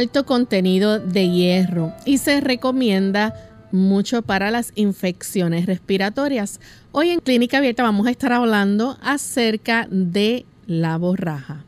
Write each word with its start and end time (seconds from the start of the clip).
Alto 0.00 0.24
contenido 0.24 0.98
de 0.98 1.28
hierro 1.28 1.92
y 2.06 2.16
se 2.16 2.40
recomienda 2.40 3.34
mucho 3.70 4.22
para 4.22 4.50
las 4.50 4.72
infecciones 4.74 5.66
respiratorias. 5.66 6.58
Hoy 6.90 7.10
en 7.10 7.20
Clínica 7.20 7.58
Abierta 7.58 7.82
vamos 7.82 8.06
a 8.06 8.10
estar 8.10 8.32
hablando 8.32 8.96
acerca 9.02 9.86
de 9.90 10.46
la 10.66 10.96
borraja. 10.96 11.59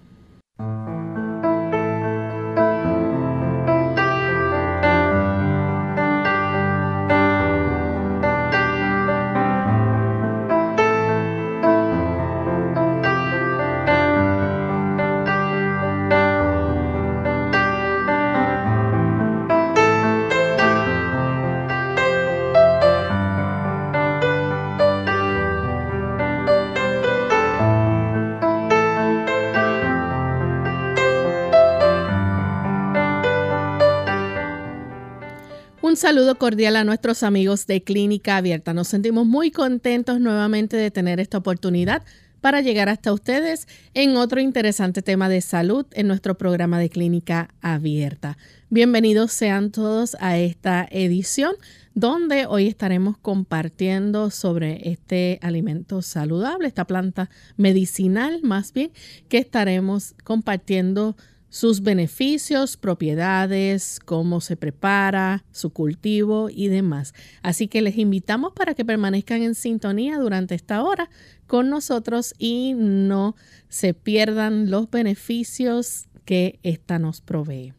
Saludo 36.03 36.37
cordial 36.37 36.75
a 36.75 36.83
nuestros 36.83 37.23
amigos 37.23 37.69
de 37.69 37.85
Clínica 37.85 38.37
Abierta. 38.37 38.75
Nos 38.75 38.89
sentimos 38.89 39.25
muy 39.25 39.53
contentos 39.53 40.19
nuevamente 40.19 40.77
de 40.77 40.91
tener 40.91 41.21
esta 41.21 41.39
oportunidad 41.39 42.03
para 42.41 42.61
llegar 42.61 42.89
hasta 42.89 43.13
ustedes 43.13 43.69
en 43.95 44.17
otro 44.17 44.41
interesante 44.41 45.01
tema 45.01 45.29
de 45.29 45.41
salud 45.41 45.87
en 45.93 46.09
nuestro 46.09 46.37
programa 46.37 46.81
de 46.81 46.91
Clínica 46.91 47.55
Abierta. 47.61 48.37
Bienvenidos 48.69 49.31
sean 49.31 49.71
todos 49.71 50.17
a 50.19 50.39
esta 50.39 50.89
edición 50.91 51.55
donde 51.95 52.47
hoy 52.47 52.67
estaremos 52.67 53.17
compartiendo 53.17 54.31
sobre 54.31 54.91
este 54.91 55.39
alimento 55.41 56.03
saludable, 56.03 56.67
esta 56.67 56.85
planta 56.85 57.31
medicinal 57.57 58.41
más 58.43 58.73
bien, 58.73 58.91
que 59.29 59.39
estaremos 59.39 60.17
compartiendo 60.25 61.17
sus 61.53 61.83
beneficios, 61.83 62.79
propiedades, 62.79 64.01
cómo 64.03 64.41
se 64.41 64.57
prepara, 64.57 65.45
su 65.53 65.69
cultivo 65.69 66.49
y 66.49 66.69
demás. 66.69 67.13
Así 67.43 67.69
que 67.69 67.83
les 67.83 67.99
invitamos 67.99 68.55
para 68.55 68.73
que 68.73 68.87
permanezcan 68.87 69.43
en 69.43 69.55
sintonía 69.55 70.19
durante 70.19 70.55
esta 70.55 70.83
hora 70.83 71.11
con 71.47 71.69
nosotros 71.69 72.33
y 72.39 72.73
no 72.75 73.37
se 73.69 73.93
pierdan 73.93 74.71
los 74.71 74.91
beneficios 74.91 76.07
que 76.25 76.59
esta 76.63 76.99
nos 76.99 77.21
provee. 77.21 77.75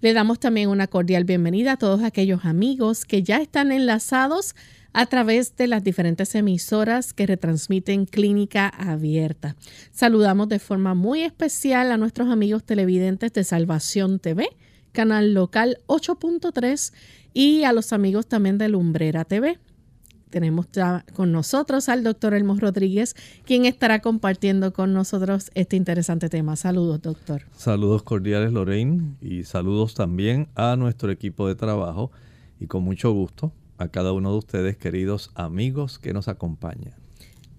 Le 0.00 0.14
damos 0.14 0.40
también 0.40 0.70
una 0.70 0.86
cordial 0.86 1.24
bienvenida 1.24 1.72
a 1.72 1.76
todos 1.76 2.02
aquellos 2.02 2.46
amigos 2.46 3.04
que 3.04 3.22
ya 3.22 3.36
están 3.36 3.70
enlazados 3.70 4.54
a 4.94 5.06
través 5.06 5.56
de 5.56 5.66
las 5.66 5.82
diferentes 5.82 6.34
emisoras 6.36 7.12
que 7.12 7.26
retransmiten 7.26 8.06
Clínica 8.06 8.68
Abierta. 8.68 9.56
Saludamos 9.90 10.48
de 10.48 10.60
forma 10.60 10.94
muy 10.94 11.22
especial 11.22 11.90
a 11.90 11.98
nuestros 11.98 12.28
amigos 12.28 12.62
televidentes 12.62 13.32
de 13.32 13.42
Salvación 13.42 14.20
TV, 14.20 14.48
canal 14.92 15.34
local 15.34 15.78
8.3 15.88 16.94
y 17.34 17.64
a 17.64 17.72
los 17.72 17.92
amigos 17.92 18.28
también 18.28 18.56
de 18.56 18.68
Lumbrera 18.68 19.24
TV. 19.24 19.58
Tenemos 20.30 20.66
ya 20.72 21.04
con 21.12 21.32
nosotros 21.32 21.88
al 21.88 22.04
doctor 22.04 22.32
Elmo 22.32 22.56
Rodríguez, 22.56 23.16
quien 23.44 23.66
estará 23.66 24.00
compartiendo 24.00 24.72
con 24.72 24.92
nosotros 24.92 25.50
este 25.54 25.74
interesante 25.74 26.28
tema. 26.28 26.54
Saludos, 26.54 27.02
doctor. 27.02 27.42
Saludos 27.56 28.04
cordiales, 28.04 28.52
Lorraine, 28.52 29.16
y 29.20 29.42
saludos 29.42 29.94
también 29.94 30.48
a 30.54 30.76
nuestro 30.76 31.10
equipo 31.10 31.48
de 31.48 31.56
trabajo. 31.56 32.12
Y 32.60 32.66
con 32.66 32.84
mucho 32.84 33.12
gusto 33.12 33.52
a 33.78 33.88
cada 33.88 34.12
uno 34.12 34.32
de 34.32 34.38
ustedes, 34.38 34.76
queridos 34.76 35.30
amigos 35.34 35.98
que 35.98 36.12
nos 36.12 36.28
acompañan. 36.28 36.94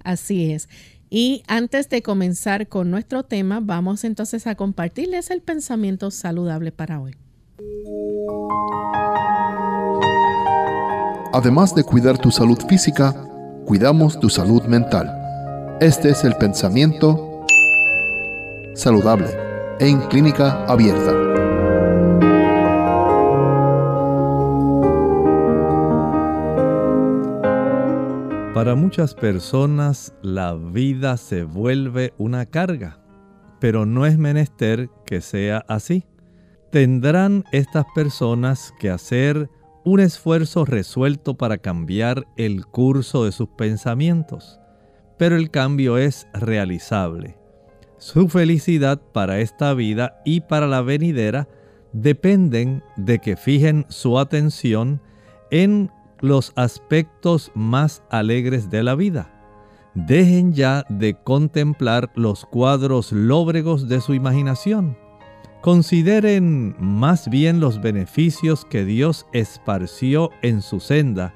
Así 0.03 0.51
es. 0.51 0.69
Y 1.09 1.43
antes 1.47 1.89
de 1.89 2.01
comenzar 2.01 2.67
con 2.67 2.91
nuestro 2.91 3.23
tema, 3.23 3.59
vamos 3.61 4.03
entonces 4.03 4.47
a 4.47 4.55
compartirles 4.55 5.31
el 5.31 5.41
pensamiento 5.41 6.11
saludable 6.11 6.71
para 6.71 6.99
hoy. 6.99 7.15
Además 11.33 11.75
de 11.75 11.83
cuidar 11.83 12.17
tu 12.17 12.31
salud 12.31 12.57
física, 12.67 13.13
cuidamos 13.65 14.19
tu 14.19 14.29
salud 14.29 14.63
mental. 14.63 15.77
Este 15.81 16.09
es 16.09 16.23
el 16.23 16.35
pensamiento 16.35 17.45
saludable 18.73 19.27
en 19.79 19.99
clínica 20.07 20.65
abierta. 20.65 21.44
Para 28.55 28.75
muchas 28.75 29.13
personas 29.13 30.13
la 30.21 30.53
vida 30.53 31.17
se 31.17 31.43
vuelve 31.43 32.13
una 32.17 32.45
carga, 32.45 33.01
pero 33.59 33.85
no 33.85 34.05
es 34.05 34.17
menester 34.17 34.89
que 35.05 35.19
sea 35.19 35.66
así. 35.67 36.05
Tendrán 36.72 37.43
estas 37.52 37.84
personas 37.93 38.73
que 38.79 38.90
hacer 38.90 39.49
un 39.84 39.99
esfuerzo 39.99 40.63
resuelto 40.63 41.34
para 41.34 41.57
cambiar 41.57 42.28
el 42.37 42.66
curso 42.66 43.25
de 43.25 43.34
sus 43.34 43.49
pensamientos, 43.49 44.61
pero 45.17 45.35
el 45.35 45.52
cambio 45.52 45.97
es 45.97 46.25
realizable. 46.34 47.37
Su 47.97 48.29
felicidad 48.29 49.02
para 49.11 49.41
esta 49.41 49.73
vida 49.73 50.22
y 50.23 50.40
para 50.40 50.67
la 50.67 50.81
venidera 50.81 51.49
dependen 51.91 52.84
de 52.96 53.19
que 53.19 53.35
fijen 53.35 53.85
su 53.90 54.17
atención 54.17 55.02
en 55.52 55.91
los 56.25 56.51
aspectos 56.55 57.51
más 57.55 58.03
alegres 58.09 58.69
de 58.69 58.83
la 58.83 58.95
vida. 58.95 59.31
Dejen 59.93 60.53
ya 60.53 60.85
de 60.89 61.16
contemplar 61.16 62.11
los 62.16 62.45
cuadros 62.45 63.11
lóbregos 63.11 63.87
de 63.87 64.01
su 64.01 64.13
imaginación. 64.13 64.97
Consideren 65.61 66.75
más 66.79 67.29
bien 67.29 67.59
los 67.59 67.81
beneficios 67.81 68.66
que 68.66 68.83
Dios 68.83 69.25
esparció 69.31 70.31
en 70.41 70.61
su 70.61 70.79
senda 70.79 71.33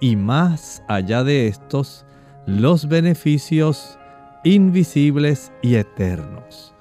y 0.00 0.16
más 0.16 0.82
allá 0.88 1.24
de 1.24 1.48
estos, 1.48 2.06
los 2.46 2.88
beneficios 2.88 3.98
invisibles 4.44 5.52
y 5.60 5.74
eternos 5.74 6.74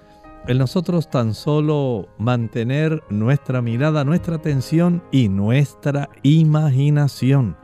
el 0.48 0.60
nosotros 0.60 1.10
tan 1.10 1.34
solo 1.34 2.08
mantener 2.18 3.04
nuestra 3.10 3.62
mirada, 3.62 4.06
nuestra 4.06 4.38
atención 4.38 5.04
y 5.12 5.28
nuestra 5.28 6.10
imaginación 6.24 7.58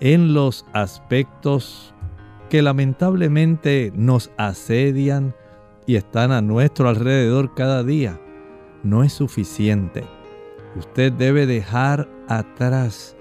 en 0.00 0.32
los 0.32 0.64
aspectos 0.72 1.94
que 2.48 2.62
lamentablemente 2.62 3.92
nos 3.94 4.30
asedian 4.38 5.34
y 5.86 5.96
están 5.96 6.32
a 6.32 6.40
nuestro 6.40 6.88
alrededor 6.88 7.54
cada 7.54 7.84
día, 7.84 8.18
no 8.82 9.04
es 9.04 9.12
suficiente. 9.12 10.04
Usted 10.76 11.12
debe 11.12 11.46
dejar 11.46 12.08
atrás 12.26 13.16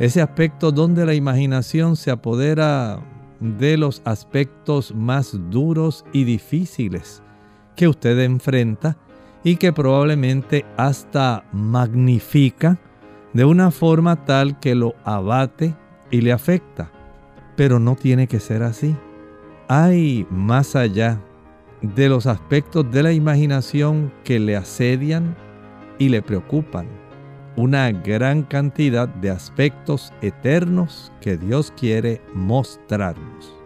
ese 0.00 0.20
aspecto 0.20 0.72
donde 0.72 1.06
la 1.06 1.14
imaginación 1.14 1.96
se 1.96 2.10
apodera 2.10 3.00
de 3.40 3.76
los 3.76 4.02
aspectos 4.04 4.92
más 4.92 5.38
duros 5.48 6.04
y 6.12 6.24
difíciles 6.24 7.22
que 7.78 7.86
usted 7.86 8.18
enfrenta 8.18 8.96
y 9.44 9.54
que 9.54 9.72
probablemente 9.72 10.66
hasta 10.76 11.44
magnifica 11.52 12.76
de 13.32 13.44
una 13.44 13.70
forma 13.70 14.24
tal 14.24 14.58
que 14.58 14.74
lo 14.74 14.96
abate 15.04 15.76
y 16.10 16.20
le 16.20 16.32
afecta. 16.32 16.90
Pero 17.56 17.78
no 17.78 17.94
tiene 17.94 18.26
que 18.26 18.40
ser 18.40 18.64
así. 18.64 18.96
Hay 19.68 20.26
más 20.28 20.74
allá 20.74 21.20
de 21.80 22.08
los 22.08 22.26
aspectos 22.26 22.90
de 22.90 23.04
la 23.04 23.12
imaginación 23.12 24.12
que 24.24 24.40
le 24.40 24.56
asedian 24.56 25.36
y 25.98 26.08
le 26.08 26.20
preocupan. 26.20 26.88
Una 27.54 27.92
gran 27.92 28.42
cantidad 28.42 29.06
de 29.06 29.30
aspectos 29.30 30.12
eternos 30.20 31.12
que 31.20 31.36
Dios 31.36 31.72
quiere 31.76 32.20
mostrarnos. 32.34 33.57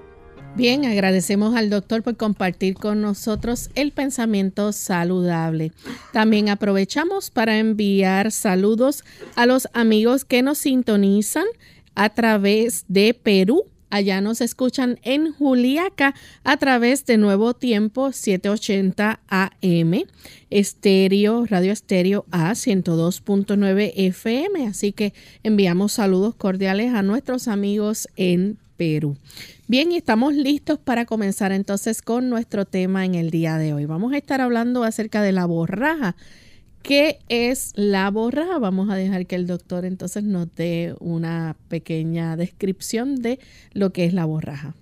Bien, 0.55 0.85
agradecemos 0.85 1.57
al 1.57 1.71
doctor 1.71 2.03
por 2.03 2.19
compartir 2.19 2.75
con 2.75 3.01
nosotros 3.01 3.71
el 3.75 3.91
pensamiento 3.91 4.73
saludable. 4.73 5.73
También 6.13 6.51
aprovechamos 6.51 7.31
para 7.31 7.59
enviar 7.59 8.31
saludos 8.33 9.03
a 9.35 9.47
los 9.47 9.67
amigos 9.73 10.27
que 10.27 10.43
nos 10.43 10.59
sintonizan 10.59 11.47
a 11.95 12.11
través 12.11 12.85
de 12.89 13.15
Perú. 13.15 13.65
Allá 13.89 14.21
nos 14.21 14.43
escuchan 14.43 14.99
en 15.03 15.33
Juliaca 15.33 16.15
a 16.45 16.59
través 16.59 17.07
de 17.07 17.17
Nuevo 17.17 17.55
Tiempo 17.55 18.13
780 18.13 19.21
AM, 19.29 20.05
estéreo, 20.51 21.47
radio 21.47 21.73
estéreo 21.73 22.27
A 22.31 22.53
102.9 22.53 23.93
FM. 23.97 24.67
Así 24.67 24.93
que 24.93 25.15
enviamos 25.43 25.93
saludos 25.93 26.35
cordiales 26.35 26.93
a 26.93 27.03
nuestros 27.03 27.49
amigos 27.49 28.07
en 28.17 28.59
Perú. 28.77 29.17
Bien, 29.73 29.91
y 29.91 29.97
estamos 29.97 30.35
listos 30.35 30.79
para 30.79 31.07
comenzar 31.07 31.51
entonces 31.51 32.03
con 32.03 32.29
nuestro 32.29 32.67
tema 32.67 33.07
en 33.07 33.15
el 33.15 33.31
día 33.31 33.57
de 33.57 33.73
hoy. 33.73 33.87
Vamos 33.87 34.13
a 34.13 34.19
estar 34.19 34.43
hablando 34.43 34.85
acerca 34.85 35.23
de 35.23 35.33
la 35.33 35.47
borraja 35.47 36.15
¿Qué 36.83 37.21
es 37.31 37.73
la 37.75 38.11
borraja? 38.11 38.59
Vamos 38.59 38.91
a 38.91 38.97
dejar 38.97 39.25
que 39.25 39.35
el 39.35 39.47
doctor 39.47 39.87
entonces 39.87 40.25
nos 40.25 40.55
dé 40.55 40.95
una 41.01 41.57
pequeña 41.69 42.37
descripción 42.37 43.23
de 43.23 43.39
lo 43.73 43.95
que 43.95 44.05
es 44.05 44.13
la 44.13 44.27
borraja. 44.27 44.75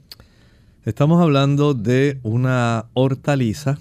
Estamos 0.84 1.22
hablando 1.22 1.72
de 1.72 2.18
una 2.24 2.86
hortaliza 2.92 3.78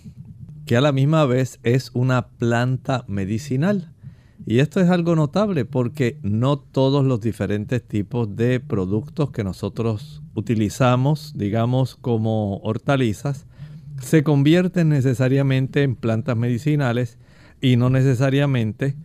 que 0.67 0.77
a 0.77 0.81
la 0.81 0.91
misma 0.91 1.25
vez 1.25 1.59
es 1.63 1.89
una 1.95 2.27
planta 2.27 3.03
medicinal. 3.07 3.91
Y 4.45 4.59
esto 4.59 4.79
es 4.79 4.91
algo 4.91 5.15
notable 5.15 5.65
porque 5.65 6.19
no 6.21 6.59
todos 6.59 7.03
los 7.03 7.19
diferentes 7.19 7.81
tipos 7.81 8.35
de 8.35 8.59
productos 8.59 9.31
que 9.31 9.44
nosotros 9.44 10.19
utilizamos, 10.33 11.33
digamos 11.35 11.95
como 11.95 12.57
hortalizas, 12.57 13.45
se 14.01 14.23
convierten 14.23 14.89
necesariamente 14.89 15.83
en 15.83 15.95
plantas 15.95 16.37
medicinales 16.37 17.17
y 17.61 17.75
no 17.75 17.89
necesariamente 17.89 18.95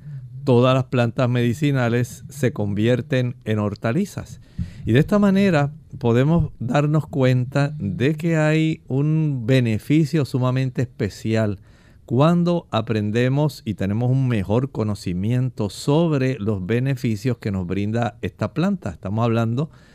todas 0.44 0.74
las 0.74 0.84
plantas 0.84 1.28
medicinales 1.28 2.24
se 2.28 2.52
convierten 2.52 3.36
en 3.44 3.58
hortalizas. 3.58 4.40
Y 4.84 4.92
de 4.92 5.00
esta 5.00 5.18
manera 5.18 5.72
podemos 5.98 6.52
darnos 6.58 7.06
cuenta 7.06 7.74
de 7.78 8.14
que 8.14 8.36
hay 8.36 8.82
un 8.86 9.44
beneficio 9.46 10.24
sumamente 10.24 10.82
especial 10.82 11.58
cuando 12.04 12.68
aprendemos 12.70 13.62
y 13.64 13.74
tenemos 13.74 14.10
un 14.10 14.28
mejor 14.28 14.70
conocimiento 14.70 15.70
sobre 15.70 16.38
los 16.38 16.64
beneficios 16.66 17.38
que 17.38 17.50
nos 17.50 17.66
brinda 17.66 18.18
esta 18.20 18.52
planta. 18.52 18.90
Estamos 18.90 19.24
hablando 19.24 19.70
de 19.70 19.93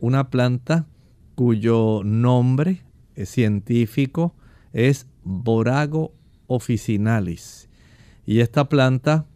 una 0.00 0.30
planta 0.30 0.86
cuyo 1.34 2.02
nombre 2.04 2.82
científico 3.16 4.34
es 4.72 5.06
Borago 5.22 6.12
officinalis 6.46 7.68
y 8.26 8.40
esta 8.40 8.68
planta 8.68 9.26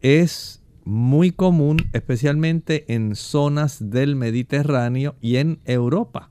es 0.00 0.62
muy 0.84 1.32
común 1.32 1.78
especialmente 1.92 2.84
en 2.94 3.16
zonas 3.16 3.90
del 3.90 4.14
Mediterráneo 4.14 5.16
y 5.20 5.36
en 5.36 5.58
Europa. 5.64 6.30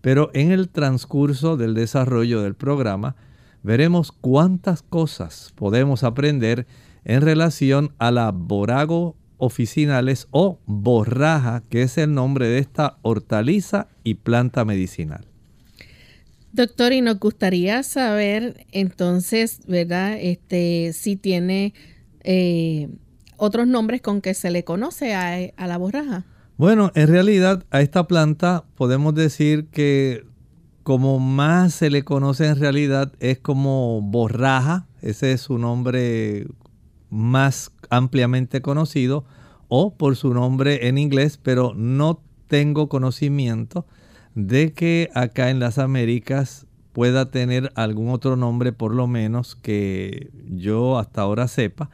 Pero 0.00 0.30
en 0.34 0.50
el 0.50 0.68
transcurso 0.68 1.56
del 1.56 1.74
desarrollo 1.74 2.42
del 2.42 2.56
programa 2.56 3.14
veremos 3.62 4.10
cuántas 4.10 4.82
cosas 4.82 5.52
podemos 5.54 6.02
aprender 6.02 6.66
en 7.04 7.20
relación 7.20 7.94
a 7.98 8.10
la 8.10 8.32
borago 8.32 9.16
oficinales 9.42 10.28
o 10.30 10.60
borraja, 10.66 11.64
que 11.68 11.82
es 11.82 11.98
el 11.98 12.14
nombre 12.14 12.46
de 12.46 12.58
esta 12.58 12.98
hortaliza 13.02 13.88
y 14.04 14.14
planta 14.14 14.64
medicinal. 14.64 15.26
Doctor, 16.52 16.92
y 16.92 17.00
nos 17.00 17.18
gustaría 17.18 17.82
saber 17.82 18.66
entonces, 18.70 19.58
¿verdad? 19.66 20.16
Este, 20.20 20.92
si 20.92 21.16
tiene 21.16 21.74
eh, 22.22 22.88
otros 23.36 23.66
nombres 23.66 24.00
con 24.00 24.20
que 24.20 24.34
se 24.34 24.52
le 24.52 24.62
conoce 24.62 25.12
a, 25.12 25.50
a 25.56 25.66
la 25.66 25.76
borraja. 25.76 26.24
Bueno, 26.56 26.92
en 26.94 27.08
realidad 27.08 27.64
a 27.72 27.80
esta 27.80 28.06
planta 28.06 28.62
podemos 28.76 29.12
decir 29.12 29.66
que 29.72 30.24
como 30.84 31.18
más 31.18 31.74
se 31.74 31.90
le 31.90 32.04
conoce 32.04 32.46
en 32.46 32.60
realidad 32.60 33.12
es 33.18 33.40
como 33.40 34.02
borraja, 34.02 34.86
ese 35.00 35.32
es 35.32 35.40
su 35.40 35.58
nombre 35.58 36.46
más 37.12 37.70
ampliamente 37.90 38.62
conocido, 38.62 39.24
o 39.68 39.94
por 39.94 40.16
su 40.16 40.34
nombre 40.34 40.88
en 40.88 40.98
inglés, 40.98 41.38
pero 41.40 41.74
no 41.74 42.20
tengo 42.48 42.88
conocimiento 42.88 43.86
de 44.34 44.72
que 44.72 45.10
acá 45.14 45.50
en 45.50 45.60
las 45.60 45.78
Américas 45.78 46.66
pueda 46.92 47.30
tener 47.30 47.70
algún 47.74 48.10
otro 48.10 48.36
nombre 48.36 48.72
por 48.72 48.94
lo 48.94 49.06
menos 49.06 49.54
que 49.54 50.30
yo 50.50 50.98
hasta 50.98 51.22
ahora 51.22 51.48
sepa, 51.48 51.90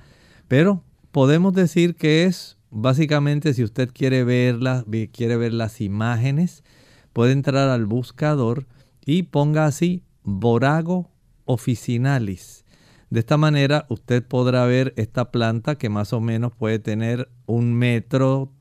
pero 0.46 0.82
podemos 1.12 1.52
decir 1.52 1.94
que 1.94 2.24
es 2.24 2.56
básicamente 2.70 3.54
si 3.54 3.64
usted 3.64 3.90
quiere 3.92 4.24
verla, 4.24 4.84
quiere 5.12 5.36
ver 5.36 5.52
las 5.52 5.80
imágenes, 5.80 6.64
puede 7.12 7.32
entrar 7.32 7.68
al 7.68 7.86
buscador 7.86 8.66
y 9.04 9.24
ponga 9.24 9.66
así 9.66 10.02
Borago 10.22 11.10
officinalis. 11.44 12.57
De 13.10 13.20
esta 13.20 13.36
manera 13.36 13.86
usted 13.88 14.22
podrá 14.22 14.66
ver 14.66 14.92
esta 14.96 15.30
planta 15.30 15.76
que 15.76 15.88
más 15.88 16.12
o 16.12 16.20
menos 16.20 16.52
puede 16.54 16.78
tener 16.78 17.28
un 17.46 17.72
metro 17.72 18.52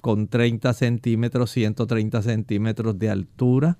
con 0.00 0.28
30 0.28 0.72
centímetros, 0.74 1.50
130 1.52 2.22
centímetros 2.22 2.98
de 2.98 3.10
altura. 3.10 3.78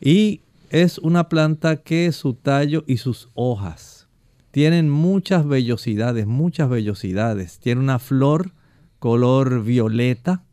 Y 0.00 0.42
es 0.70 0.98
una 0.98 1.28
planta 1.28 1.76
que 1.76 2.12
su 2.12 2.34
tallo 2.34 2.84
y 2.86 2.98
sus 2.98 3.28
hojas 3.34 4.00
tienen 4.50 4.90
muchas 4.90 5.46
vellosidades, 5.46 6.26
muchas 6.26 6.68
vellosidades. 6.68 7.58
Tiene 7.58 7.80
una 7.80 7.98
flor 7.98 8.52
color 8.98 9.62
violeta 9.62 10.44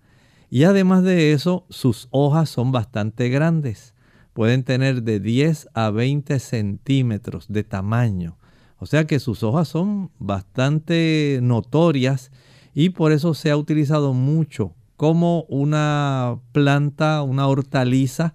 y 0.49 0.63
además 0.63 1.03
de 1.03 1.33
eso 1.33 1.65
sus 1.69 2.07
hojas 2.11 2.49
son 2.49 2.71
bastante 2.71 3.29
grandes. 3.29 3.93
Pueden 4.33 4.63
tener 4.63 5.03
de 5.03 5.19
10 5.19 5.69
a 5.73 5.89
20 5.89 6.39
centímetros 6.39 7.47
de 7.49 7.63
tamaño. 7.63 8.37
O 8.79 8.86
sea 8.86 9.05
que 9.05 9.19
sus 9.19 9.43
hojas 9.43 9.67
son 9.67 10.12
bastante 10.19 11.39
notorias 11.41 12.31
y 12.74 12.89
por 12.89 13.12
eso 13.12 13.34
se 13.34 13.50
ha 13.50 13.57
utilizado 13.57 14.13
mucho 14.13 14.75
como 14.98 15.43
una 15.43 16.39
planta, 16.51 17.22
una 17.24 17.48
hortaliza, 17.48 18.34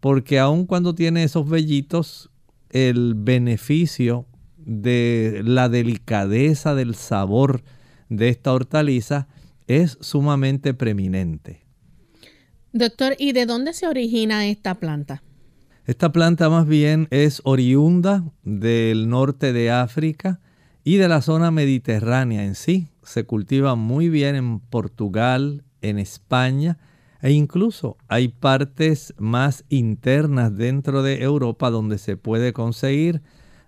porque 0.00 0.38
aun 0.38 0.66
cuando 0.66 0.94
tiene 0.94 1.24
esos 1.24 1.48
vellitos, 1.48 2.30
el 2.70 3.14
beneficio 3.14 4.26
de 4.58 5.42
la 5.44 5.68
delicadeza 5.68 6.74
del 6.74 6.94
sabor 6.94 7.62
de 8.08 8.28
esta 8.28 8.52
hortaliza 8.52 9.28
es 9.66 9.98
sumamente 10.00 10.74
preeminente. 10.74 11.64
Doctor, 12.72 13.16
¿y 13.18 13.32
de 13.32 13.46
dónde 13.46 13.72
se 13.72 13.88
origina 13.88 14.46
esta 14.46 14.76
planta? 14.76 15.22
Esta 15.90 16.12
planta 16.12 16.48
más 16.48 16.68
bien 16.68 17.08
es 17.10 17.40
oriunda 17.42 18.22
del 18.44 19.08
norte 19.08 19.52
de 19.52 19.72
África 19.72 20.38
y 20.84 20.98
de 20.98 21.08
la 21.08 21.20
zona 21.20 21.50
mediterránea 21.50 22.44
en 22.44 22.54
sí. 22.54 22.86
Se 23.02 23.24
cultiva 23.24 23.74
muy 23.74 24.08
bien 24.08 24.36
en 24.36 24.60
Portugal, 24.60 25.64
en 25.82 25.98
España 25.98 26.78
e 27.22 27.32
incluso 27.32 27.96
hay 28.06 28.28
partes 28.28 29.14
más 29.18 29.64
internas 29.68 30.56
dentro 30.56 31.02
de 31.02 31.24
Europa 31.24 31.70
donde 31.70 31.98
se 31.98 32.16
puede 32.16 32.52
conseguir. 32.52 33.20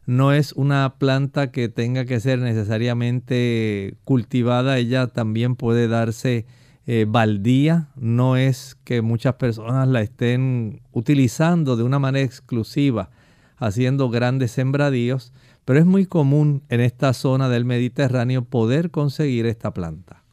No 0.07 0.33
es 0.33 0.53
una 0.53 0.95
planta 1.01 1.51
que 1.51 1.69
tenga 1.69 2.05
que 2.05 2.21
ser 2.21 2.39
necesariamente 2.39 3.97
cultivada, 4.05 4.79
ella 4.79 5.09
también 5.09 5.57
puede 5.57 5.89
darse 5.89 6.47
eh, 6.87 7.07
baldía, 7.09 7.89
no 7.97 8.37
es 8.37 8.77
que 8.85 9.03
muchas 9.03 9.35
personas 9.35 9.87
la 9.89 10.01
estén 10.01 10.81
utilizando 10.93 11.77
de 11.77 11.85
una 11.85 11.99
manera 11.99 12.25
exclusiva 12.25 13.11
haciendo 13.57 14.11
grandes 14.11 14.51
sembradíos, 14.51 15.33
pero 15.65 15.79
es 15.79 15.87
muy 15.87 16.07
común 16.07 16.63
en 16.69 16.81
esta 16.81 17.13
zona 17.13 17.49
del 17.49 17.65
Mediterráneo 17.65 18.45
poder 18.45 18.91
conseguir 18.91 19.47
esta 19.47 19.73
planta. 19.73 20.25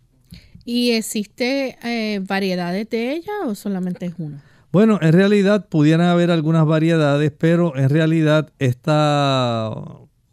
¿Y 0.65 0.91
existe 0.91 1.77
eh, 1.83 2.19
variedades 2.19 2.89
de 2.89 3.13
ella 3.13 3.33
o 3.45 3.53
solamente 3.53 4.07
es 4.07 4.13
una? 4.17 4.43
Bueno, 4.71 4.99
en 5.01 5.13
realidad 5.13 5.67
pudieran 5.67 6.07
haber 6.07 6.29
algunas 6.31 6.65
variedades, 6.65 7.31
pero 7.35 7.75
en 7.75 7.89
realidad 7.89 8.51
esta 8.59 9.73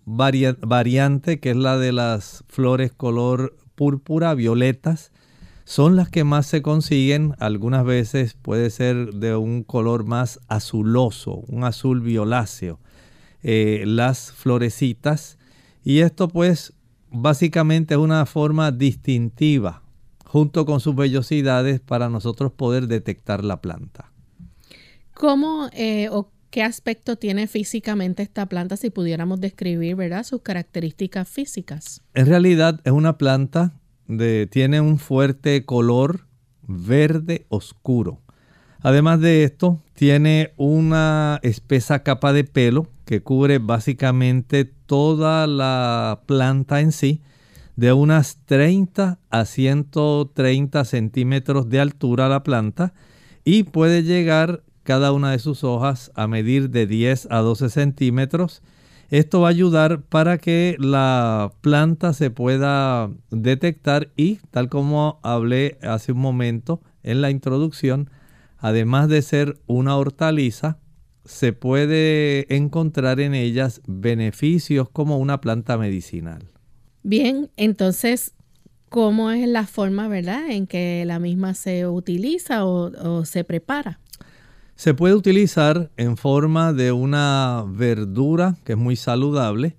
variante, 0.07 1.41
que 1.41 1.51
es 1.51 1.57
la 1.57 1.79
de 1.79 1.93
las 1.93 2.45
flores 2.49 2.93
color 2.93 3.57
púrpura, 3.75 4.35
violetas, 4.35 5.11
son 5.67 5.97
las 5.97 6.09
que 6.09 6.23
más 6.25 6.47
se 6.47 6.63
consiguen. 6.63 7.35
Algunas 7.41 7.85
veces 7.85 8.35
puede 8.41 8.71
ser 8.71 9.15
de 9.15 9.35
un 9.35 9.65
color 9.65 10.05
más 10.05 10.41
azuloso, 10.47 11.43
un 11.49 11.65
azul 11.65 12.01
violáceo. 12.01 12.79
Eh, 13.43 13.83
las 13.85 14.33
florecitas. 14.33 15.39
Y 15.85 15.99
esto 15.99 16.29
pues 16.29 16.73
básicamente 17.11 17.95
es 17.95 17.99
una 17.99 18.27
forma 18.27 18.71
distintiva 18.71 19.83
junto 20.25 20.67
con 20.67 20.81
sus 20.81 20.95
vellosidades 20.95 21.81
para 21.81 22.09
nosotros 22.09 22.53
poder 22.53 22.87
detectar 22.87 23.45
la 23.45 23.61
planta. 23.61 24.13
¿Cómo 25.15 25.69
eh, 25.73 26.09
o 26.11 26.31
qué 26.51 26.63
aspecto 26.63 27.17
tiene 27.17 27.49
físicamente 27.49 28.23
esta 28.23 28.47
planta 28.47 28.77
si 28.77 28.91
pudiéramos 28.91 29.41
describir, 29.41 29.97
¿verdad? 29.97 30.25
Sus 30.25 30.43
características 30.43 31.29
físicas. 31.29 32.03
En 32.15 32.27
realidad 32.27 32.81
es 32.85 32.93
una 32.93 33.19
planta 33.19 33.73
tiene 34.51 34.81
un 34.81 34.99
fuerte 34.99 35.65
color 35.65 36.27
verde 36.67 37.47
oscuro. 37.49 38.21
Además 38.81 39.21
de 39.21 39.45
esto, 39.45 39.83
tiene 39.95 40.53
una 40.57 41.41
espesa 41.43 42.03
capa 42.03 42.33
de 42.33 42.45
pelo 42.45 42.89
que 43.05 43.23
cubre 43.23 43.59
básicamente 43.59 44.65
toda 44.65 45.47
la 45.47 46.23
planta 46.27 46.81
en 46.81 46.93
sí, 46.93 47.23
de 47.77 47.93
unas 47.93 48.39
30 48.47 49.19
a 49.31 49.45
130 49.45 50.85
centímetros 50.85 51.69
de 51.69 51.81
altura 51.81 52.29
la 52.29 52.43
planta 52.43 52.95
y 53.45 53.65
puede 53.65 54.03
llegar 54.03 54.63
cada 54.83 55.13
una 55.13 55.33
de 55.33 55.39
sus 55.39 55.63
hojas 55.63 56.11
a 56.15 56.27
medir 56.27 56.71
de 56.71 56.87
10 56.87 57.29
a 57.31 57.39
12 57.39 57.71
centímetros. 57.71 58.63
Esto 59.11 59.41
va 59.41 59.49
a 59.49 59.51
ayudar 59.51 60.03
para 60.03 60.39
que 60.39 60.77
la 60.79 61.53
planta 61.61 62.13
se 62.13 62.31
pueda 62.31 63.11
detectar 63.31 64.11
y, 64.17 64.37
tal 64.51 64.69
como 64.69 65.21
hablé 65.23 65.79
hace 65.83 66.13
un 66.13 66.19
momento 66.19 66.81
en 67.03 67.21
la 67.21 67.31
introducción, 67.31 68.11
además 68.59 69.09
de 69.09 69.23
ser 69.23 69.59
una 69.67 69.97
hortaliza, 69.97 70.79
se 71.25 71.53
puede 71.53 72.53
encontrar 72.55 73.21
en 73.21 73.35
ellas 73.35 73.81
beneficios 73.87 74.89
como 74.89 75.19
una 75.19 75.41
planta 75.41 75.77
medicinal. 75.77 76.49
Bien, 77.03 77.51
entonces, 77.57 78.35
¿cómo 78.89 79.31
es 79.31 79.47
la 79.47 79.67
forma, 79.67 80.09
verdad, 80.09 80.51
en 80.51 80.67
que 80.67 81.05
la 81.07 81.19
misma 81.19 81.55
se 81.55 81.87
utiliza 81.87 82.65
o, 82.65 83.25
se 83.25 83.45
prepara? 83.45 84.01
Se 84.77 84.93
puede 84.93 85.15
utilizar 85.15 85.91
en 85.97 86.19
forma 86.19 86.75
de 86.75 86.93
una 86.93 87.65
verdura 87.67 88.59
que 88.63 88.73
es 88.73 88.79
muy 88.79 88.95
saludable, 88.95 89.75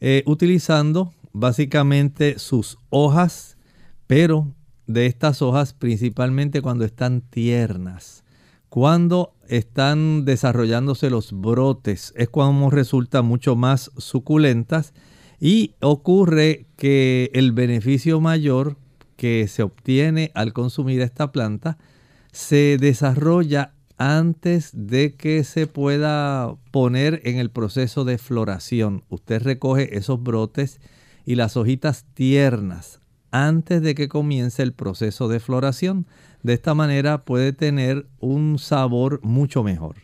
eh, 0.00 0.22
utilizando 0.24 1.12
básicamente 1.32 2.38
sus 2.38 2.78
hojas, 2.88 3.58
pero 4.06 4.48
de 4.86 5.04
estas 5.04 5.42
hojas 5.42 5.74
principalmente 5.74 6.62
cuando 6.62 6.86
están 6.86 7.20
tiernas. 7.20 8.24
Cuando 8.70 9.34
están 9.46 10.24
desarrollándose 10.24 11.10
los 11.10 11.32
brotes 11.38 12.14
es 12.16 12.30
cuando 12.30 12.70
resultan 12.70 13.26
mucho 13.26 13.56
más 13.56 13.90
suculentas 13.98 14.94
y 15.38 15.74
ocurre 15.80 16.64
que 16.76 17.30
el 17.34 17.52
beneficio 17.52 18.20
mayor 18.20 18.78
que 19.16 19.46
se 19.48 19.62
obtiene 19.62 20.30
al 20.34 20.54
consumir 20.54 21.02
esta 21.02 21.30
planta 21.30 21.76
se 22.32 22.78
desarrolla 22.80 23.74
antes 24.00 24.70
de 24.72 25.14
que 25.14 25.44
se 25.44 25.66
pueda 25.66 26.56
poner 26.70 27.20
en 27.24 27.36
el 27.36 27.50
proceso 27.50 28.06
de 28.06 28.16
floración. 28.16 29.04
Usted 29.10 29.42
recoge 29.42 29.98
esos 29.98 30.22
brotes 30.22 30.80
y 31.26 31.34
las 31.34 31.58
hojitas 31.58 32.06
tiernas 32.14 33.00
antes 33.30 33.82
de 33.82 33.94
que 33.94 34.08
comience 34.08 34.62
el 34.62 34.72
proceso 34.72 35.28
de 35.28 35.38
floración. 35.38 36.06
De 36.42 36.54
esta 36.54 36.72
manera 36.72 37.26
puede 37.26 37.52
tener 37.52 38.06
un 38.20 38.58
sabor 38.58 39.20
mucho 39.22 39.62
mejor. 39.62 39.96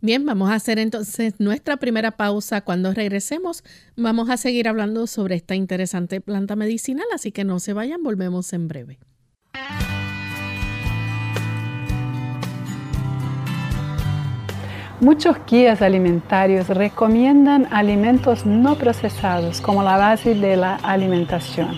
Bien, 0.00 0.24
vamos 0.24 0.50
a 0.50 0.54
hacer 0.54 0.78
entonces 0.78 1.34
nuestra 1.40 1.78
primera 1.78 2.12
pausa. 2.12 2.60
Cuando 2.60 2.94
regresemos, 2.94 3.64
vamos 3.96 4.30
a 4.30 4.36
seguir 4.36 4.68
hablando 4.68 5.08
sobre 5.08 5.34
esta 5.34 5.56
interesante 5.56 6.20
planta 6.20 6.54
medicinal, 6.54 7.06
así 7.12 7.32
que 7.32 7.42
no 7.42 7.58
se 7.58 7.72
vayan, 7.72 8.04
volvemos 8.04 8.52
en 8.52 8.68
breve. 8.68 9.00
Muchos 15.02 15.36
guías 15.50 15.82
alimentarios 15.82 16.68
recomiendan 16.68 17.66
alimentos 17.72 18.46
no 18.46 18.76
procesados 18.76 19.60
como 19.60 19.82
la 19.82 19.96
base 19.96 20.36
de 20.36 20.54
la 20.54 20.76
alimentación. 20.76 21.76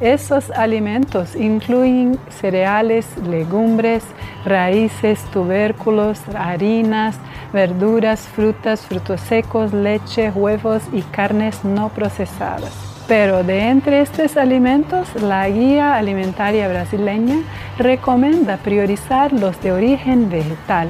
Esos 0.00 0.50
alimentos 0.52 1.36
incluyen 1.36 2.18
cereales, 2.30 3.06
legumbres, 3.28 4.04
raíces, 4.46 5.22
tubérculos, 5.34 6.18
harinas, 6.34 7.18
verduras, 7.52 8.20
frutas, 8.20 8.80
frutos 8.86 9.20
secos, 9.20 9.74
leche, 9.74 10.30
huevos 10.30 10.82
y 10.94 11.02
carnes 11.02 11.66
no 11.66 11.90
procesadas. 11.90 12.72
Pero 13.06 13.44
de 13.44 13.68
entre 13.68 14.00
estos 14.00 14.38
alimentos, 14.38 15.14
la 15.16 15.46
guía 15.46 15.94
alimentaria 15.94 16.68
brasileña 16.68 17.36
recomienda 17.76 18.56
priorizar 18.56 19.30
los 19.34 19.60
de 19.60 19.72
origen 19.72 20.30
vegetal, 20.30 20.88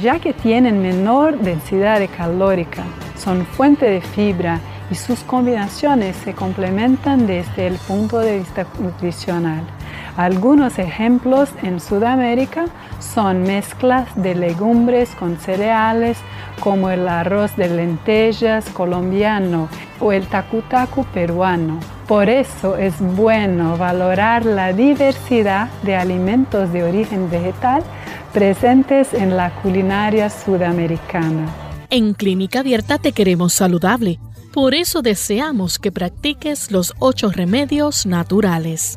ya 0.00 0.18
que 0.18 0.32
tienen 0.32 0.82
menor 0.82 1.38
densidad 1.38 2.00
calórica, 2.16 2.84
son 3.16 3.46
fuente 3.46 3.86
de 3.88 4.00
fibra 4.00 4.60
y 4.90 4.94
sus 4.94 5.20
combinaciones 5.20 6.16
se 6.16 6.34
complementan 6.34 7.26
desde 7.26 7.66
el 7.66 7.76
punto 7.76 8.18
de 8.18 8.38
vista 8.38 8.66
nutricional. 8.78 9.62
Algunos 10.16 10.78
ejemplos 10.78 11.50
en 11.62 11.80
Sudamérica 11.80 12.66
son 13.00 13.42
mezclas 13.42 14.08
de 14.14 14.34
legumbres 14.34 15.10
con 15.16 15.36
cereales 15.38 16.18
como 16.60 16.90
el 16.90 17.08
arroz 17.08 17.56
de 17.56 17.68
lentejas 17.68 18.68
colombiano 18.70 19.68
o 20.00 20.12
el 20.12 20.26
tacutacu 20.28 21.04
peruano. 21.06 21.80
Por 22.06 22.28
eso 22.28 22.76
es 22.76 22.94
bueno 23.00 23.76
valorar 23.76 24.44
la 24.44 24.72
diversidad 24.72 25.68
de 25.82 25.96
alimentos 25.96 26.72
de 26.72 26.84
origen 26.84 27.28
vegetal 27.28 27.82
presentes 28.34 29.14
en 29.14 29.36
la 29.36 29.54
culinaria 29.62 30.28
sudamericana. 30.28 31.46
En 31.88 32.14
Clínica 32.14 32.60
Abierta 32.60 32.98
te 32.98 33.12
queremos 33.12 33.54
saludable. 33.54 34.18
Por 34.52 34.74
eso 34.74 35.02
deseamos 35.02 35.78
que 35.78 35.92
practiques 35.92 36.72
los 36.72 36.94
ocho 36.98 37.30
remedios 37.30 38.06
naturales. 38.06 38.96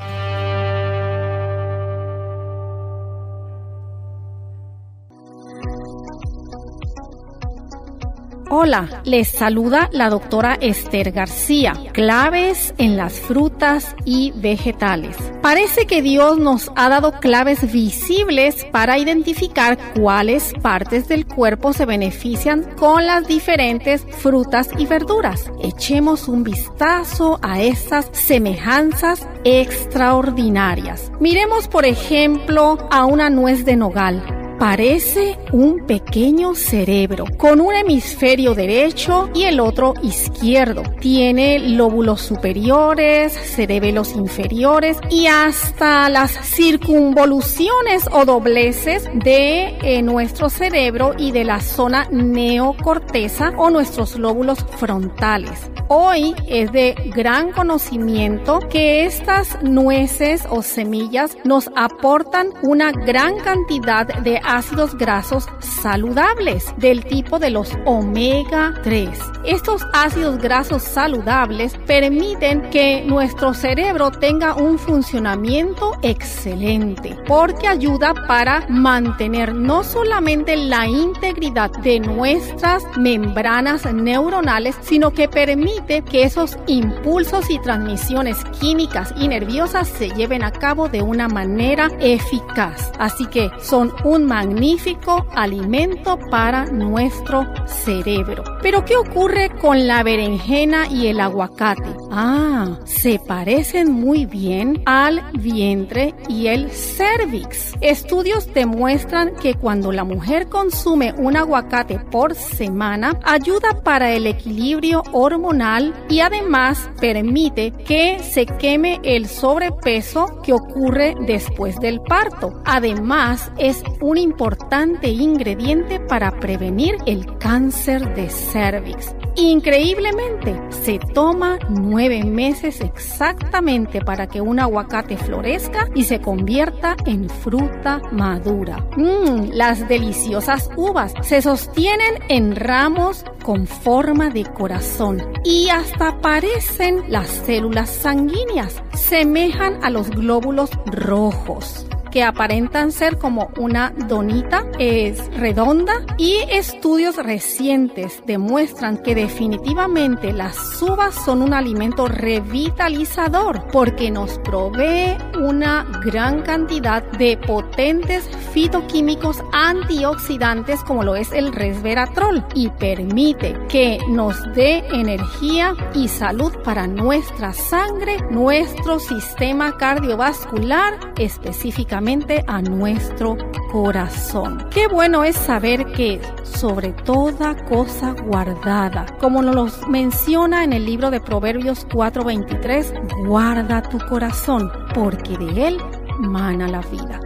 Hola, 8.50 9.02
les 9.04 9.28
saluda 9.28 9.90
la 9.92 10.10
doctora 10.10 10.58
Esther 10.62 11.12
García. 11.12 11.74
Claves 11.92 12.74
en 12.78 12.96
las 12.96 13.20
frutas 13.20 13.94
y 14.06 14.32
vegetales. 14.38 15.18
Parece 15.42 15.86
que 15.86 16.02
Dios 16.02 16.38
nos 16.40 16.72
ha 16.78 16.88
dado 16.88 17.20
claves 17.20 17.70
visibles 17.74 18.66
para 18.72 18.98
identificar 19.00 19.78
cuáles 20.00 20.54
partes 20.62 21.10
del 21.10 21.28
cuerpo 21.28 21.74
se 21.74 21.86
benefician 21.86 22.64
con 22.78 23.06
las 23.06 23.28
diferentes 23.28 24.06
frutas 24.10 24.70
y 24.78 24.86
verduras. 24.86 25.52
Echemos 25.62 26.30
un 26.30 26.46
vistazo 26.46 27.40
a 27.42 27.62
estas 27.62 28.10
semejanzas 28.14 29.28
extraordinarias. 29.44 31.12
Miremos 31.20 31.68
por 31.68 31.86
ejemplo 31.86 32.78
a 32.92 33.04
una 33.04 33.30
nuez 33.30 33.66
de 33.66 33.76
nogal 33.76 34.47
Parece 34.60 35.38
un 35.52 35.86
pequeño 35.86 36.56
cerebro 36.56 37.26
con 37.38 37.62
un 37.62 37.76
hemisferio 37.76 38.56
derecho 38.56 39.30
y 39.36 39.44
el 39.44 39.60
otro 39.60 39.94
izquierdo. 40.02 40.82
Tiene 41.00 41.60
lóbulos 41.60 42.22
superiores, 42.22 43.34
cerebelos 43.34 44.16
inferiores 44.16 44.98
y 45.12 45.28
hasta 45.28 46.10
las 46.10 46.32
circunvoluciones 46.32 48.10
o 48.12 48.26
dobleces 48.26 49.08
de 49.14 49.78
eh, 49.84 50.02
nuestro 50.02 50.50
cerebro 50.50 51.14
y 51.20 51.32
de 51.32 51.44
la 51.44 51.62
zona 51.62 52.08
neocorteza 52.12 53.52
o 53.58 53.70
nuestros 53.70 54.18
lóbulos 54.18 54.66
frontales. 54.78 55.70
Hoy 55.90 56.36
es 56.48 56.72
de 56.74 56.96
gran 57.16 57.52
conocimiento 57.54 58.60
que 58.70 59.06
estas 59.06 59.62
nueces 59.64 60.44
o 60.50 60.62
semillas 60.62 61.38
nos 61.46 61.70
aportan 61.78 62.50
una 62.62 62.92
gran 62.92 63.38
cantidad 63.38 64.06
de 64.06 64.42
ácidos 64.48 64.98
grasos 64.98 65.46
saludables 65.60 66.74
del 66.78 67.04
tipo 67.04 67.38
de 67.38 67.50
los 67.50 67.72
omega 67.86 68.74
3. 68.84 69.10
Estos 69.44 69.86
ácidos 69.94 70.38
grasos 70.38 70.84
saludables 70.84 71.78
permiten 71.86 72.70
que 72.70 73.04
nuestro 73.06 73.54
cerebro 73.54 74.12
tenga 74.12 74.56
un 74.56 74.80
funcionamiento 74.80 75.98
excelente 76.02 77.18
porque 77.28 77.68
ayuda 77.68 78.14
para 78.28 78.66
mantener 78.70 79.54
no 79.54 79.84
solamente 79.84 80.56
la 80.56 80.88
integridad 80.88 81.70
de 81.84 82.00
nuestras 82.00 82.84
membranas 82.98 83.86
neuronales, 83.94 84.76
sino 84.82 85.12
que 85.12 85.28
permite 85.28 86.02
que 86.04 86.24
esos 86.24 86.58
impulsos 86.68 87.50
y 87.50 87.60
transmisiones 87.60 88.38
químicas 88.60 89.14
y 89.18 89.28
nerviosas 89.28 89.88
se 89.88 90.10
lleven 90.10 90.44
a 90.44 90.52
cabo 90.52 90.88
de 90.88 91.02
una 91.02 91.28
manera 91.28 91.90
eficaz. 92.00 92.92
Así 92.98 93.26
que 93.26 93.50
son 93.62 93.94
un 94.04 94.26
magnífico 94.38 95.26
alimento 95.34 96.20
para 96.30 96.66
nuestro 96.66 97.48
cerebro. 97.66 98.44
Pero 98.62 98.86
¿qué 98.86 98.96
ocurre 98.96 99.50
con 99.60 99.88
la 99.88 100.04
berenjena 100.04 100.88
y 100.88 101.08
el 101.08 101.20
aguacate? 101.20 101.90
Ah, 102.12 102.78
se 102.86 103.18
parecen 103.18 103.92
muy 103.92 104.28
bien 104.28 104.84
al 104.86 105.24
vientre 105.34 106.14
y 106.30 106.48
el 106.48 106.70
cervix. 106.70 107.74
Estudios 107.82 108.54
demuestran 108.54 109.36
que 109.42 109.56
cuando 109.56 109.92
la 109.92 110.04
mujer 110.04 110.50
consume 110.50 111.14
un 111.18 111.36
aguacate 111.36 111.98
por 112.00 112.36
semana, 112.36 113.20
ayuda 113.24 113.82
para 113.84 114.12
el 114.12 114.28
equilibrio 114.28 115.02
hormonal 115.14 115.96
y 116.10 116.20
además 116.20 116.92
permite 117.02 117.72
que 117.72 118.20
se 118.20 118.46
queme 118.46 119.00
el 119.02 119.28
sobrepeso 119.28 120.42
que 120.44 120.54
ocurre 120.54 121.16
después 121.26 121.80
del 121.80 122.02
parto. 122.02 122.62
Además, 122.66 123.52
es 123.58 123.82
un 124.00 124.27
importante 124.28 125.08
ingrediente 125.08 126.00
para 126.00 126.32
prevenir 126.40 126.96
el 127.06 127.38
cáncer 127.38 128.14
de 128.14 128.30
cervix. 128.30 129.16
Increíblemente, 129.36 130.60
se 130.70 131.00
toma 131.14 131.58
nueve 131.70 132.24
meses 132.24 132.82
exactamente 132.82 134.02
para 134.02 134.28
que 134.28 134.42
un 134.42 134.60
aguacate 134.60 135.16
florezca 135.16 135.88
y 135.96 136.04
se 136.04 136.20
convierta 136.20 136.98
en 137.06 137.30
fruta 137.30 138.02
madura. 138.12 138.86
Mmm, 138.98 139.52
las 139.54 139.88
deliciosas 139.88 140.70
uvas 140.76 141.14
se 141.22 141.42
sostienen 141.42 142.16
en 142.28 142.56
ramos 142.56 143.24
con 143.44 143.68
forma 143.68 144.30
de 144.30 144.44
corazón 144.44 145.24
y 145.46 145.70
hasta 145.70 146.20
parecen 146.20 147.04
las 147.08 147.30
células 147.30 147.90
sanguíneas, 147.90 148.84
semejan 148.94 149.84
a 149.84 149.90
los 149.90 150.10
glóbulos 150.10 150.72
rojos 150.86 151.88
que 152.10 152.24
aparentan 152.24 152.92
ser 152.92 153.18
como 153.18 153.50
una 153.58 153.92
donita, 154.08 154.64
es 154.80 155.28
redonda 155.38 155.94
y 156.18 156.38
estudios 156.50 157.18
recientes 157.18 158.22
demuestran 158.26 158.98
que 158.98 159.16
definitivamente 159.16 160.34
las 160.34 160.82
uvas 160.82 161.16
son 161.16 161.42
un 161.42 161.54
alimento 161.54 162.08
revitalizador 162.08 163.68
porque 163.72 164.12
nos 164.12 164.40
provee 164.40 165.18
una 165.40 165.86
gran 166.04 166.42
cantidad 166.42 167.04
de 167.04 167.38
potentes 167.38 168.28
fitoquímicos 168.54 169.44
antioxidantes 169.54 170.84
como 170.84 171.04
lo 171.04 171.16
es 171.16 171.32
el 171.32 171.52
resveratrol 171.52 172.46
y 172.54 172.70
permite 172.70 173.58
que 173.70 174.00
nos 174.10 174.42
dé 174.54 174.84
energía 174.92 175.76
y 175.94 176.08
salud 176.08 176.54
para 176.64 176.88
nuestra 176.88 177.54
sangre, 177.54 178.18
nuestro 178.30 179.00
sistema 179.00 179.78
cardiovascular 179.78 181.14
específicamente 181.18 181.97
a 181.98 182.62
nuestro 182.62 183.38
corazón. 183.72 184.68
Qué 184.70 184.88
bueno 184.88 185.24
es 185.24 185.36
saber 185.36 185.84
que 185.94 186.22
sobre 186.44 186.94
toda 186.94 187.56
cosa 187.66 188.12
guardada, 188.12 189.08
como 189.20 189.42
nos 189.42 189.88
menciona 189.88 190.64
en 190.64 190.74
el 190.74 190.86
libro 190.86 191.10
de 191.10 191.20
Proverbios 191.20 191.88
4:23, 191.88 192.94
guarda 193.26 193.82
tu 193.82 193.98
corazón, 193.98 194.72
porque 194.94 195.40
de 195.40 195.70
él 195.70 195.78
mana 196.20 196.68
la 196.68 196.82
vida. 196.82 197.20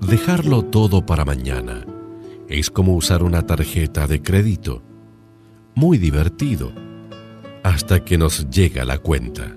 Dejarlo 0.00 0.62
todo 0.66 1.06
para 1.06 1.24
mañana 1.24 1.86
es 2.48 2.70
como 2.70 2.96
usar 2.96 3.22
una 3.22 3.46
tarjeta 3.46 4.06
de 4.06 4.20
crédito 4.20 4.91
muy 5.74 5.98
divertido, 5.98 6.72
hasta 7.62 8.04
que 8.04 8.18
nos 8.18 8.48
llega 8.50 8.84
la 8.84 8.98
cuenta. 8.98 9.56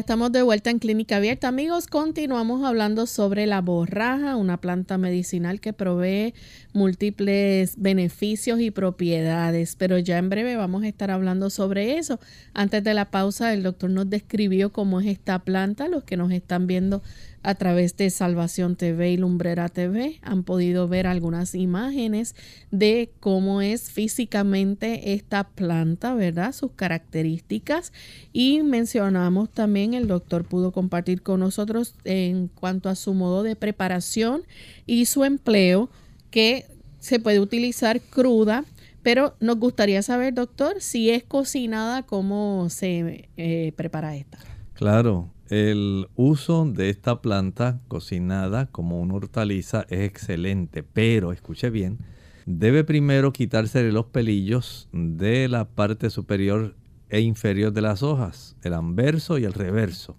Estamos 0.00 0.32
de 0.32 0.40
vuelta 0.40 0.70
en 0.70 0.78
Clínica 0.78 1.16
Abierta. 1.16 1.48
Amigos, 1.48 1.86
continuamos 1.86 2.64
hablando 2.64 3.06
sobre 3.06 3.46
la 3.46 3.60
borraja, 3.60 4.36
una 4.36 4.58
planta 4.58 4.96
medicinal 4.96 5.60
que 5.60 5.74
provee 5.74 6.32
múltiples 6.72 7.74
beneficios 7.76 8.60
y 8.60 8.70
propiedades. 8.70 9.76
Pero 9.76 9.98
ya 9.98 10.16
en 10.16 10.30
breve 10.30 10.56
vamos 10.56 10.84
a 10.84 10.88
estar 10.88 11.10
hablando 11.10 11.50
sobre 11.50 11.98
eso. 11.98 12.18
Antes 12.54 12.82
de 12.82 12.94
la 12.94 13.10
pausa, 13.10 13.52
el 13.52 13.62
doctor 13.62 13.90
nos 13.90 14.08
describió 14.08 14.72
cómo 14.72 15.00
es 15.00 15.06
esta 15.06 15.38
planta. 15.40 15.86
Los 15.86 16.02
que 16.04 16.16
nos 16.16 16.32
están 16.32 16.66
viendo 16.66 17.02
a 17.42 17.54
través 17.54 17.96
de 17.96 18.10
Salvación 18.10 18.76
TV 18.76 19.12
y 19.12 19.16
Lumbrera 19.16 19.68
TV 19.68 20.18
han 20.22 20.42
podido 20.42 20.88
ver 20.88 21.06
algunas 21.06 21.54
imágenes 21.54 22.34
de 22.70 23.10
cómo 23.20 23.62
es 23.62 23.90
físicamente 23.90 25.14
esta 25.14 25.44
planta, 25.44 26.14
¿verdad? 26.14 26.52
Sus 26.52 26.72
características 26.72 27.92
y 28.32 28.62
mencionamos 28.62 29.50
también, 29.50 29.94
el 29.94 30.06
doctor 30.06 30.44
pudo 30.44 30.72
compartir 30.72 31.22
con 31.22 31.40
nosotros 31.40 31.94
en 32.04 32.48
cuanto 32.48 32.88
a 32.88 32.94
su 32.94 33.14
modo 33.14 33.42
de 33.42 33.56
preparación 33.56 34.42
y 34.86 35.06
su 35.06 35.24
empleo 35.24 35.90
que 36.30 36.66
se 36.98 37.18
puede 37.18 37.40
utilizar 37.40 38.00
cruda. 38.00 38.64
Pero 39.02 39.34
nos 39.40 39.56
gustaría 39.56 40.02
saber, 40.02 40.34
doctor, 40.34 40.76
si 40.80 41.08
es 41.08 41.24
cocinada, 41.24 42.02
cómo 42.02 42.68
se 42.68 43.30
eh, 43.38 43.72
prepara 43.74 44.14
esta. 44.14 44.38
Claro, 44.74 45.30
el 45.50 46.08
uso 46.14 46.64
de 46.64 46.90
esta 46.90 47.20
planta 47.20 47.80
cocinada 47.88 48.66
como 48.66 49.00
una 49.00 49.14
hortaliza 49.14 49.84
es 49.88 50.00
excelente, 50.02 50.84
pero 50.84 51.32
escuche 51.32 51.70
bien, 51.70 51.98
debe 52.46 52.84
primero 52.84 53.32
quitarse 53.32 53.82
los 53.90 54.06
pelillos 54.06 54.88
de 54.92 55.48
la 55.48 55.68
parte 55.68 56.08
superior 56.08 56.76
e 57.08 57.20
inferior 57.20 57.72
de 57.72 57.80
las 57.80 58.04
hojas, 58.04 58.56
el 58.62 58.74
anverso 58.74 59.38
y 59.38 59.44
el 59.44 59.52
reverso. 59.52 60.16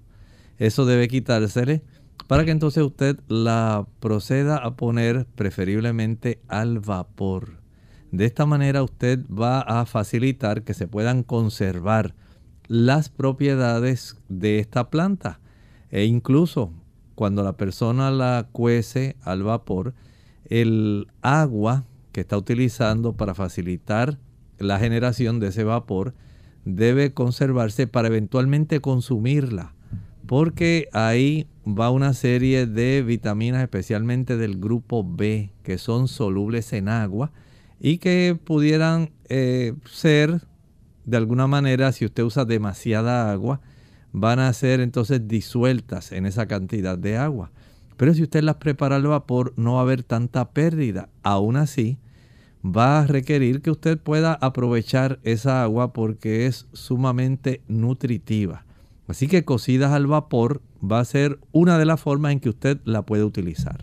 Eso 0.57 0.85
debe 0.85 1.07
quitársele 1.07 1.81
para 2.27 2.43
que 2.43 2.51
entonces 2.51 2.83
usted 2.83 3.17
la 3.29 3.87
proceda 4.01 4.57
a 4.57 4.75
poner 4.75 5.25
preferiblemente 5.35 6.41
al 6.49 6.79
vapor. 6.79 7.61
De 8.11 8.25
esta 8.25 8.45
manera 8.45 8.83
usted 8.83 9.19
va 9.27 9.61
a 9.61 9.85
facilitar 9.85 10.63
que 10.63 10.73
se 10.73 10.87
puedan 10.87 11.23
conservar 11.23 12.15
las 12.71 13.09
propiedades 13.09 14.15
de 14.29 14.59
esta 14.59 14.89
planta. 14.89 15.41
E 15.89 16.05
incluso 16.05 16.71
cuando 17.15 17.43
la 17.43 17.57
persona 17.57 18.11
la 18.11 18.47
cuece 18.49 19.17
al 19.23 19.43
vapor, 19.43 19.93
el 20.45 21.07
agua 21.21 21.83
que 22.13 22.21
está 22.21 22.37
utilizando 22.37 23.11
para 23.11 23.35
facilitar 23.35 24.19
la 24.57 24.79
generación 24.79 25.41
de 25.41 25.47
ese 25.47 25.65
vapor 25.65 26.13
debe 26.63 27.13
conservarse 27.13 27.87
para 27.87 28.07
eventualmente 28.07 28.79
consumirla, 28.79 29.73
porque 30.25 30.87
ahí 30.93 31.47
va 31.67 31.91
una 31.91 32.13
serie 32.13 32.67
de 32.67 33.01
vitaminas, 33.01 33.63
especialmente 33.63 34.37
del 34.37 34.61
grupo 34.61 35.05
B, 35.05 35.51
que 35.63 35.77
son 35.77 36.07
solubles 36.07 36.71
en 36.71 36.87
agua 36.87 37.33
y 37.81 37.97
que 37.97 38.39
pudieran 38.41 39.11
eh, 39.27 39.73
ser, 39.91 40.47
de 41.05 41.17
alguna 41.17 41.47
manera, 41.47 41.91
si 41.91 42.05
usted 42.05 42.23
usa 42.23 42.45
demasiada 42.45 43.31
agua, 43.31 43.61
van 44.11 44.39
a 44.39 44.51
ser 44.53 44.79
entonces 44.79 45.27
disueltas 45.27 46.11
en 46.11 46.25
esa 46.25 46.47
cantidad 46.47 46.97
de 46.97 47.17
agua. 47.17 47.51
Pero 47.97 48.13
si 48.13 48.23
usted 48.23 48.43
las 48.43 48.55
prepara 48.55 48.95
al 48.95 49.07
vapor, 49.07 49.53
no 49.57 49.73
va 49.73 49.79
a 49.79 49.83
haber 49.83 50.03
tanta 50.03 50.49
pérdida. 50.51 51.09
Aún 51.23 51.55
así, 51.55 51.97
va 52.63 52.99
a 52.99 53.07
requerir 53.07 53.61
que 53.61 53.71
usted 53.71 53.97
pueda 53.97 54.33
aprovechar 54.33 55.19
esa 55.23 55.63
agua 55.63 55.93
porque 55.93 56.45
es 56.47 56.67
sumamente 56.73 57.61
nutritiva. 57.67 58.65
Así 59.07 59.27
que 59.27 59.43
cocidas 59.43 59.91
al 59.91 60.07
vapor 60.07 60.61
va 60.83 60.99
a 60.99 61.05
ser 61.05 61.39
una 61.51 61.77
de 61.77 61.85
las 61.85 61.99
formas 61.99 62.31
en 62.31 62.39
que 62.39 62.49
usted 62.49 62.79
la 62.85 63.05
puede 63.05 63.23
utilizar. 63.23 63.81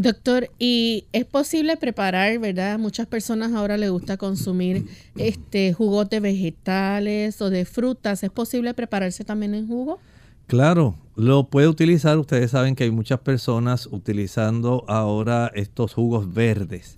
Doctor, 0.00 0.48
¿y 0.58 1.04
es 1.12 1.26
posible 1.26 1.76
preparar, 1.76 2.38
verdad? 2.38 2.78
Muchas 2.78 3.06
personas 3.06 3.52
ahora 3.52 3.76
les 3.76 3.90
gusta 3.90 4.16
consumir 4.16 4.86
este 5.18 5.74
jugos 5.74 6.08
de 6.08 6.20
vegetales 6.20 7.42
o 7.42 7.50
de 7.50 7.66
frutas. 7.66 8.22
¿Es 8.22 8.30
posible 8.30 8.72
prepararse 8.72 9.24
también 9.24 9.54
en 9.54 9.66
jugo? 9.68 9.98
Claro, 10.46 10.96
lo 11.16 11.50
puede 11.50 11.68
utilizar. 11.68 12.16
Ustedes 12.16 12.52
saben 12.52 12.76
que 12.76 12.84
hay 12.84 12.90
muchas 12.90 13.20
personas 13.20 13.88
utilizando 13.92 14.86
ahora 14.88 15.52
estos 15.54 15.92
jugos 15.92 16.32
verdes. 16.32 16.96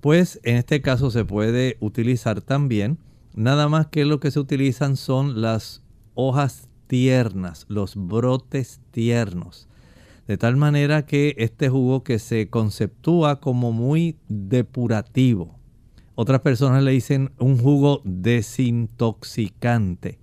Pues 0.00 0.40
en 0.42 0.56
este 0.56 0.82
caso 0.82 1.12
se 1.12 1.24
puede 1.24 1.76
utilizar 1.78 2.40
también. 2.40 2.98
Nada 3.32 3.68
más 3.68 3.86
que 3.86 4.04
lo 4.04 4.18
que 4.18 4.32
se 4.32 4.40
utilizan 4.40 4.96
son 4.96 5.40
las 5.40 5.82
hojas 6.16 6.68
tiernas, 6.88 7.64
los 7.68 7.94
brotes 7.94 8.80
tiernos. 8.90 9.68
De 10.30 10.38
tal 10.38 10.54
manera 10.54 11.06
que 11.06 11.34
este 11.38 11.68
jugo 11.68 12.04
que 12.04 12.20
se 12.20 12.48
conceptúa 12.48 13.40
como 13.40 13.72
muy 13.72 14.16
depurativo. 14.28 15.58
Otras 16.14 16.42
personas 16.42 16.84
le 16.84 16.92
dicen 16.92 17.32
un 17.40 17.58
jugo 17.58 18.00
desintoxicante. 18.04 20.20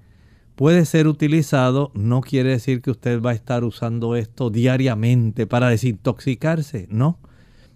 Puede 0.55 0.85
ser 0.85 1.09
utilizado, 1.09 1.91
no 1.93 2.21
quiere 2.21 2.51
decir 2.51 2.81
que 2.81 2.91
usted 2.91 3.21
va 3.21 3.31
a 3.31 3.33
estar 3.33 3.65
usando 3.65 4.15
esto 4.15 4.49
diariamente 4.49 5.45
para 5.45 5.67
desintoxicarse, 5.67 6.87
no. 6.89 7.19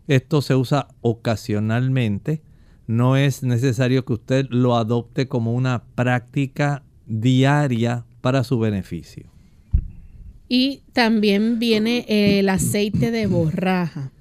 Esto 0.08 0.42
se 0.42 0.56
usa 0.56 0.88
ocasionalmente, 1.02 2.44
no 2.88 3.18
es 3.18 3.44
necesario 3.44 4.06
que 4.06 4.14
usted 4.14 4.48
lo 4.50 4.78
adopte 4.78 5.28
como 5.28 5.54
una 5.54 5.84
práctica 5.96 6.86
diaria 7.08 8.06
para 8.22 8.46
su 8.46 8.58
beneficio. 8.58 9.31
Y 10.54 10.84
también 10.92 11.60
viene 11.60 12.04
el 12.10 12.50
aceite 12.50 13.10
de 13.10 13.26
borraja. 13.26 14.12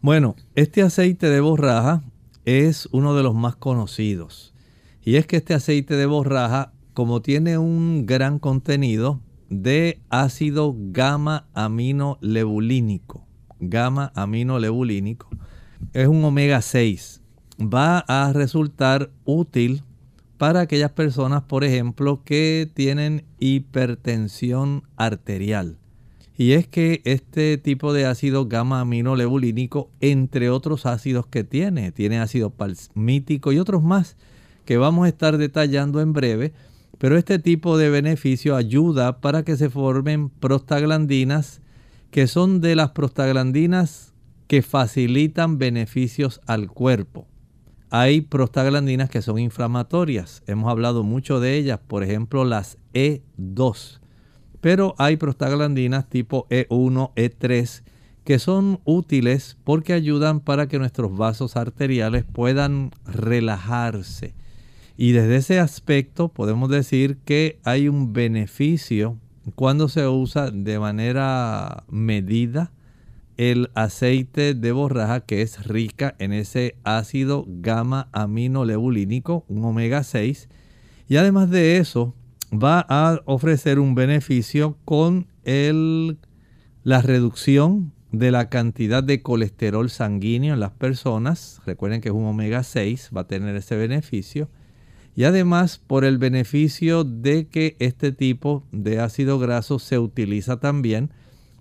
Bueno, 0.00 0.34
este 0.56 0.82
aceite 0.82 1.30
de 1.30 1.38
borraja 1.38 2.02
es 2.44 2.88
uno 2.90 3.14
de 3.14 3.22
los 3.22 3.36
más 3.36 3.54
conocidos. 3.54 4.54
Y 5.04 5.14
es 5.14 5.28
que 5.28 5.36
este 5.36 5.54
aceite 5.54 5.94
de 5.94 6.06
borraja, 6.06 6.72
como 6.94 7.22
tiene 7.22 7.58
un 7.58 8.06
gran 8.06 8.40
contenido 8.40 9.20
de 9.48 10.00
ácido 10.08 10.74
gamma 10.76 11.46
aminolebulínico, 11.54 13.24
gamma 13.60 14.10
aminolebulínico, 14.16 15.28
es 15.92 16.08
un 16.08 16.24
omega 16.24 16.60
6, 16.60 17.22
va 17.60 18.00
a 18.00 18.32
resultar 18.32 19.12
útil 19.24 19.84
para 20.38 20.60
aquellas 20.60 20.90
personas, 20.92 21.42
por 21.42 21.64
ejemplo, 21.64 22.22
que 22.24 22.70
tienen 22.72 23.24
hipertensión 23.38 24.82
arterial. 24.96 25.78
Y 26.38 26.52
es 26.52 26.68
que 26.68 27.00
este 27.04 27.56
tipo 27.56 27.94
de 27.94 28.04
ácido 28.04 28.46
gamma 28.46 28.80
aminolebulínico, 28.80 29.90
entre 30.00 30.50
otros 30.50 30.84
ácidos 30.84 31.26
que 31.26 31.44
tiene, 31.44 31.92
tiene 31.92 32.18
ácido 32.18 32.50
palmítico 32.50 33.52
y 33.52 33.58
otros 33.58 33.82
más 33.82 34.16
que 34.66 34.76
vamos 34.76 35.06
a 35.06 35.08
estar 35.08 35.38
detallando 35.38 36.02
en 36.02 36.12
breve, 36.12 36.52
pero 36.98 37.16
este 37.16 37.38
tipo 37.38 37.78
de 37.78 37.88
beneficio 37.88 38.56
ayuda 38.56 39.20
para 39.20 39.44
que 39.44 39.56
se 39.56 39.70
formen 39.70 40.28
prostaglandinas, 40.28 41.62
que 42.10 42.26
son 42.26 42.60
de 42.60 42.74
las 42.74 42.90
prostaglandinas 42.90 44.12
que 44.46 44.62
facilitan 44.62 45.58
beneficios 45.58 46.40
al 46.46 46.68
cuerpo. 46.68 47.26
Hay 47.90 48.20
prostaglandinas 48.20 49.10
que 49.10 49.22
son 49.22 49.38
inflamatorias. 49.38 50.42
Hemos 50.46 50.70
hablado 50.70 51.02
mucho 51.02 51.40
de 51.40 51.56
ellas, 51.56 51.78
por 51.86 52.02
ejemplo 52.02 52.44
las 52.44 52.78
E2. 52.94 54.00
Pero 54.60 54.94
hay 54.98 55.16
prostaglandinas 55.16 56.08
tipo 56.08 56.46
E1, 56.48 57.12
E3 57.14 57.82
que 58.26 58.40
son 58.40 58.80
útiles 58.84 59.56
porque 59.62 59.92
ayudan 59.92 60.40
para 60.40 60.66
que 60.66 60.80
nuestros 60.80 61.16
vasos 61.16 61.56
arteriales 61.56 62.24
puedan 62.24 62.90
relajarse. 63.06 64.34
Y 64.96 65.12
desde 65.12 65.36
ese 65.36 65.60
aspecto 65.60 66.28
podemos 66.28 66.68
decir 66.68 67.18
que 67.24 67.60
hay 67.62 67.88
un 67.88 68.12
beneficio 68.12 69.16
cuando 69.54 69.88
se 69.88 70.08
usa 70.08 70.50
de 70.50 70.80
manera 70.80 71.84
medida 71.88 72.72
el 73.36 73.70
aceite 73.74 74.54
de 74.54 74.72
borraja 74.72 75.20
que 75.20 75.42
es 75.42 75.66
rica 75.66 76.14
en 76.18 76.32
ese 76.32 76.76
ácido 76.84 77.44
gamma 77.46 78.08
aminolebulínico, 78.12 79.44
un 79.48 79.64
omega 79.64 80.02
6. 80.02 80.48
Y 81.08 81.16
además 81.16 81.50
de 81.50 81.76
eso, 81.78 82.14
va 82.52 82.84
a 82.88 83.20
ofrecer 83.24 83.78
un 83.78 83.94
beneficio 83.94 84.78
con 84.84 85.26
el, 85.44 86.18
la 86.82 87.02
reducción 87.02 87.92
de 88.12 88.30
la 88.30 88.48
cantidad 88.48 89.02
de 89.02 89.22
colesterol 89.22 89.90
sanguíneo 89.90 90.54
en 90.54 90.60
las 90.60 90.72
personas. 90.72 91.60
Recuerden 91.66 92.00
que 92.00 92.08
es 92.08 92.14
un 92.14 92.24
omega 92.24 92.62
6, 92.62 93.10
va 93.16 93.22
a 93.22 93.26
tener 93.26 93.54
ese 93.56 93.76
beneficio. 93.76 94.48
Y 95.14 95.24
además 95.24 95.78
por 95.78 96.04
el 96.04 96.18
beneficio 96.18 97.04
de 97.04 97.48
que 97.48 97.76
este 97.78 98.12
tipo 98.12 98.64
de 98.72 99.00
ácido 99.00 99.38
graso 99.38 99.78
se 99.78 99.98
utiliza 99.98 100.60
también 100.60 101.10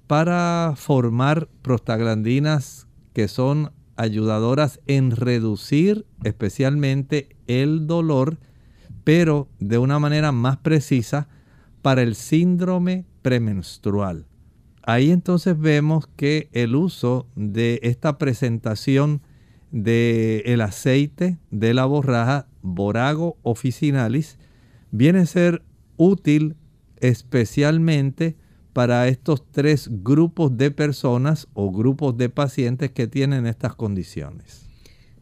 para 0.07 0.73
formar 0.75 1.47
prostaglandinas 1.61 2.87
que 3.13 3.27
son 3.27 3.71
ayudadoras 3.95 4.79
en 4.87 5.11
reducir 5.11 6.05
especialmente 6.23 7.35
el 7.47 7.87
dolor, 7.87 8.37
pero 9.03 9.47
de 9.59 9.77
una 9.77 9.99
manera 9.99 10.31
más 10.31 10.57
precisa 10.57 11.27
para 11.81 12.01
el 12.01 12.15
síndrome 12.15 13.05
premenstrual. 13.21 14.25
Ahí 14.83 15.11
entonces 15.11 15.59
vemos 15.59 16.07
que 16.15 16.49
el 16.51 16.75
uso 16.75 17.27
de 17.35 17.79
esta 17.83 18.17
presentación 18.17 19.21
del 19.71 20.43
el 20.45 20.61
aceite 20.61 21.39
de 21.51 21.73
la 21.73 21.85
borraja 21.85 22.47
Borago 22.61 23.37
officinalis 23.41 24.37
viene 24.91 25.19
a 25.19 25.25
ser 25.25 25.63
útil 25.97 26.55
especialmente 26.97 28.37
para 28.75 29.07
estos 29.07 29.49
tres 29.53 29.87
grupos 29.89 30.57
de 30.57 30.69
personas 30.69 31.47
o 31.53 31.71
grupos 31.71 32.17
de 32.17 32.27
pacientes 32.27 32.91
que 32.91 33.07
tienen 33.07 33.47
estas 33.47 33.73
condiciones. 33.73 34.65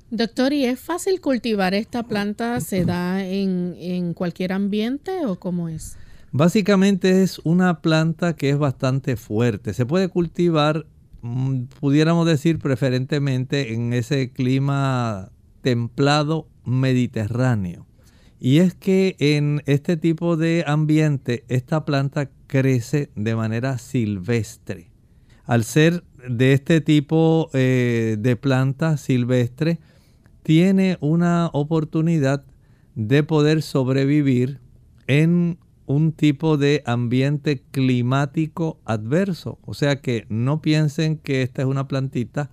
Doctor, 0.10 0.54
¿y 0.54 0.66
es 0.66 0.80
fácil 0.80 1.22
cultivar 1.22 1.76
esta 1.76 2.02
planta? 2.02 2.60
¿Se 2.62 2.84
da 2.84 3.24
en, 3.24 4.16
cualquier 4.16 4.54
ambiente 4.54 5.28
o 5.28 5.40
cómo 5.40 5.70
es? 5.70 5.98
Básicamente 6.32 7.22
es 7.22 7.38
una 7.44 7.80
planta 7.82 8.36
que 8.36 8.50
es 8.50 8.58
bastante 8.58 9.18
fuerte. 9.18 9.76
Se 9.76 9.86
puede 9.86 10.10
cultivar, 10.10 10.88
mm, 11.22 11.66
pudiéramos 11.80 12.26
decir 12.26 12.58
preferentemente 12.58 13.76
en 13.76 13.94
ese 13.94 14.32
clima 14.32 15.30
templado 15.62 16.48
mediterráneo. 16.66 17.86
Y 18.46 18.60
es 18.60 18.74
que 18.76 19.16
en 19.20 19.64
este 19.68 19.96
tipo 19.96 20.36
de 20.36 20.66
ambiente 20.68 21.46
esta 21.48 21.86
planta 21.86 22.30
crece 22.48 23.10
de 23.16 23.38
manera 23.38 23.78
silvestre. 23.78 24.92
Al 25.46 25.64
ser 25.64 26.04
de 26.28 26.52
este 26.52 26.82
tipo 26.82 27.50
eh, 27.54 28.18
de 28.20 28.36
planta 28.36 28.98
silvestre, 28.98 29.80
tiene 30.44 30.98
una 31.00 31.52
oportunidad 31.54 32.44
de 32.96 33.24
poder 33.24 33.62
sobrevivir 33.62 34.60
en 35.08 35.58
un 35.86 36.12
tipo 36.12 36.58
de 36.58 36.84
ambiente 36.86 37.64
climático 37.72 38.78
adverso. 38.84 39.58
O 39.62 39.74
sea 39.74 40.02
que 40.02 40.26
no 40.28 40.62
piensen 40.62 41.16
que 41.16 41.44
esta 41.44 41.62
es 41.62 41.68
una 41.70 41.88
plantita 41.88 42.52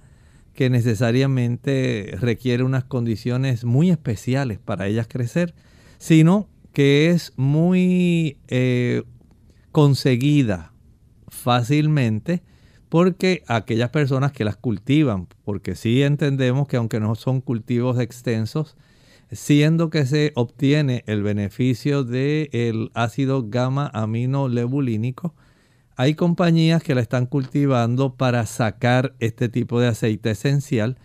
que 0.55 0.71
necesariamente 0.71 2.17
requiere 2.21 2.63
unas 2.63 2.85
condiciones 2.85 3.65
muy 3.65 3.91
especiales 3.91 4.61
para 4.61 4.87
ellas 4.87 5.09
crecer, 5.09 5.53
sino 6.01 6.49
que 6.73 7.11
es 7.11 7.35
muy 7.37 8.39
eh, 8.49 9.03
conseguida 9.71 10.73
fácilmente 11.29 12.43
porque 12.89 13.45
aquellas 13.47 13.91
personas 13.91 14.33
que 14.33 14.45
las 14.45 14.57
cultivan, 14.57 15.29
porque 15.45 15.77
sí 15.77 16.03
entendemos 16.03 16.67
que 16.67 16.79
aunque 16.79 17.01
no 17.01 17.15
son 17.15 17.43
cultivos 17.43 18.01
extensos, 18.01 18.77
siendo 19.31 19.91
que 19.91 20.07
se 20.07 20.33
obtiene 20.37 21.05
el 21.07 21.23
beneficio 21.23 22.03
del 22.03 22.91
ácido 22.95 23.45
gamma 23.49 23.91
aminolebulínico, 23.93 25.35
hay 25.97 26.15
compañías 26.15 26.83
que 26.83 26.95
la 26.95 27.03
están 27.03 27.27
cultivando 27.27 28.15
para 28.17 28.47
sacar 28.47 29.15
este 29.21 29.51
tipo 29.51 29.81
de 29.81 29.89
aceite 29.89 30.31
esencial 30.31 30.97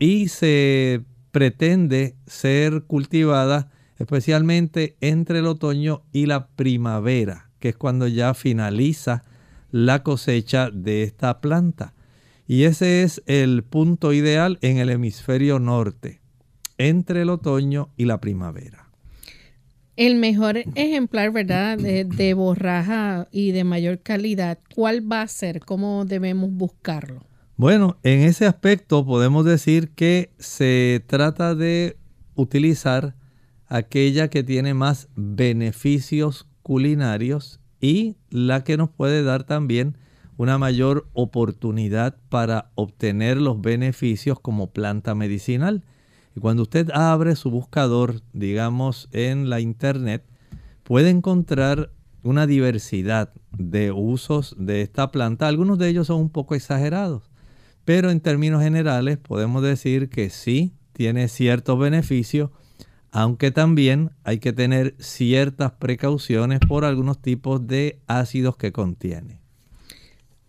y 0.00 0.28
se 0.28 1.04
pretende 1.30 2.16
ser 2.26 2.82
cultivada 2.82 3.71
especialmente 4.02 4.96
entre 5.00 5.38
el 5.38 5.46
otoño 5.46 6.02
y 6.12 6.26
la 6.26 6.48
primavera, 6.48 7.50
que 7.60 7.68
es 7.68 7.76
cuando 7.76 8.08
ya 8.08 8.34
finaliza 8.34 9.22
la 9.70 10.02
cosecha 10.02 10.70
de 10.70 11.04
esta 11.04 11.40
planta. 11.40 11.94
Y 12.48 12.64
ese 12.64 13.04
es 13.04 13.22
el 13.26 13.62
punto 13.62 14.12
ideal 14.12 14.58
en 14.60 14.78
el 14.78 14.90
hemisferio 14.90 15.60
norte, 15.60 16.20
entre 16.78 17.22
el 17.22 17.30
otoño 17.30 17.90
y 17.96 18.06
la 18.06 18.20
primavera. 18.20 18.88
El 19.94 20.16
mejor 20.16 20.56
ejemplar, 20.74 21.30
¿verdad?, 21.30 21.78
de, 21.78 22.34
borraja 22.34 23.28
y 23.30 23.52
de 23.52 23.62
mayor 23.62 24.00
calidad, 24.00 24.58
¿cuál 24.74 25.10
va 25.10 25.22
a 25.22 25.28
ser? 25.28 25.60
¿Cómo 25.60 26.04
debemos 26.06 26.50
buscarlo? 26.50 27.24
Bueno, 27.56 27.98
en 28.02 28.22
ese 28.22 28.46
aspecto 28.46 29.06
podemos 29.06 29.44
decir 29.44 29.90
que 29.90 30.32
se 30.38 31.04
trata 31.06 31.54
de 31.54 31.96
utilizar 32.34 33.14
aquella 33.72 34.28
que 34.28 34.44
tiene 34.44 34.74
más 34.74 35.08
beneficios 35.16 36.46
culinarios 36.62 37.58
y 37.80 38.16
la 38.28 38.64
que 38.64 38.76
nos 38.76 38.90
puede 38.90 39.22
dar 39.22 39.44
también 39.44 39.96
una 40.36 40.58
mayor 40.58 41.08
oportunidad 41.14 42.18
para 42.28 42.70
obtener 42.74 43.38
los 43.38 43.62
beneficios 43.62 44.38
como 44.38 44.72
planta 44.72 45.14
medicinal. 45.14 45.84
Y 46.36 46.40
cuando 46.40 46.64
usted 46.64 46.90
abre 46.90 47.34
su 47.34 47.50
buscador, 47.50 48.20
digamos, 48.34 49.08
en 49.10 49.48
la 49.48 49.60
internet, 49.60 50.22
puede 50.82 51.08
encontrar 51.08 51.92
una 52.22 52.46
diversidad 52.46 53.32
de 53.56 53.90
usos 53.90 54.54
de 54.58 54.82
esta 54.82 55.10
planta. 55.10 55.48
Algunos 55.48 55.78
de 55.78 55.88
ellos 55.88 56.08
son 56.08 56.20
un 56.20 56.30
poco 56.30 56.54
exagerados, 56.54 57.30
pero 57.86 58.10
en 58.10 58.20
términos 58.20 58.62
generales 58.62 59.16
podemos 59.16 59.62
decir 59.62 60.10
que 60.10 60.28
sí 60.28 60.74
tiene 60.92 61.28
ciertos 61.28 61.78
beneficios 61.78 62.50
aunque 63.12 63.50
también 63.50 64.10
hay 64.24 64.38
que 64.38 64.54
tener 64.54 64.94
ciertas 64.98 65.72
precauciones 65.72 66.60
por 66.60 66.84
algunos 66.84 67.20
tipos 67.20 67.66
de 67.66 68.00
ácidos 68.06 68.56
que 68.56 68.72
contiene. 68.72 69.38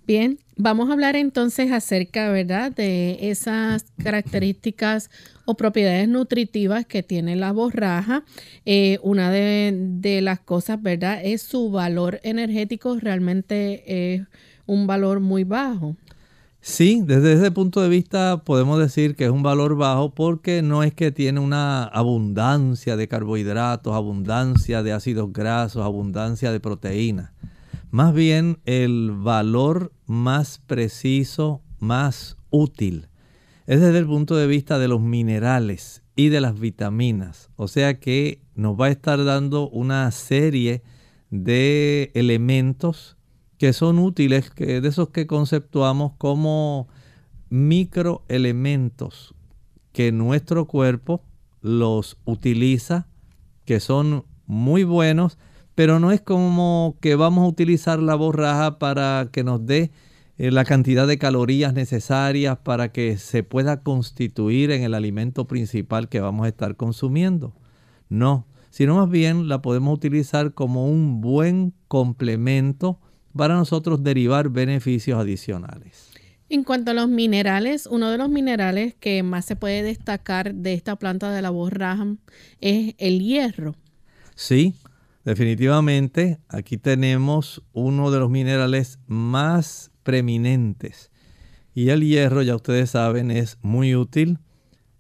Bien, 0.06 0.40
vamos 0.58 0.90
a 0.90 0.94
hablar 0.94 1.16
entonces 1.16 1.72
acerca, 1.72 2.30
¿verdad?, 2.30 2.74
de 2.74 3.30
esas 3.30 3.86
características 4.02 5.10
o 5.46 5.56
propiedades 5.56 6.10
nutritivas 6.10 6.86
que 6.86 7.04
tiene 7.04 7.36
la 7.36 7.52
borraja. 7.52 8.24
Eh, 8.66 8.98
una 9.02 9.32
de, 9.32 9.74
de, 9.74 10.22
las 10.22 10.40
cosas, 10.40 10.82
¿verdad?, 10.82 11.22
es 11.24 11.42
su 11.42 11.70
valor 11.72 12.20
energético, 12.24 12.98
realmente 13.00 14.14
es 14.14 14.24
un 14.66 14.88
valor 14.88 15.20
muy 15.20 15.44
bajo. 15.44 15.96
Sí, 16.66 17.02
desde 17.04 17.34
ese 17.34 17.52
punto 17.52 17.82
de 17.82 17.90
vista 17.90 18.46
podemos 18.46 18.80
decir 18.80 19.18
que 19.18 19.26
es 19.26 19.32
un 19.32 19.44
valor 19.44 19.76
bajo 19.76 20.16
porque 20.16 20.62
no 20.62 20.82
es 20.82 20.94
que 20.94 21.12
tiene 21.12 21.42
una 21.42 21.84
abundancia 21.84 22.96
de 22.96 23.10
carbohidratos, 23.10 23.94
abundancia 23.94 24.82
de 24.82 24.94
ácidos 24.94 25.34
grasos, 25.34 25.84
abundancia 25.84 26.54
de 26.54 26.62
proteínas. 26.62 27.32
Más 27.92 28.14
bien 28.14 28.60
el 28.64 29.12
valor 29.12 29.92
más 30.06 30.62
preciso, 30.66 31.62
más 31.80 32.38
útil, 32.50 33.10
es 33.68 33.82
desde 33.82 33.98
el 33.98 34.06
punto 34.06 34.38
de 34.38 34.48
vista 34.48 34.80
de 34.80 34.88
los 34.88 35.02
minerales 35.02 36.02
y 36.16 36.30
de 36.30 36.40
las 36.40 36.58
vitaminas. 36.58 37.50
O 37.58 37.68
sea 37.68 38.00
que 38.00 38.40
nos 38.56 38.80
va 38.80 38.86
a 38.86 38.92
estar 38.92 39.22
dando 39.26 39.68
una 39.68 40.10
serie 40.12 40.82
de 41.30 42.10
elementos 42.14 43.18
que 43.64 43.72
son 43.72 43.98
útiles, 43.98 44.50
que 44.50 44.82
de 44.82 44.90
esos 44.90 45.08
que 45.12 45.26
conceptuamos 45.26 46.12
como 46.18 46.90
microelementos 47.50 49.36
que 49.94 50.12
nuestro 50.12 50.66
cuerpo 50.66 51.22
los 51.62 52.18
utiliza, 52.26 53.08
que 53.64 53.80
son 53.80 54.26
muy 54.48 54.84
buenos, 54.84 55.38
pero 55.76 56.02
no 56.02 56.12
es 56.12 56.20
como 56.20 56.98
que 57.00 57.16
vamos 57.16 57.46
a 57.46 57.48
utilizar 57.48 58.00
la 58.00 58.16
borraja 58.16 58.80
para 58.80 59.30
que 59.32 59.46
nos 59.46 59.66
dé 59.66 59.92
eh, 60.38 60.52
la 60.52 60.66
cantidad 60.66 61.08
de 61.08 61.18
calorías 61.18 61.74
necesarias 61.74 62.58
para 62.58 62.92
que 62.92 63.18
se 63.18 63.44
pueda 63.44 63.82
constituir 63.82 64.72
en 64.72 64.84
el 64.84 64.94
alimento 64.94 65.48
principal 65.48 66.10
que 66.10 66.20
vamos 66.20 66.48
a 66.48 66.50
estar 66.50 66.76
consumiendo. 66.76 67.54
No, 68.10 68.46
sino 68.72 68.98
más 68.98 69.10
bien 69.10 69.48
la 69.48 69.62
podemos 69.62 69.96
utilizar 69.96 70.54
como 70.54 70.86
un 70.86 71.22
buen 71.22 71.74
complemento 71.88 73.00
para 73.36 73.56
nosotros 73.56 74.04
derivar 74.04 74.50
beneficios 74.50 75.20
adicionales. 75.20 76.12
En 76.50 76.64
cuanto 76.64 76.92
a 76.92 76.94
los 76.94 77.08
minerales, 77.08 77.88
uno 77.88 78.12
de 78.12 78.18
los 78.18 78.30
minerales 78.30 78.94
que 79.00 79.24
más 79.24 79.46
se 79.46 79.56
puede 79.56 79.82
destacar 79.82 80.54
de 80.54 80.74
esta 80.74 80.96
planta 80.98 81.32
de 81.32 81.42
la 81.42 81.50
borraja 81.50 82.16
es 82.62 82.94
el 83.00 83.22
hierro. 83.22 83.76
Sí, 84.36 84.76
definitivamente 85.26 86.40
aquí 86.50 86.78
tenemos 86.78 87.64
uno 87.72 88.12
de 88.12 88.20
los 88.20 88.30
minerales 88.30 89.00
más 89.08 89.92
preeminentes. 90.04 91.12
Y 91.74 91.90
el 91.90 92.02
hierro, 92.02 92.44
ya 92.44 92.56
ustedes 92.56 92.92
saben, 92.92 93.32
es 93.32 93.58
muy 93.64 93.96
útil. 93.96 94.38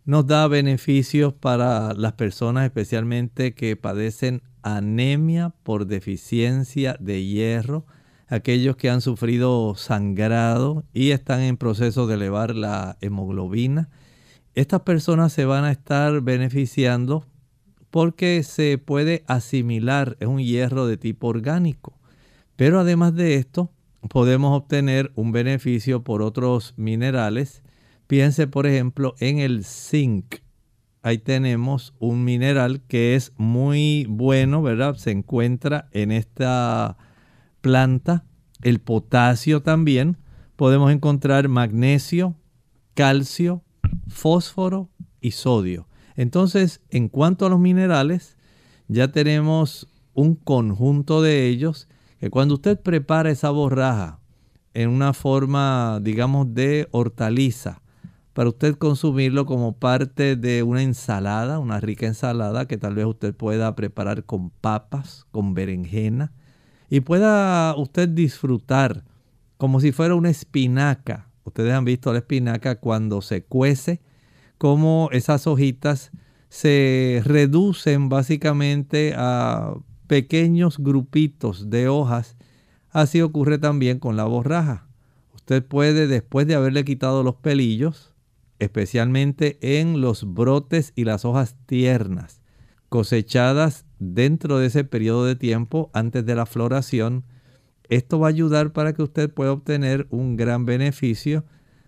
Nos 0.06 0.26
da 0.26 0.48
beneficios 0.48 1.34
para 1.34 1.93
las 1.93 2.13
personas 2.13 2.65
especialmente 2.65 3.54
que 3.54 3.76
padecen 3.76 4.41
anemia 4.63 5.54
por 5.63 5.86
deficiencia 5.86 6.98
de 7.00 7.24
hierro 7.24 7.86
aquellos 8.27 8.75
que 8.75 8.89
han 8.89 9.01
sufrido 9.01 9.75
sangrado 9.75 10.83
y 10.93 11.12
están 11.12 11.41
en 11.41 11.57
proceso 11.57 12.07
de 12.07 12.15
elevar 12.15 12.55
la 12.55 12.97
hemoglobina. 13.01 13.89
Estas 14.55 14.81
personas 14.81 15.33
se 15.33 15.45
van 15.45 15.65
a 15.65 15.71
estar 15.71 16.21
beneficiando 16.21 17.25
porque 17.89 18.41
se 18.43 18.77
puede 18.77 19.23
asimilar, 19.27 20.17
es 20.19 20.27
un 20.27 20.39
hierro 20.39 20.88
de 20.88 20.97
tipo 20.97 21.27
orgánico. 21.27 21.99
Pero 22.55 22.79
además 22.79 23.15
de 23.15 23.36
esto, 23.36 23.71
podemos 24.09 24.57
obtener 24.57 25.12
un 25.15 25.31
beneficio 25.31 26.03
por 26.03 26.21
otros 26.21 26.73
minerales. 26.77 27.62
Piense, 28.07 28.47
por 28.47 28.67
ejemplo, 28.67 29.15
en 29.19 29.39
el 29.39 29.63
zinc. 29.63 30.38
Ahí 31.01 31.17
tenemos 31.17 31.93
un 31.99 32.23
mineral 32.23 32.81
que 32.88 33.15
es 33.15 33.33
muy 33.38 34.05
bueno, 34.09 34.62
¿verdad? 34.62 34.95
Se 34.95 35.12
encuentra 35.12 35.89
en 35.91 36.12
esta 36.12 36.97
planta, 37.63 38.26
el 38.62 38.80
potasio 38.80 39.63
también, 39.63 40.17
podemos 40.58 40.91
encontrar 40.91 41.47
magnesio, 41.47 42.36
calcio, 42.93 43.63
fósforo 44.10 44.89
y 45.21 45.32
sodio. 45.32 45.88
Entonces, 46.17 46.82
en 46.89 47.08
cuanto 47.08 47.45
a 47.45 47.49
los 47.49 47.60
minerales, 47.60 48.38
ya 48.89 49.08
tenemos 49.13 49.88
un 50.13 50.36
conjunto 50.36 51.21
de 51.21 51.47
ellos 51.47 51.88
que 52.19 52.30
cuando 52.30 52.56
usted 52.56 52.80
prepara 52.80 53.32
esa 53.32 53.49
borraja 53.49 54.19
en 54.73 54.89
una 54.89 55.13
forma, 55.13 55.99
digamos, 56.02 56.54
de 56.54 56.89
hortaliza, 56.91 57.82
para 58.34 58.49
usted 58.49 58.76
consumirlo 58.76 59.45
como 59.45 59.78
parte 59.78 60.36
de 60.36 60.63
una 60.63 60.82
ensalada, 60.82 61.60
una 61.60 61.80
rica 61.80 62.08
ensalada 62.08 62.67
que 62.67 62.78
tal 62.78 62.95
vez 62.95 63.06
usted 63.06 63.34
pueda 63.34 63.73
preparar 63.76 64.26
con 64.26 64.49
papas, 64.49 65.26
con 65.32 65.54
berenjena, 65.54 66.34
y 66.93 66.99
pueda 66.99 67.75
usted 67.75 68.08
disfrutar 68.08 69.03
como 69.58 69.79
si 69.79 69.91
fuera 69.91 70.13
una 70.13 70.29
espinaca. 70.29 71.27
Ustedes 71.43 71.73
han 71.73 71.86
visto 71.86 72.13
la 72.13 72.19
espinaca 72.19 72.75
cuando 72.75 73.23
se 73.23 73.43
cuece, 73.43 73.99
como 74.60 75.10
esas 75.12 75.47
hojitas 75.47 76.12
se 76.49 77.23
reducen 77.25 78.10
básicamente 78.10 79.15
a 79.17 79.73
pequeños 80.06 80.77
grupitos 80.77 81.71
de 81.71 81.88
hojas. 81.88 82.38
Así 82.91 83.23
ocurre 83.23 83.58
también 83.58 83.97
con 83.97 84.15
la 84.15 84.25
borraja. 84.25 84.86
Usted 85.34 85.65
puede, 85.65 86.06
después 86.06 86.45
de 86.45 86.53
haberle 86.53 86.86
quitado 86.86 87.23
los 87.23 87.38
pelillos, 87.38 88.13
especialmente 88.60 89.58
en 89.79 89.99
los 89.99 90.32
brotes 90.32 90.93
y 90.95 91.06
las 91.06 91.25
hojas 91.25 91.56
tiernas, 91.65 92.42
cosechadas 92.93 93.86
dentro 93.97 94.60
de 94.60 94.67
ese 94.67 94.84
periodo 94.84 95.25
de 95.25 95.36
tiempo 95.36 95.89
antes 95.93 96.27
de 96.27 96.36
la 96.36 96.45
floración. 96.45 97.23
Esto 97.89 98.19
va 98.19 98.27
a 98.27 98.29
ayudar 98.29 98.71
para 98.71 98.93
que 98.93 99.01
usted 99.01 99.32
pueda 99.32 99.51
obtener 99.51 100.06
un 100.12 100.38
gran 100.38 100.67
beneficio 100.67 101.43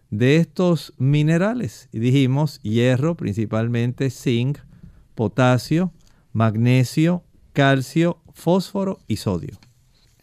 de 0.09 0.37
estos 0.37 0.95
minerales. 0.97 1.89
Y 1.91 1.99
dijimos 1.99 2.59
hierro, 2.63 3.15
principalmente 3.15 4.09
zinc, 4.09 4.57
potasio, 5.13 5.93
magnesio, 6.33 7.23
calcio, 7.53 8.19
fósforo 8.33 8.97
y 9.07 9.17
sodio. 9.17 9.59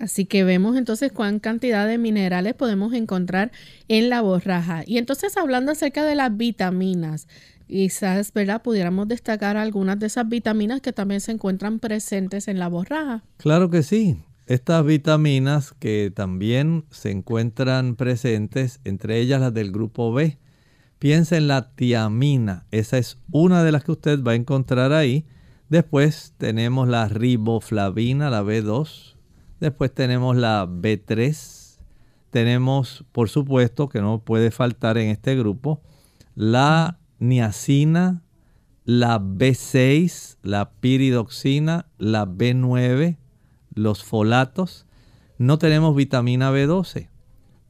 Así 0.01 0.25
que 0.25 0.43
vemos 0.43 0.77
entonces 0.77 1.13
cuán 1.13 1.39
cantidad 1.39 1.87
de 1.87 1.97
minerales 1.97 2.55
podemos 2.55 2.93
encontrar 2.93 3.53
en 3.87 4.11
la 4.11 4.21
borraja. 4.21 4.83
Y 4.85 4.99
entonces 4.99 5.37
hablando 5.37 5.71
acerca 5.71 6.05
de 6.05 6.17
las 6.17 6.37
vitaminas, 6.37 7.29
quizás, 7.73 8.33
¿verdad? 8.33 8.63
Pudiéramos 8.63 9.09
destacar 9.09 9.57
algunas 9.57 9.99
de 9.99 10.07
esas 10.07 10.29
vitaminas 10.29 10.81
que 10.81 10.93
también 10.93 11.21
se 11.21 11.33
encuentran 11.33 11.79
presentes 11.79 12.47
en 12.47 12.59
la 12.59 12.69
borraja. 12.69 13.25
Claro 13.39 13.71
que 13.71 13.83
sí. 13.83 14.23
Estas 14.47 14.85
vitaminas 14.85 15.73
que 15.79 16.13
también 16.15 16.85
se 16.91 17.11
encuentran 17.11 17.97
presentes, 17.97 18.81
entre 18.85 19.19
ellas 19.19 19.41
las 19.41 19.55
del 19.55 19.73
grupo 19.73 20.13
B. 20.13 20.39
Piensa 20.99 21.37
en 21.37 21.49
la 21.49 21.75
tiamina. 21.75 22.67
Esa 22.71 22.99
es 22.99 23.17
una 23.31 23.65
de 23.65 23.73
las 23.73 23.85
que 23.85 23.93
usted 23.93 24.23
va 24.23 24.33
a 24.33 24.37
encontrar 24.37 24.93
ahí. 24.93 25.25
Después 25.69 26.35
tenemos 26.37 26.89
la 26.89 27.09
riboflavina, 27.09 28.29
la 28.29 28.43
B2, 28.43 29.13
Después 29.63 29.95
tenemos 29.95 30.37
la 30.37 30.67
B3. 30.67 31.79
Tenemos, 32.31 33.05
por 33.13 33.29
supuesto, 33.29 33.89
que 33.89 34.01
no 34.01 34.19
puede 34.19 34.51
faltar 34.51 34.99
en 34.99 35.09
este 35.09 35.37
grupo, 35.37 35.81
la 36.35 36.99
niacina, 37.23 38.23
la 38.85 39.21
B6, 39.21 40.39
la 40.43 40.73
piridoxina, 40.73 41.87
la 41.97 42.27
B9, 42.27 43.17
los 43.75 44.03
folatos. 44.03 44.87
No 45.39 45.59
tenemos 45.59 45.95
vitamina 45.95 46.51
B12, 46.51 47.09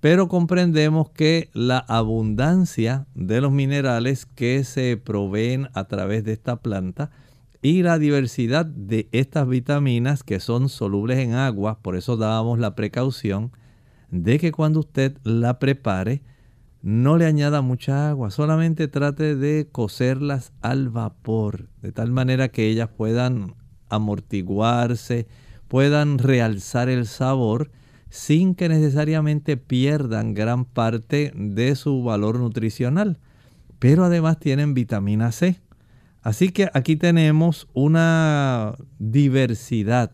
pero 0.00 0.28
comprendemos 0.28 1.10
que 1.10 1.50
la 1.52 1.78
abundancia 1.78 3.06
de 3.14 3.42
los 3.42 3.52
minerales 3.52 4.24
que 4.24 4.64
se 4.64 4.96
proveen 4.96 5.68
a 5.74 5.84
través 5.84 6.24
de 6.24 6.32
esta 6.32 6.56
planta 6.56 7.10
y 7.60 7.82
la 7.82 7.98
diversidad 7.98 8.64
de 8.64 9.08
estas 9.12 9.46
vitaminas 9.46 10.24
que 10.24 10.40
son 10.40 10.70
solubles 10.70 11.18
en 11.18 11.34
agua, 11.34 11.78
por 11.82 11.96
eso 11.96 12.16
dábamos 12.16 12.58
la 12.58 12.74
precaución 12.74 13.52
de 14.10 14.38
que 14.38 14.50
cuando 14.50 14.80
usted 14.80 15.18
la 15.24 15.58
prepare, 15.58 16.22
no 16.82 17.16
le 17.16 17.26
añada 17.26 17.62
mucha 17.62 18.10
agua, 18.10 18.30
solamente 18.30 18.88
trate 18.88 19.36
de 19.36 19.68
cocerlas 19.70 20.52
al 20.60 20.88
vapor, 20.88 21.68
de 21.80 21.92
tal 21.92 22.10
manera 22.10 22.48
que 22.48 22.68
ellas 22.68 22.88
puedan 22.88 23.54
amortiguarse, 23.88 25.28
puedan 25.68 26.18
realzar 26.18 26.88
el 26.88 27.06
sabor 27.06 27.70
sin 28.10 28.54
que 28.54 28.68
necesariamente 28.68 29.56
pierdan 29.56 30.34
gran 30.34 30.64
parte 30.64 31.32
de 31.34 31.74
su 31.76 32.02
valor 32.02 32.38
nutricional. 32.38 33.18
Pero 33.78 34.04
además 34.04 34.38
tienen 34.38 34.74
vitamina 34.74 35.32
C. 35.32 35.60
Así 36.20 36.50
que 36.50 36.68
aquí 36.74 36.96
tenemos 36.96 37.68
una 37.72 38.74
diversidad 38.98 40.12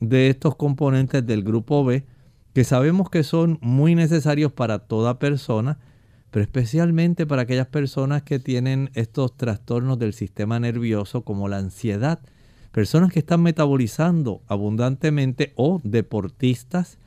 de 0.00 0.28
estos 0.28 0.54
componentes 0.54 1.26
del 1.26 1.42
grupo 1.42 1.84
B 1.84 2.06
que 2.52 2.62
sabemos 2.62 3.10
que 3.10 3.24
son 3.24 3.58
muy 3.60 3.94
necesarios 3.94 4.52
para 4.52 4.78
toda 4.78 5.18
persona, 5.18 5.80
pero 6.34 6.42
especialmente 6.42 7.26
para 7.26 7.42
aquellas 7.42 7.68
personas 7.68 8.24
que 8.24 8.40
tienen 8.40 8.90
estos 8.94 9.36
trastornos 9.36 10.00
del 10.00 10.12
sistema 10.12 10.58
nervioso 10.58 11.22
como 11.22 11.46
la 11.46 11.58
ansiedad, 11.58 12.18
personas 12.72 13.12
que 13.12 13.20
están 13.20 13.40
metabolizando 13.40 14.42
abundantemente 14.48 15.52
o 15.54 15.80
deportistas 15.84 16.98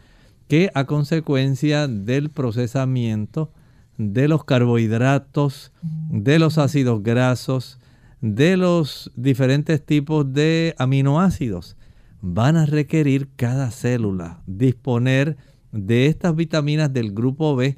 que 0.48 0.72
a 0.74 0.86
consecuencia 0.86 1.90
del 1.90 2.30
procesamiento 2.30 3.52
de 3.98 4.30
los 4.30 4.46
carbohidratos, 4.46 5.74
de 6.10 6.40
los 6.40 6.58
ácidos 6.58 7.04
grasos, 7.04 7.80
de 8.22 8.56
los 8.56 9.12
diferentes 9.18 9.86
tipos 9.86 10.32
de 10.32 10.74
aminoácidos. 10.78 11.76
Van 12.22 12.56
a 12.56 12.66
requerir 12.66 13.28
cada 13.36 13.72
célula 13.72 14.42
disponer 14.48 15.36
de 15.74 16.06
estas 16.06 16.34
vitaminas 16.34 16.94
del 16.94 17.12
grupo 17.12 17.58
B 17.58 17.78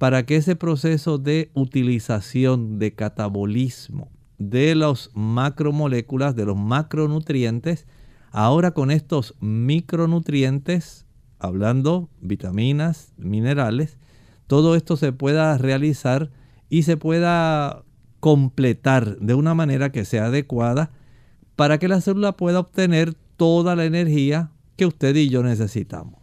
para 0.00 0.24
que 0.24 0.36
ese 0.36 0.56
proceso 0.56 1.18
de 1.18 1.50
utilización, 1.52 2.78
de 2.78 2.94
catabolismo 2.94 4.08
de 4.38 4.74
las 4.74 5.10
macromoléculas, 5.12 6.34
de 6.34 6.46
los 6.46 6.56
macronutrientes, 6.56 7.86
ahora 8.30 8.70
con 8.70 8.90
estos 8.90 9.34
micronutrientes, 9.40 11.04
hablando 11.38 12.08
vitaminas, 12.22 13.12
minerales, 13.18 13.98
todo 14.46 14.74
esto 14.74 14.96
se 14.96 15.12
pueda 15.12 15.58
realizar 15.58 16.30
y 16.70 16.84
se 16.84 16.96
pueda 16.96 17.84
completar 18.20 19.18
de 19.18 19.34
una 19.34 19.52
manera 19.52 19.92
que 19.92 20.06
sea 20.06 20.26
adecuada 20.26 20.92
para 21.56 21.76
que 21.76 21.88
la 21.88 22.00
célula 22.00 22.38
pueda 22.38 22.60
obtener 22.60 23.12
toda 23.36 23.76
la 23.76 23.84
energía 23.84 24.50
que 24.76 24.86
usted 24.86 25.14
y 25.16 25.28
yo 25.28 25.42
necesitamos. 25.42 26.19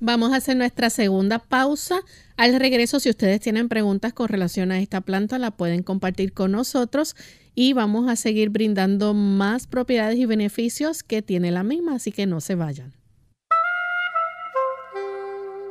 Vamos 0.00 0.32
a 0.32 0.36
hacer 0.36 0.56
nuestra 0.56 0.90
segunda 0.90 1.38
pausa. 1.38 2.00
Al 2.36 2.58
regreso, 2.58 3.00
si 3.00 3.10
ustedes 3.10 3.40
tienen 3.40 3.68
preguntas 3.68 4.12
con 4.12 4.28
relación 4.28 4.72
a 4.72 4.80
esta 4.80 5.00
planta, 5.00 5.38
la 5.38 5.50
pueden 5.52 5.82
compartir 5.82 6.32
con 6.32 6.52
nosotros 6.52 7.16
y 7.54 7.72
vamos 7.72 8.08
a 8.10 8.16
seguir 8.16 8.50
brindando 8.50 9.14
más 9.14 9.66
propiedades 9.66 10.18
y 10.18 10.26
beneficios 10.26 11.02
que 11.02 11.22
tiene 11.22 11.50
la 11.50 11.62
misma, 11.62 11.94
así 11.94 12.12
que 12.12 12.26
no 12.26 12.40
se 12.40 12.56
vayan. 12.56 12.92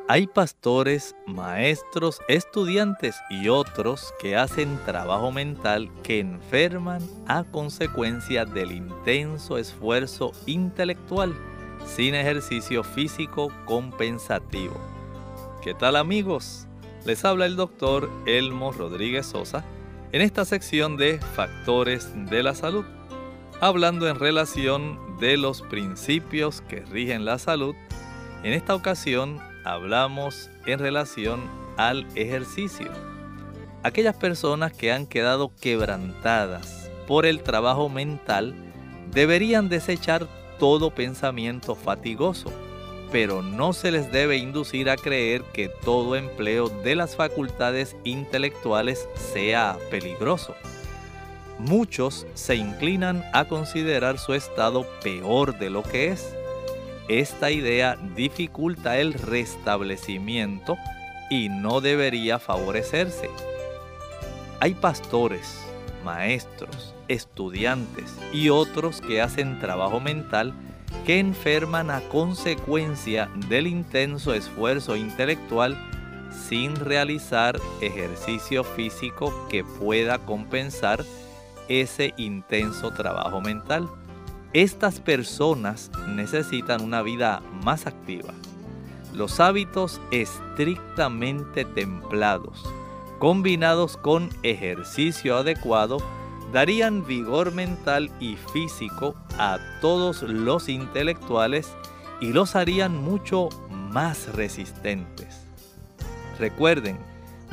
Hay 0.10 0.28
pastores, 0.28 1.16
maestros, 1.26 2.20
estudiantes 2.28 3.16
y 3.30 3.48
otros 3.48 4.14
que 4.22 4.36
hacen 4.36 4.78
trabajo 4.86 5.32
mental 5.32 5.90
que 6.04 6.20
enferman 6.20 7.02
a 7.26 7.46
consecuencia 7.46 8.46
del 8.46 8.74
intenso 8.74 9.58
esfuerzo 9.58 10.34
intelectual 10.46 11.34
sin 11.86 12.16
ejercicio 12.16 12.84
físico 12.84 13.52
compensativo. 13.66 14.76
¿Qué 15.62 15.74
tal 15.74 15.96
amigos? 15.96 16.68
Les 17.06 17.24
habla 17.26 17.46
el 17.46 17.56
doctor 17.56 18.10
Elmo 18.26 18.72
Rodríguez 18.72 19.26
Sosa 19.26 19.64
en 20.12 20.22
esta 20.22 20.46
sección 20.46 20.98
de 20.98 21.20
Factores 21.20 22.10
de 22.30 22.44
la 22.44 22.56
Salud, 22.56 22.86
hablando 23.60 24.08
en 24.08 24.20
relación 24.20 25.18
de 25.20 25.38
los 25.38 25.62
principios 25.62 26.62
que 26.62 26.82
rigen 26.82 27.26
la 27.26 27.40
salud. 27.40 27.76
En 28.44 28.54
esta 28.54 28.76
ocasión 28.76 29.40
hablamos 29.66 30.50
en 30.66 30.80
relación 30.80 31.42
al 31.78 32.06
ejercicio. 32.16 32.92
Aquellas 33.84 34.16
personas 34.16 34.72
que 34.72 34.92
han 34.92 35.08
quedado 35.08 35.52
quebrantadas 35.60 36.90
por 37.08 37.26
el 37.26 37.44
trabajo 37.44 37.90
mental 37.90 38.56
deberían 39.12 39.70
desechar 39.70 40.28
todo 40.64 40.92
pensamiento 40.92 41.76
fatigoso, 41.76 42.50
pero 43.12 43.42
no 43.42 43.74
se 43.74 43.92
les 43.92 44.14
debe 44.14 44.38
inducir 44.38 44.90
a 44.90 44.96
creer 44.96 45.42
que 45.52 45.68
todo 45.68 46.16
empleo 46.16 46.70
de 46.70 46.96
las 46.96 47.18
facultades 47.18 47.98
intelectuales 48.06 49.10
sea 49.14 49.78
peligroso. 49.92 50.56
Muchos 51.60 52.26
se 52.34 52.56
inclinan 52.56 53.26
a 53.34 53.44
considerar 53.44 54.18
su 54.18 54.36
estado 54.36 54.88
peor 55.04 55.60
de 55.60 55.70
lo 55.70 55.84
que 55.84 56.08
es 56.08 56.34
esta 57.10 57.52
idea 57.52 57.98
dificulta 58.16 58.98
el 59.00 59.14
restablecimiento 59.16 60.78
y 61.30 61.50
no 61.50 61.82
debería 61.82 62.40
favorecerse. 62.40 63.30
Hay 64.62 64.76
pastores, 64.76 65.60
maestros, 66.06 66.93
estudiantes 67.08 68.16
y 68.32 68.50
otros 68.50 69.02
que 69.02 69.22
hacen 69.22 69.60
trabajo 69.60 70.00
mental 70.00 70.54
que 71.06 71.20
enferman 71.20 71.92
a 71.92 72.02
consecuencia 72.10 73.30
del 73.50 73.68
intenso 73.68 74.34
esfuerzo 74.34 74.96
intelectual 74.96 75.78
sin 76.32 76.76
realizar 76.76 77.60
ejercicio 77.82 78.64
físico 78.64 79.48
que 79.50 79.64
pueda 79.64 80.20
compensar 80.20 81.04
ese 81.68 82.14
intenso 82.18 82.92
trabajo 82.92 83.42
mental. 83.42 83.90
Estas 84.54 85.00
personas 85.00 85.92
necesitan 86.08 86.82
una 86.82 87.02
vida 87.02 87.42
más 87.64 87.88
activa. 87.88 88.34
Los 89.14 89.40
hábitos 89.40 90.02
estrictamente 90.12 91.66
templados, 91.66 92.64
combinados 93.20 93.98
con 93.98 94.30
ejercicio 94.44 95.38
adecuado, 95.38 95.98
darían 96.54 97.06
vigor 97.06 97.52
mental 97.52 98.12
y 98.20 98.38
físico 98.54 99.16
a 99.38 99.58
todos 99.82 100.22
los 100.22 100.70
intelectuales 100.70 101.76
y 102.22 102.32
los 102.32 102.56
harían 102.56 102.96
mucho 102.96 103.50
más 103.70 104.34
resistentes. 104.34 105.48
Recuerden, 106.40 106.98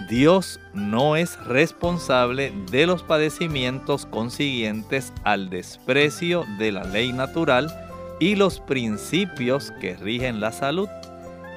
Dios 0.09 0.61
no 0.75 1.17
es 1.17 1.43
responsable 1.45 2.53
de 2.71 2.87
los 2.87 3.03
padecimientos 3.03 4.07
consiguientes 4.07 5.13
al 5.25 5.51
desprecio 5.51 6.45
de 6.59 6.73
la 6.73 6.85
ley 6.85 7.13
natural 7.13 7.73
y 8.19 8.37
los 8.37 8.61
principios 8.61 9.73
que 9.81 9.97
rigen 9.97 10.41
la 10.41 10.53
salud. 10.53 10.89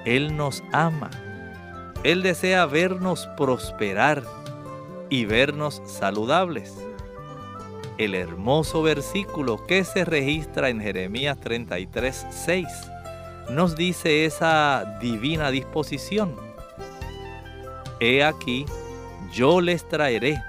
Él 0.06 0.36
nos 0.38 0.64
ama. 0.72 1.10
Él 2.04 2.24
desea 2.24 2.66
vernos 2.66 3.28
prosperar 3.38 4.24
y 5.10 5.26
vernos 5.26 5.82
saludables. 5.86 6.74
El 7.98 8.16
hermoso 8.16 8.82
versículo 8.82 9.66
que 9.66 9.84
se 9.84 10.04
registra 10.04 10.70
en 10.70 10.82
Jeremías 10.82 11.40
33, 11.40 12.26
6 12.32 12.68
nos 13.50 13.76
dice 13.76 14.26
esa 14.26 14.98
divina 15.00 15.52
disposición? 15.52 16.36
He 18.00 18.24
aquí, 18.24 18.66
yo 19.32 19.62
les 19.62 19.88
traeré 19.88 20.42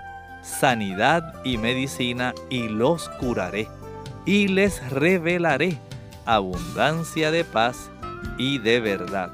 sanidad 0.42 1.34
y 1.45 1.59
medicina 1.59 2.34
y 2.49 2.68
los 2.68 3.09
curaré 3.09 3.68
y 4.24 4.49
les 4.49 4.90
revelaré 4.90 5.78
abundancia 6.24 7.30
de 7.30 7.45
paz 7.45 7.90
y 8.38 8.59
de 8.59 8.80
verdad. 8.80 9.30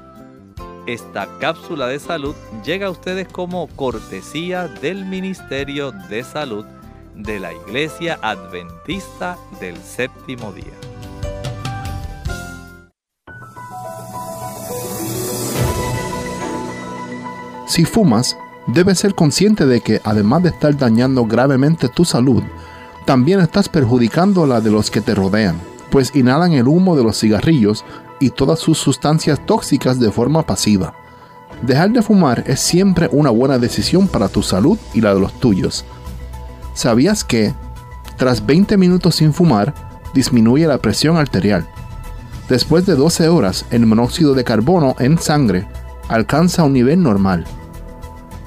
Esta 0.87 1.27
cápsula 1.39 1.87
de 1.87 1.99
salud 1.99 2.35
llega 2.65 2.87
a 2.87 2.91
ustedes 2.91 3.27
como 3.27 3.67
cortesía 3.67 4.67
del 4.67 5.05
Ministerio 5.05 5.91
de 5.91 6.23
Salud 6.23 6.65
de 7.15 7.39
la 7.39 7.53
Iglesia 7.53 8.19
Adventista 8.21 9.37
del 9.59 9.77
Séptimo 9.77 10.51
Día. 10.53 10.73
Si 17.67 17.85
fumas, 17.85 18.35
debes 18.67 18.99
ser 18.99 19.15
consciente 19.15 19.65
de 19.65 19.81
que 19.81 20.01
además 20.03 20.43
de 20.43 20.49
estar 20.49 20.77
dañando 20.77 21.25
gravemente 21.25 21.87
tu 21.87 22.03
salud, 22.03 22.43
también 23.05 23.39
estás 23.39 23.69
perjudicando 23.69 24.45
la 24.45 24.61
de 24.61 24.71
los 24.71 24.91
que 24.91 25.01
te 25.01 25.15
rodean, 25.15 25.59
pues 25.89 26.15
inhalan 26.15 26.53
el 26.53 26.67
humo 26.67 26.95
de 26.95 27.03
los 27.03 27.19
cigarrillos 27.19 27.85
y 28.19 28.29
todas 28.29 28.59
sus 28.59 28.77
sustancias 28.77 29.45
tóxicas 29.45 29.99
de 29.99 30.11
forma 30.11 30.45
pasiva. 30.45 30.93
Dejar 31.61 31.91
de 31.91 32.01
fumar 32.01 32.43
es 32.47 32.59
siempre 32.59 33.07
una 33.11 33.29
buena 33.29 33.57
decisión 33.57 34.07
para 34.07 34.29
tu 34.29 34.41
salud 34.41 34.77
y 34.93 35.01
la 35.01 35.13
de 35.13 35.19
los 35.19 35.33
tuyos. 35.39 35.85
¿Sabías 36.73 37.23
que, 37.23 37.53
tras 38.17 38.45
20 38.45 38.77
minutos 38.77 39.15
sin 39.15 39.33
fumar, 39.33 39.73
disminuye 40.13 40.67
la 40.67 40.77
presión 40.77 41.17
arterial? 41.17 41.67
Después 42.49 42.85
de 42.85 42.95
12 42.95 43.29
horas, 43.29 43.65
el 43.71 43.85
monóxido 43.85 44.33
de 44.33 44.43
carbono 44.43 44.95
en 44.99 45.17
sangre 45.17 45.67
alcanza 46.09 46.63
un 46.63 46.73
nivel 46.73 47.01
normal. 47.01 47.45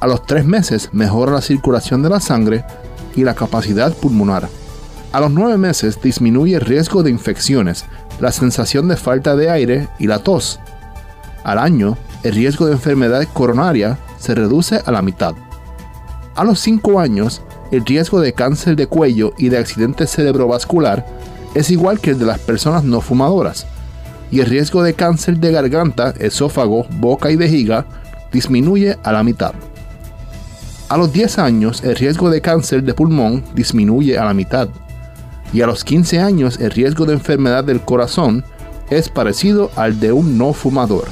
A 0.01 0.07
los 0.07 0.27
3 0.27 0.45
meses 0.45 0.91
mejora 0.93 1.33
la 1.33 1.41
circulación 1.41 2.03
de 2.03 2.11
la 2.11 2.21
sangre 2.21 2.65
y 3.17 3.25
la 3.25 3.35
capacidad 3.35 3.95
pulmonar. 3.95 4.49
A 5.13 5.21
los 5.21 5.31
9 5.31 5.57
meses 5.57 6.01
disminuye 6.03 6.57
el 6.57 6.61
riesgo 6.61 7.03
de 7.03 7.11
infecciones, 7.11 7.87
la 8.21 8.33
sensación 8.33 8.89
de 8.89 8.97
falta 8.97 9.37
de 9.37 9.51
aire 9.51 9.89
y 9.99 10.07
la 10.07 10.19
tos. 10.19 10.61
Al 11.45 11.59
año, 11.59 11.97
el 12.23 12.35
riesgo 12.35 12.67
de 12.67 12.73
enfermedad 12.73 13.27
coronaria 13.33 13.99
se 14.19 14.35
reduce 14.35 14.83
a 14.85 14.91
la 14.91 15.03
mitad. 15.03 15.35
A 16.35 16.45
los 16.45 16.61
5 16.61 17.01
años, 17.01 17.43
el 17.75 17.85
riesgo 17.85 18.21
de 18.21 18.33
cáncer 18.33 18.77
de 18.77 18.87
cuello 18.87 19.33
y 19.37 19.49
de 19.49 19.59
accidente 19.59 20.07
cerebrovascular 20.07 21.05
es 21.55 21.71
igual 21.71 21.99
que 21.99 22.11
el 22.11 22.19
de 22.19 22.27
las 22.27 22.39
personas 22.39 22.85
no 22.85 23.01
fumadoras, 23.01 23.67
y 24.31 24.41
el 24.41 24.47
riesgo 24.47 24.83
de 24.83 24.95
cáncer 24.95 25.39
de 25.39 25.53
garganta, 25.53 26.15
esófago, 26.19 26.87
boca 26.99 27.31
y 27.31 27.37
vejiga 27.37 27.87
disminuye 28.33 28.97
a 29.03 29.13
la 29.13 29.23
mitad. 29.23 29.55
A 30.89 30.97
los 30.97 31.13
10 31.13 31.39
años 31.39 31.83
el 31.83 31.97
riesgo 31.97 32.31
de 32.31 32.41
cáncer 32.41 32.83
de 32.83 32.95
pulmón 32.95 33.43
disminuye 33.55 34.19
a 34.19 34.25
la 34.25 34.35
mitad 34.35 34.69
y 35.53 35.63
a 35.63 35.67
los 35.67 35.85
15 35.85 36.21
años 36.21 36.61
el 36.61 36.71
riesgo 36.71 37.07
de 37.07 37.15
enfermedad 37.15 37.65
del 37.65 37.81
corazón 37.81 38.45
es 38.91 39.09
parecido 39.09 39.71
al 39.77 39.99
de 39.99 40.13
un 40.13 40.37
no 40.37 40.53
fumador. 40.53 41.07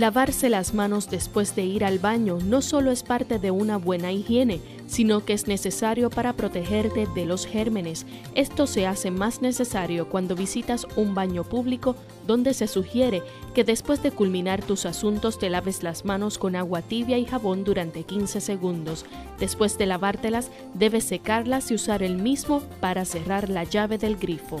Lavarse 0.00 0.48
las 0.48 0.72
manos 0.72 1.10
después 1.10 1.54
de 1.54 1.66
ir 1.66 1.84
al 1.84 1.98
baño 1.98 2.38
no 2.42 2.62
solo 2.62 2.90
es 2.90 3.02
parte 3.02 3.38
de 3.38 3.50
una 3.50 3.76
buena 3.76 4.12
higiene, 4.12 4.62
sino 4.86 5.26
que 5.26 5.34
es 5.34 5.46
necesario 5.46 6.08
para 6.08 6.32
protegerte 6.32 7.06
de 7.14 7.26
los 7.26 7.44
gérmenes. 7.44 8.06
Esto 8.34 8.66
se 8.66 8.86
hace 8.86 9.10
más 9.10 9.42
necesario 9.42 10.08
cuando 10.08 10.34
visitas 10.34 10.86
un 10.96 11.14
baño 11.14 11.44
público 11.44 11.96
donde 12.26 12.54
se 12.54 12.66
sugiere 12.66 13.22
que 13.52 13.62
después 13.62 14.02
de 14.02 14.10
culminar 14.10 14.62
tus 14.62 14.86
asuntos 14.86 15.38
te 15.38 15.50
laves 15.50 15.82
las 15.82 16.06
manos 16.06 16.38
con 16.38 16.56
agua 16.56 16.80
tibia 16.80 17.18
y 17.18 17.26
jabón 17.26 17.62
durante 17.62 18.04
15 18.04 18.40
segundos. 18.40 19.04
Después 19.38 19.76
de 19.76 19.84
lavártelas, 19.84 20.50
debes 20.72 21.04
secarlas 21.04 21.70
y 21.70 21.74
usar 21.74 22.02
el 22.02 22.16
mismo 22.16 22.62
para 22.80 23.04
cerrar 23.04 23.50
la 23.50 23.64
llave 23.64 23.98
del 23.98 24.16
grifo. 24.16 24.60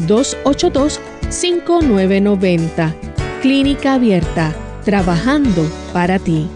282-5990. 0.00 2.94
Clínica 3.40 3.94
Abierta, 3.94 4.54
trabajando 4.84 5.64
para 5.92 6.18
ti. 6.18 6.48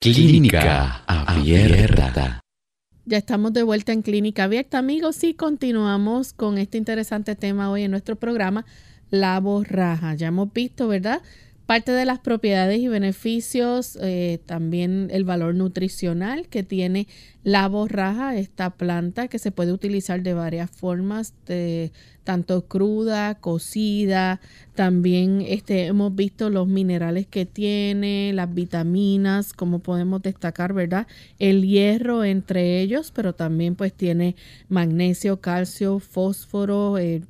Clínica 0.00 1.02
Abierta. 1.06 2.40
Ya 3.04 3.18
estamos 3.18 3.52
de 3.52 3.62
vuelta 3.62 3.92
en 3.92 4.02
Clínica 4.02 4.44
Abierta, 4.44 4.78
amigos, 4.78 5.22
y 5.24 5.34
continuamos 5.34 6.32
con 6.32 6.58
este 6.58 6.76
interesante 6.76 7.36
tema 7.36 7.70
hoy 7.70 7.84
en 7.84 7.92
nuestro 7.92 8.16
programa, 8.16 8.66
la 9.10 9.38
borraja. 9.40 10.14
Ya 10.14 10.28
hemos 10.28 10.52
visto, 10.52 10.88
¿verdad? 10.88 11.22
Parte 11.66 11.90
de 11.90 12.04
las 12.04 12.20
propiedades 12.20 12.78
y 12.78 12.86
beneficios, 12.86 13.98
eh, 14.00 14.38
también 14.46 15.08
el 15.10 15.24
valor 15.24 15.56
nutricional 15.56 16.46
que 16.46 16.62
tiene 16.62 17.08
la 17.42 17.66
borraja, 17.66 18.36
esta 18.36 18.70
planta 18.70 19.26
que 19.26 19.40
se 19.40 19.50
puede 19.50 19.72
utilizar 19.72 20.22
de 20.22 20.32
varias 20.32 20.70
formas, 20.70 21.34
de, 21.46 21.90
tanto 22.26 22.66
cruda, 22.66 23.36
cocida, 23.36 24.40
también 24.74 25.42
este, 25.46 25.86
hemos 25.86 26.14
visto 26.14 26.50
los 26.50 26.66
minerales 26.66 27.28
que 27.28 27.46
tiene, 27.46 28.32
las 28.34 28.52
vitaminas, 28.52 29.52
como 29.52 29.78
podemos 29.78 30.20
destacar, 30.22 30.72
¿verdad? 30.74 31.06
El 31.38 31.64
hierro 31.64 32.24
entre 32.24 32.80
ellos, 32.80 33.12
pero 33.14 33.32
también 33.32 33.76
pues 33.76 33.92
tiene 33.92 34.34
magnesio, 34.68 35.40
calcio, 35.40 36.00
fósforo, 36.00 36.98
eh, 36.98 37.22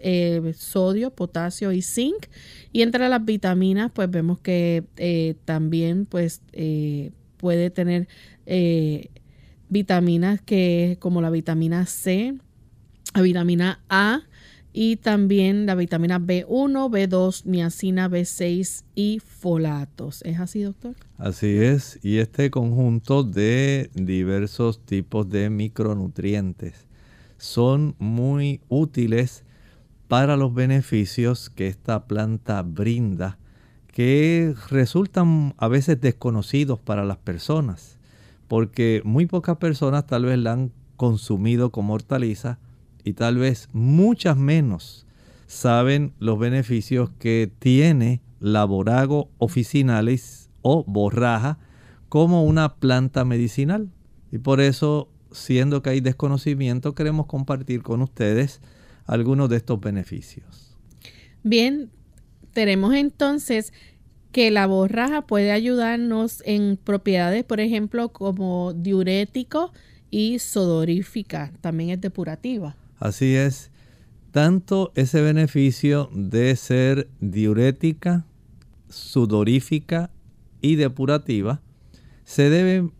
eh, 0.00 0.54
sodio, 0.56 1.10
potasio 1.10 1.70
y 1.70 1.82
zinc. 1.82 2.26
Y 2.72 2.80
entre 2.80 3.10
las 3.10 3.22
vitaminas 3.22 3.92
pues 3.92 4.10
vemos 4.10 4.40
que 4.40 4.84
eh, 4.96 5.34
también 5.44 6.06
pues 6.06 6.40
puede 7.36 7.68
tener 7.68 8.08
vitaminas 9.68 10.40
que 10.40 10.96
como 11.00 11.20
la 11.20 11.28
vitamina 11.28 11.84
C, 11.84 12.34
la 13.14 13.22
vitamina 13.22 13.80
A 13.88 14.22
y 14.72 14.96
también 14.96 15.66
la 15.66 15.74
vitamina 15.74 16.18
B1, 16.18 16.46
B2, 16.46 17.44
niacina, 17.44 18.08
B6 18.08 18.84
y 18.94 19.20
folatos. 19.20 20.22
¿Es 20.22 20.40
así, 20.40 20.62
doctor? 20.62 20.94
Así 21.18 21.58
es, 21.58 21.98
y 22.02 22.18
este 22.18 22.50
conjunto 22.50 23.22
de 23.22 23.90
diversos 23.94 24.84
tipos 24.84 25.28
de 25.28 25.50
micronutrientes 25.50 26.86
son 27.36 27.94
muy 27.98 28.60
útiles 28.68 29.44
para 30.08 30.36
los 30.36 30.54
beneficios 30.54 31.50
que 31.50 31.66
esta 31.66 32.06
planta 32.06 32.62
brinda, 32.62 33.38
que 33.88 34.54
resultan 34.70 35.54
a 35.58 35.68
veces 35.68 36.00
desconocidos 36.00 36.78
para 36.78 37.04
las 37.04 37.18
personas 37.18 37.98
porque 38.52 39.00
muy 39.06 39.24
pocas 39.24 39.56
personas 39.56 40.06
tal 40.06 40.26
vez 40.26 40.38
la 40.38 40.52
han 40.52 40.72
consumido 40.98 41.72
como 41.72 41.94
hortaliza 41.94 42.58
y 43.04 43.14
tal 43.14 43.36
vez 43.36 43.68
muchas 43.72 44.36
menos 44.36 45.06
saben 45.46 46.14
los 46.18 46.38
beneficios 46.38 47.10
que 47.18 47.50
tiene 47.58 48.22
la 48.40 48.64
borago 48.64 49.30
officinalis 49.38 50.50
o 50.62 50.84
borraja 50.84 51.58
como 52.08 52.44
una 52.44 52.76
planta 52.76 53.24
medicinal. 53.24 53.90
Y 54.30 54.38
por 54.38 54.60
eso, 54.60 55.08
siendo 55.30 55.82
que 55.82 55.90
hay 55.90 56.00
desconocimiento, 56.00 56.94
queremos 56.94 57.26
compartir 57.26 57.82
con 57.82 58.02
ustedes 58.02 58.60
algunos 59.04 59.48
de 59.48 59.56
estos 59.56 59.80
beneficios. 59.80 60.76
Bien, 61.42 61.90
tenemos 62.52 62.94
entonces 62.94 63.72
que 64.32 64.50
la 64.50 64.66
borraja 64.66 65.22
puede 65.22 65.52
ayudarnos 65.52 66.42
en 66.46 66.78
propiedades, 66.82 67.44
por 67.44 67.60
ejemplo, 67.60 68.08
como 68.10 68.72
diurético 68.72 69.72
y 70.10 70.38
sodorífica, 70.38 71.52
también 71.60 71.90
es 71.90 72.00
depurativa. 72.00 72.76
Así 73.02 73.34
es, 73.34 73.72
tanto 74.30 74.92
ese 74.94 75.22
beneficio 75.22 76.08
de 76.14 76.54
ser 76.54 77.08
diurética, 77.18 78.26
sudorífica 78.88 80.10
y 80.60 80.76
depurativa 80.76 81.60
se 82.22 82.48
debe 82.48 82.92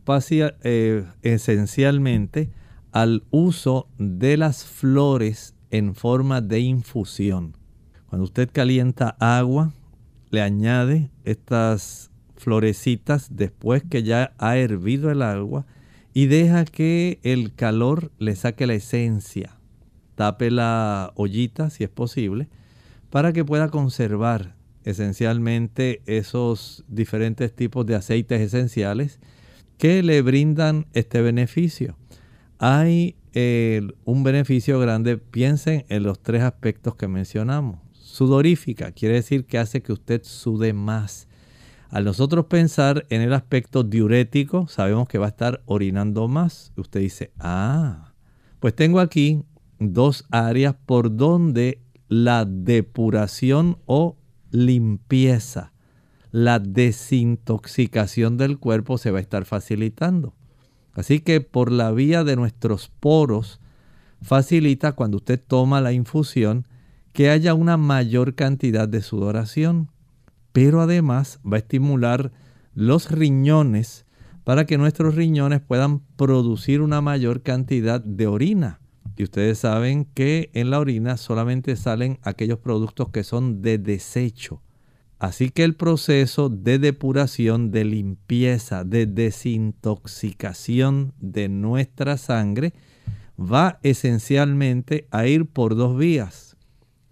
eh, 0.64 1.04
esencialmente 1.22 2.50
al 2.90 3.22
uso 3.30 3.86
de 3.96 4.36
las 4.36 4.64
flores 4.64 5.54
en 5.70 5.94
forma 5.94 6.40
de 6.40 6.58
infusión. 6.58 7.56
Cuando 8.08 8.24
usted 8.24 8.50
calienta 8.52 9.16
agua, 9.20 9.72
le 10.30 10.42
añade 10.42 11.12
estas 11.22 12.10
florecitas 12.36 13.28
después 13.36 13.84
que 13.88 14.02
ya 14.02 14.34
ha 14.38 14.56
hervido 14.56 15.12
el 15.12 15.22
agua 15.22 15.64
y 16.12 16.26
deja 16.26 16.64
que 16.64 17.20
el 17.22 17.54
calor 17.54 18.10
le 18.18 18.34
saque 18.34 18.66
la 18.66 18.74
esencia. 18.74 19.61
Tape 20.14 20.50
la 20.50 21.12
ollita 21.16 21.70
si 21.70 21.84
es 21.84 21.90
posible 21.90 22.48
para 23.10 23.32
que 23.32 23.44
pueda 23.44 23.68
conservar 23.68 24.54
esencialmente 24.84 26.02
esos 26.06 26.84
diferentes 26.88 27.54
tipos 27.54 27.86
de 27.86 27.94
aceites 27.94 28.40
esenciales 28.40 29.20
que 29.78 30.02
le 30.02 30.22
brindan 30.22 30.86
este 30.92 31.20
beneficio. 31.20 31.96
Hay 32.58 33.16
eh, 33.34 33.82
un 34.04 34.22
beneficio 34.24 34.78
grande, 34.78 35.16
piensen 35.18 35.84
en 35.88 36.02
los 36.02 36.20
tres 36.22 36.42
aspectos 36.42 36.94
que 36.96 37.08
mencionamos. 37.08 37.80
Sudorífica 37.92 38.92
quiere 38.92 39.16
decir 39.16 39.46
que 39.46 39.58
hace 39.58 39.82
que 39.82 39.92
usted 39.92 40.22
sude 40.24 40.72
más. 40.72 41.28
Al 41.88 42.04
nosotros 42.04 42.46
pensar 42.46 43.06
en 43.10 43.20
el 43.20 43.32
aspecto 43.34 43.82
diurético, 43.82 44.66
sabemos 44.68 45.08
que 45.08 45.18
va 45.18 45.26
a 45.26 45.30
estar 45.30 45.62
orinando 45.66 46.26
más. 46.28 46.72
Usted 46.76 47.00
dice, 47.00 47.32
ah, 47.38 48.14
pues 48.60 48.74
tengo 48.74 49.00
aquí 49.00 49.44
dos 49.82 50.24
áreas 50.30 50.76
por 50.86 51.16
donde 51.16 51.82
la 52.08 52.44
depuración 52.44 53.78
o 53.86 54.16
limpieza, 54.50 55.72
la 56.30 56.58
desintoxicación 56.58 58.36
del 58.36 58.58
cuerpo 58.58 58.98
se 58.98 59.10
va 59.10 59.18
a 59.18 59.22
estar 59.22 59.44
facilitando. 59.44 60.34
Así 60.94 61.20
que 61.20 61.40
por 61.40 61.72
la 61.72 61.90
vía 61.90 62.22
de 62.22 62.36
nuestros 62.36 62.88
poros 62.88 63.60
facilita 64.20 64.92
cuando 64.92 65.16
usted 65.16 65.42
toma 65.44 65.80
la 65.80 65.92
infusión 65.92 66.66
que 67.12 67.30
haya 67.30 67.54
una 67.54 67.76
mayor 67.76 68.34
cantidad 68.34 68.88
de 68.88 69.02
sudoración, 69.02 69.90
pero 70.52 70.80
además 70.80 71.40
va 71.50 71.56
a 71.56 71.60
estimular 71.60 72.32
los 72.74 73.10
riñones 73.10 74.06
para 74.44 74.66
que 74.66 74.78
nuestros 74.78 75.14
riñones 75.14 75.60
puedan 75.60 76.00
producir 76.16 76.80
una 76.80 77.00
mayor 77.00 77.42
cantidad 77.42 78.02
de 78.02 78.26
orina. 78.26 78.80
Y 79.16 79.24
ustedes 79.24 79.58
saben 79.58 80.04
que 80.04 80.50
en 80.54 80.70
la 80.70 80.80
orina 80.80 81.16
solamente 81.16 81.76
salen 81.76 82.18
aquellos 82.22 82.58
productos 82.58 83.10
que 83.10 83.24
son 83.24 83.62
de 83.62 83.78
desecho. 83.78 84.62
Así 85.18 85.50
que 85.50 85.62
el 85.62 85.76
proceso 85.76 86.48
de 86.48 86.78
depuración, 86.78 87.70
de 87.70 87.84
limpieza, 87.84 88.82
de 88.82 89.06
desintoxicación 89.06 91.12
de 91.20 91.48
nuestra 91.48 92.16
sangre 92.16 92.72
va 93.38 93.78
esencialmente 93.82 95.06
a 95.10 95.26
ir 95.26 95.46
por 95.46 95.76
dos 95.76 95.96
vías 95.96 96.56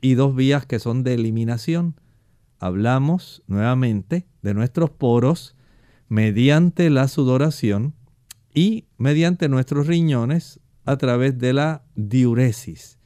y 0.02 0.14
dos 0.14 0.34
vías 0.34 0.66
que 0.66 0.78
son 0.78 1.04
de 1.04 1.14
eliminación. 1.14 1.94
Hablamos 2.58 3.42
nuevamente 3.46 4.26
de 4.42 4.54
nuestros 4.54 4.90
poros 4.90 5.56
mediante 6.08 6.90
la 6.90 7.08
sudoración 7.08 7.94
y 8.52 8.86
mediante 8.98 9.48
nuestros 9.48 9.86
riñones 9.86 10.59
a 10.84 10.96
través 10.96 11.38
de 11.38 11.52
la 11.52 11.82
diuresis. 11.94 12.98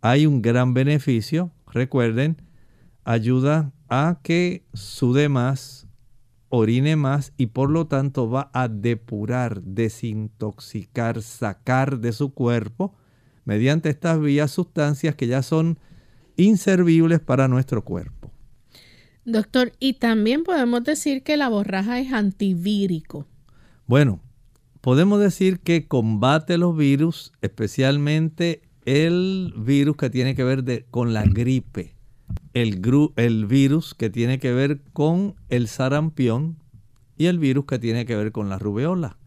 Hay 0.00 0.26
un 0.26 0.42
gran 0.42 0.74
beneficio, 0.74 1.52
recuerden, 1.66 2.36
ayuda 3.04 3.72
a 3.88 4.20
que 4.22 4.64
sude 4.72 5.28
más, 5.28 5.86
orine 6.48 6.96
más 6.96 7.32
y 7.36 7.46
por 7.46 7.70
lo 7.70 7.86
tanto 7.86 8.28
va 8.28 8.50
a 8.52 8.68
depurar, 8.68 9.62
desintoxicar, 9.62 11.22
sacar 11.22 11.98
de 12.00 12.12
su 12.12 12.32
cuerpo 12.32 12.94
mediante 13.44 13.88
estas 13.88 14.20
vías 14.20 14.50
sustancias 14.50 15.14
que 15.14 15.26
ya 15.26 15.42
son 15.42 15.78
inservibles 16.36 17.20
para 17.20 17.48
nuestro 17.48 17.84
cuerpo. 17.84 18.30
Doctor, 19.24 19.72
y 19.78 19.94
también 19.94 20.44
podemos 20.44 20.82
decir 20.82 21.22
que 21.22 21.36
la 21.36 21.48
borraja 21.48 22.00
es 22.00 22.12
antivírico. 22.12 23.26
Bueno, 23.86 24.20
podemos 24.80 25.20
decir 25.20 25.60
que 25.60 25.86
combate 25.86 26.58
los 26.58 26.76
virus, 26.76 27.32
especialmente 27.42 28.62
el 28.84 29.54
virus 29.56 29.96
que 29.96 30.10
tiene 30.10 30.34
que 30.34 30.44
ver 30.44 30.86
con 30.90 31.12
la 31.12 31.24
gripe, 31.24 31.94
el, 32.54 32.80
el 33.16 33.46
virus 33.46 33.94
que 33.94 34.10
tiene 34.10 34.38
que 34.38 34.52
ver 34.52 34.80
con 34.92 35.34
el 35.48 35.68
sarampión 35.68 36.56
y 37.16 37.26
el 37.26 37.38
virus 37.38 37.66
que 37.66 37.78
tiene 37.78 38.06
que 38.06 38.16
ver 38.16 38.32
con 38.32 38.48
la 38.48 38.58
rubeola. 38.58 39.18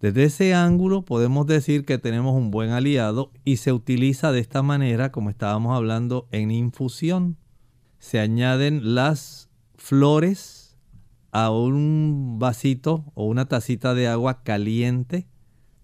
Desde 0.00 0.24
ese 0.24 0.54
ángulo 0.54 1.04
podemos 1.04 1.46
decir 1.46 1.84
que 1.84 1.98
tenemos 1.98 2.34
un 2.34 2.50
buen 2.50 2.70
aliado 2.70 3.30
y 3.44 3.58
se 3.58 3.72
utiliza 3.72 4.32
de 4.32 4.40
esta 4.40 4.62
manera 4.62 5.12
como 5.12 5.30
estábamos 5.30 5.76
hablando 5.76 6.26
en 6.32 6.50
infusión. 6.50 7.36
Se 8.00 8.18
añaden 8.18 8.96
las 8.96 9.48
flores 9.76 10.61
a 11.32 11.50
un 11.50 12.36
vasito 12.38 13.04
o 13.14 13.24
una 13.24 13.46
tacita 13.46 13.94
de 13.94 14.06
agua 14.06 14.42
caliente 14.44 15.26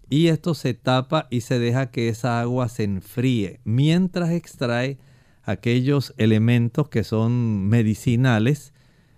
y 0.09 0.27
esto 0.27 0.53
se 0.53 0.73
tapa 0.73 1.27
y 1.29 1.41
se 1.41 1.59
deja 1.59 1.91
que 1.91 2.09
esa 2.09 2.39
agua 2.39 2.69
se 2.69 2.83
enfríe 2.83 3.59
mientras 3.63 4.31
extrae 4.31 4.97
aquellos 5.43 6.13
elementos 6.17 6.89
que 6.89 7.03
son 7.03 7.67
medicinales, 7.67 8.73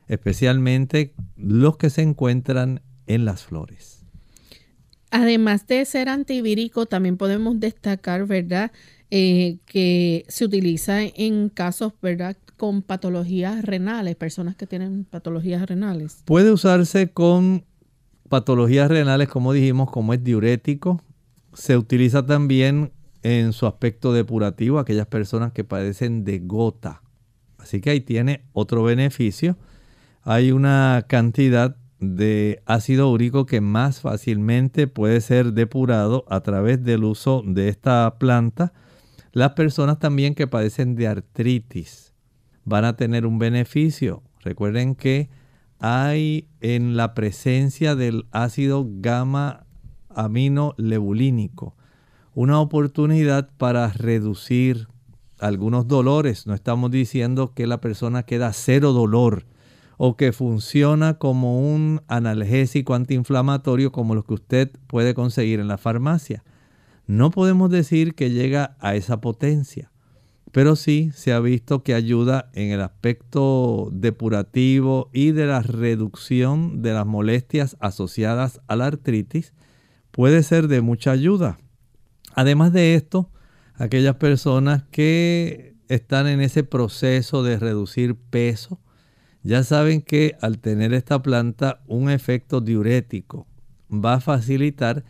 especialmente 0.08 1.14
los 1.36 1.78
que 1.78 1.90
se 1.90 2.02
encuentran 2.02 2.82
en 3.08 3.26
las 3.26 3.44
flores. 3.44 4.06
Además 5.12 5.68
de 5.68 5.84
ser 5.86 6.08
antivírico, 6.08 6.86
también 6.86 7.18
podemos 7.18 7.60
destacar, 7.60 8.26
¿verdad? 8.26 8.72
Eh, 9.10 9.58
que 9.66 10.24
se 10.30 10.46
utiliza 10.46 11.02
en 11.04 11.50
casos, 11.50 11.94
¿verdad? 12.02 12.38
Con 12.62 12.84
patologías 12.84 13.66
renales, 13.66 14.16
personas 14.16 14.56
que 14.56 14.68
tienen 14.68 15.04
patologías 15.04 15.66
renales? 15.66 16.22
Puede 16.26 16.52
usarse 16.52 17.12
con 17.12 17.66
patologías 18.30 18.88
renales, 18.88 19.30
como 19.30 19.52
dijimos, 19.52 19.90
como 19.90 20.14
es 20.14 20.24
diurético. 20.24 21.02
Se 21.54 21.76
utiliza 21.76 22.24
también 22.24 22.92
en 23.24 23.54
su 23.54 23.66
aspecto 23.66 24.14
depurativo, 24.14 24.78
aquellas 24.78 25.08
personas 25.08 25.54
que 25.54 25.64
padecen 25.64 26.24
de 26.24 26.38
gota. 26.38 27.02
Así 27.58 27.82
que 27.82 27.90
ahí 27.90 28.02
tiene 28.02 28.46
otro 28.54 28.84
beneficio. 28.84 29.58
Hay 30.22 30.52
una 30.52 31.06
cantidad 31.08 31.78
de 32.00 32.62
ácido 32.68 33.10
úrico 33.10 33.48
que 33.48 33.60
más 33.60 34.02
fácilmente 34.02 34.86
puede 34.86 35.20
ser 35.22 35.54
depurado 35.54 36.26
a 36.30 36.42
través 36.42 36.84
del 36.84 37.06
uso 37.06 37.42
de 37.44 37.70
esta 37.70 38.20
planta. 38.20 38.72
Las 39.32 39.54
personas 39.54 39.98
también 39.98 40.36
que 40.36 40.46
padecen 40.46 40.94
de 40.94 41.08
artritis 41.08 42.11
van 42.72 42.86
a 42.86 42.96
tener 42.96 43.26
un 43.28 43.38
beneficio. 43.38 44.24
Recuerden 44.40 44.96
que 44.96 45.30
hay 45.78 46.48
en 46.62 46.96
la 46.96 47.14
presencia 47.14 47.96
del 47.96 48.26
ácido 48.32 48.88
gamma 48.88 49.66
amino 50.10 50.74
lebulínico 50.78 51.76
una 52.34 52.62
oportunidad 52.62 53.50
para 53.58 53.90
reducir 53.90 54.88
algunos 55.38 55.90
dolores. 55.90 56.48
No 56.48 56.54
estamos 56.54 56.90
diciendo 56.92 57.54
que 57.54 57.68
la 57.68 57.82
persona 57.82 58.24
queda 58.24 58.54
cero 58.54 58.94
dolor 58.94 59.46
o 59.98 60.16
que 60.16 60.32
funciona 60.32 61.16
como 61.16 61.60
un 61.60 62.02
analgésico 62.08 62.94
antiinflamatorio 62.94 63.92
como 63.92 64.16
lo 64.16 64.24
que 64.24 64.36
usted 64.36 64.72
puede 64.88 65.14
conseguir 65.14 65.60
en 65.60 65.68
la 65.68 65.78
farmacia. 65.78 66.46
No 67.06 67.32
podemos 67.32 67.70
decir 67.70 68.16
que 68.16 68.32
llega 68.32 68.78
a 68.80 68.96
esa 68.96 69.20
potencia 69.20 69.91
pero 70.52 70.76
sí 70.76 71.12
se 71.14 71.32
ha 71.32 71.40
visto 71.40 71.82
que 71.82 71.94
ayuda 71.94 72.50
en 72.54 72.72
el 72.72 72.82
aspecto 72.82 73.90
depurativo 73.94 75.10
y 75.14 75.32
de 75.32 75.46
la 75.46 75.62
reducción 75.62 76.82
de 76.82 76.94
las 76.94 77.06
molestias 77.06 77.78
asociadas 77.80 78.62
a 78.68 78.76
la 78.76 78.88
artritis. 78.88 79.54
Puede 80.12 80.44
ser 80.44 80.68
de 80.68 80.82
mucha 80.82 81.12
ayuda. 81.12 81.60
Además 82.36 82.74
de 82.74 82.96
esto, 82.96 83.32
aquellas 83.76 84.16
personas 84.16 84.84
que 84.92 85.76
están 85.88 86.28
en 86.28 86.42
ese 86.42 86.64
proceso 86.64 87.44
de 87.44 87.58
reducir 87.58 88.16
peso, 88.16 88.80
ya 89.44 89.64
saben 89.64 90.02
que 90.02 90.36
al 90.42 90.60
tener 90.60 90.94
esta 90.94 91.22
planta 91.22 91.82
un 91.88 92.10
efecto 92.10 92.62
diurético 92.62 93.48
va 93.90 94.16
a 94.16 94.22
facilitar 94.22 95.04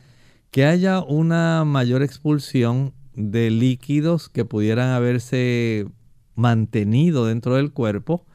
que 0.51 0.65
haya 0.65 0.99
una 1.01 1.63
mayor 1.65 2.03
expulsión 2.03 2.93
de 3.16 3.51
líquidos 3.51 4.30
que 4.30 4.45
pudieran 4.45 4.89
haberse 4.89 5.86
mantenido 6.36 7.26
dentro 7.26 7.55
del 7.55 7.72
cuerpo, 7.72 8.26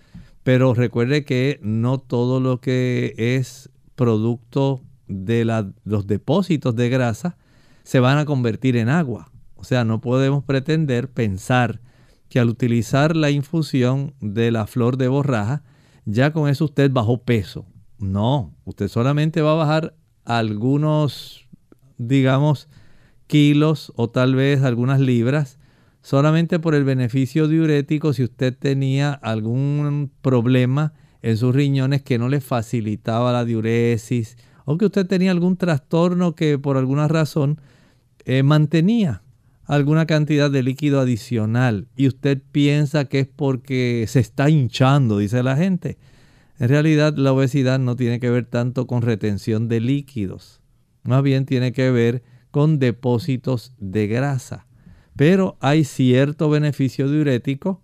pero 0.43 0.75
recuerde 0.75 1.25
que 1.25 1.59
no 1.63 1.99
todo 1.99 2.41
lo 2.41 2.61
que 2.61 3.15
es 3.17 3.71
producto 3.95 4.83
de 5.09 5.45
los 5.85 6.07
depósitos 6.07 6.77
de 6.77 6.89
grasa 6.89 7.37
se 7.83 8.01
van 8.01 8.19
a 8.19 8.25
convertir 8.25 8.77
en 8.77 8.89
agua. 8.89 9.31
O 9.55 9.65
sea, 9.65 9.85
no 9.85 10.01
podemos 10.01 10.45
pretender 10.45 11.11
pensar 11.11 11.81
que 12.29 12.41
al 12.41 12.49
utilizar 12.49 13.17
la 13.17 13.31
infusión 13.31 14.15
de 14.21 14.51
la 14.51 14.67
flor 14.67 14.97
de 14.97 15.09
borraja 15.09 15.63
ya 16.05 16.33
con 16.33 16.49
eso 16.49 16.67
usted 16.67 16.91
bajó 16.91 17.23
peso. 17.23 17.67
No, 17.99 18.55
usted 18.65 18.89
solamente 18.89 19.43
va 19.43 19.53
a 19.53 19.57
bajar 19.57 19.95
algunos, 20.25 21.49
digamos, 21.99 22.69
kilos 23.27 23.93
o 23.97 24.11
tal 24.11 24.35
vez 24.35 24.63
algunas 24.63 25.01
libras 25.01 25.59
solamente 26.03 26.59
por 26.59 26.75
el 26.75 26.85
beneficio 26.85 27.49
diurético 27.49 28.13
si 28.13 28.23
usted 28.23 28.57
tenía 28.57 29.13
algún 29.13 30.11
problema 30.23 30.93
en 31.23 31.37
sus 31.37 31.55
riñones 31.55 32.03
que 32.03 32.19
no 32.19 32.29
le 32.29 32.41
facilitaba 32.41 33.33
la 33.33 33.45
diuresis 33.45 34.37
o 34.65 34.79
que 34.79 34.87
usted 34.87 35.07
tenía 35.07 35.33
algún 35.33 35.57
trastorno 35.57 36.35
que 36.35 36.59
por 36.59 36.77
alguna 36.77 37.09
razón 37.09 37.61
eh, 38.25 38.43
mantenía 38.43 39.23
alguna 39.65 40.07
cantidad 40.07 40.51
de 40.51 40.63
líquido 40.63 41.01
adicional 41.01 41.89
y 41.97 42.07
usted 42.07 42.41
piensa 42.53 43.07
que 43.07 43.21
es 43.21 43.27
porque 43.27 44.05
se 44.09 44.21
está 44.21 44.49
hinchando, 44.49 45.19
dice 45.19 45.43
la 45.43 45.57
gente. 45.57 45.99
En 46.59 46.69
realidad 46.69 47.15
la 47.17 47.33
obesidad 47.33 47.79
no 47.79 47.97
tiene 47.97 48.21
que 48.21 48.31
ver 48.31 48.47
tanto 48.47 48.87
con 48.87 49.03
retención 49.03 49.69
de 49.69 49.81
líquidos, 49.81 50.61
más 51.03 51.23
bien 51.23 51.45
tiene 51.47 51.73
que 51.73 51.91
ver 51.91 52.23
con 52.57 52.79
depósitos 52.79 53.75
de 53.77 54.07
grasa. 54.07 54.67
Pero 55.15 55.59
hay 55.61 55.85
cierto 55.85 56.49
beneficio 56.49 57.07
diurético 57.07 57.83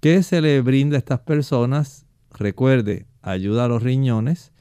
que 0.00 0.22
se 0.22 0.42
le 0.42 0.60
brinda 0.60 0.96
a 0.96 0.98
estas 0.98 1.20
personas. 1.20 2.04
Recuerde, 2.30 3.06
ayuda 3.22 3.64
a 3.64 3.68
los 3.68 3.82
riñones, 3.82 4.52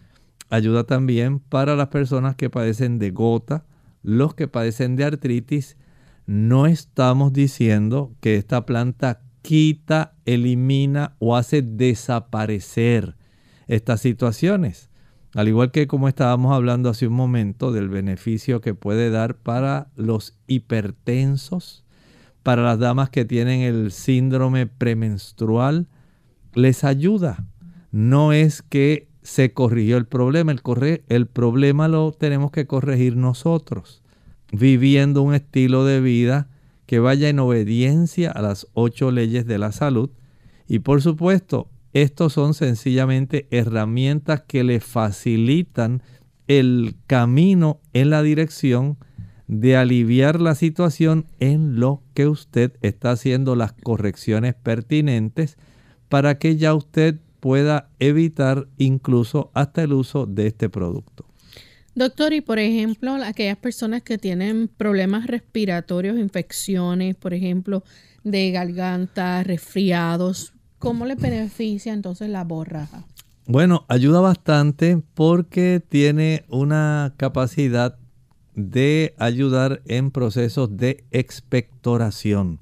ayuda 0.50 0.86
también 0.86 1.40
para 1.42 1.76
las 1.76 1.90
personas 1.90 2.38
que 2.38 2.50
padecen 2.50 2.98
de 2.98 3.12
gota, 3.12 3.66
los 4.04 4.36
que 4.36 4.48
padecen 4.48 4.96
de 4.96 5.04
artritis. 5.04 5.76
No 6.26 6.66
estamos 6.66 7.34
diciendo 7.34 8.16
que 8.22 8.38
esta 8.38 8.66
planta 8.66 9.22
quita, 9.42 10.16
elimina 10.24 11.18
o 11.20 11.36
hace 11.36 11.62
desaparecer 11.62 13.18
estas 13.68 14.00
situaciones. 14.00 14.91
Al 15.34 15.48
igual 15.48 15.72
que 15.72 15.88
como 15.88 16.10
estábamos 16.10 16.54
hablando 16.54 16.90
hace 16.90 17.08
un 17.08 17.14
momento 17.14 17.72
del 17.72 17.88
beneficio 17.88 18.60
que 18.60 18.74
puede 18.74 19.10
dar 19.10 19.36
para 19.36 19.88
los 19.96 20.38
hipertensos, 20.48 21.86
para 22.44 22.64
las 22.64 22.80
damas 22.80 23.10
que 23.10 23.24
tienen 23.24 23.62
el 23.62 23.92
síndrome 23.92 24.68
premenstrual, 24.68 25.88
les 26.54 26.84
ayuda. 26.84 27.46
No 27.92 28.34
es 28.34 28.62
que 28.62 29.08
se 29.24 29.54
corrigió 29.54 29.98
el 29.98 30.06
problema, 30.06 30.52
el, 30.52 30.62
el 31.08 31.28
problema 31.28 31.88
lo 31.88 32.12
tenemos 32.12 32.52
que 32.52 32.68
corregir 32.68 33.16
nosotros, 33.16 34.02
viviendo 34.52 35.22
un 35.22 35.34
estilo 35.34 35.86
de 35.86 36.02
vida 36.02 36.50
que 36.88 37.00
vaya 37.00 37.30
en 37.30 37.40
obediencia 37.40 38.32
a 38.32 38.42
las 38.42 38.68
ocho 38.74 39.12
leyes 39.12 39.46
de 39.46 39.58
la 39.58 39.72
salud. 39.72 40.10
Y 40.68 40.80
por 40.80 41.02
supuesto, 41.02 41.70
estos 41.94 42.34
son 42.34 42.54
sencillamente 42.54 43.48
herramientas 43.52 44.42
que 44.42 44.64
le 44.64 44.80
facilitan 44.80 46.02
el 46.48 46.96
camino 47.08 47.80
en 47.94 48.10
la 48.10 48.24
dirección 48.24 48.98
de 49.48 49.76
aliviar 49.76 50.40
la 50.40 50.56
situación 50.56 51.26
en 51.40 51.80
lo 51.80 52.02
que 52.14 52.28
usted 52.28 52.74
está 52.82 53.12
haciendo 53.12 53.56
las 53.56 53.74
correcciones 53.74 54.56
pertinentes 54.56 55.58
para 56.08 56.38
que 56.38 56.56
ya 56.56 56.74
usted 56.74 57.20
pueda 57.42 57.90
evitar 58.00 58.68
incluso 58.78 59.52
hasta 59.54 59.84
el 59.84 59.94
uso 59.94 60.26
de 60.26 60.48
este 60.48 60.70
producto. 60.70 61.26
Doctor, 61.96 62.32
y 62.32 62.40
por 62.40 62.60
ejemplo, 62.60 63.16
aquellas 63.16 63.58
personas 63.58 64.02
que 64.04 64.18
tienen 64.18 64.70
problemas 64.70 65.28
respiratorios, 65.28 66.18
infecciones, 66.18 67.16
por 67.18 67.34
ejemplo, 67.34 67.84
de 68.24 68.52
garganta, 68.52 69.44
resfriados, 69.44 70.54
¿cómo 70.82 71.06
le 71.06 71.16
beneficia 71.16 71.94
entonces 71.94 72.28
la 72.28 72.44
borraja? 72.44 73.06
Bueno, 73.46 73.86
ayuda 73.88 74.20
bastante 74.20 75.02
porque 75.14 75.82
tiene 75.88 76.44
una 76.50 77.14
capacidad 77.16 77.98
de 78.56 79.14
ayudar 79.18 79.82
en 79.86 80.12
procesos 80.12 80.76
de 80.76 81.06
expectoración. 81.12 82.60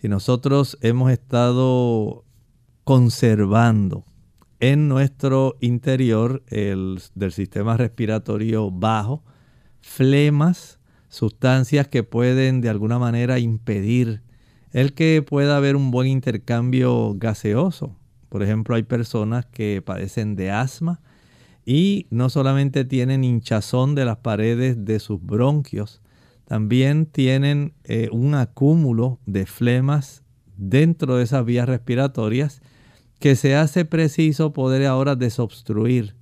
Si 0.00 0.08
nosotros 0.08 0.76
hemos 0.82 1.10
estado 1.12 2.24
conservando 2.84 4.04
en 4.60 4.88
nuestro 4.88 5.56
interior 5.60 6.42
el, 6.48 7.00
del 7.14 7.32
sistema 7.32 7.76
respiratorio 7.76 8.70
bajo 8.70 9.22
flemas, 9.80 10.80
sustancias 11.08 11.88
que 11.88 12.02
pueden 12.02 12.60
de 12.60 12.70
alguna 12.70 12.98
manera 12.98 13.38
impedir 13.38 14.22
el 14.72 14.94
que 14.94 15.22
pueda 15.22 15.56
haber 15.56 15.76
un 15.76 15.90
buen 15.90 16.08
intercambio 16.08 17.14
gaseoso. 17.16 17.96
Por 18.28 18.42
ejemplo, 18.42 18.74
hay 18.74 18.82
personas 18.82 19.46
que 19.46 19.82
padecen 19.82 20.34
de 20.36 20.50
asma 20.50 21.00
y 21.64 22.06
no 22.10 22.30
solamente 22.30 22.84
tienen 22.84 23.24
hinchazón 23.24 23.94
de 23.94 24.04
las 24.04 24.18
paredes 24.18 24.84
de 24.84 24.98
sus 24.98 25.24
bronquios, 25.24 26.00
también 26.46 27.06
tienen 27.06 27.74
eh, 27.84 28.08
un 28.12 28.34
acúmulo 28.34 29.18
de 29.26 29.46
flemas 29.46 30.22
dentro 30.56 31.16
de 31.16 31.24
esas 31.24 31.44
vías 31.44 31.68
respiratorias 31.68 32.60
que 33.18 33.36
se 33.36 33.54
hace 33.54 33.84
preciso 33.84 34.52
poder 34.52 34.86
ahora 34.86 35.14
desobstruir. 35.14 36.16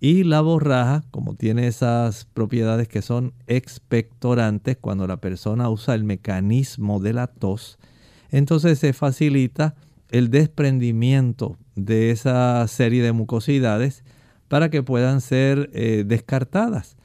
Y 0.00 0.22
la 0.22 0.40
borraja, 0.40 1.02
como 1.10 1.34
tiene 1.34 1.66
esas 1.66 2.24
propiedades 2.24 2.88
que 2.88 3.02
son 3.02 3.34
expectorantes, 3.48 4.76
cuando 4.80 5.06
la 5.06 5.18
persona 5.18 5.68
usa 5.68 5.94
el 5.94 6.04
mecanismo 6.04 7.00
de 7.00 7.12
la 7.12 7.26
tos, 7.26 7.78
entonces 8.30 8.78
se 8.78 8.92
facilita 8.92 9.74
el 10.10 10.30
desprendimiento 10.30 11.58
de 11.74 12.10
esa 12.10 12.66
serie 12.68 13.02
de 13.02 13.12
mucosidades 13.12 14.04
para 14.48 14.70
que 14.70 14.82
puedan 14.82 15.20
ser 15.20 15.70
eh, 15.72 16.04
descartadas. 16.06 16.96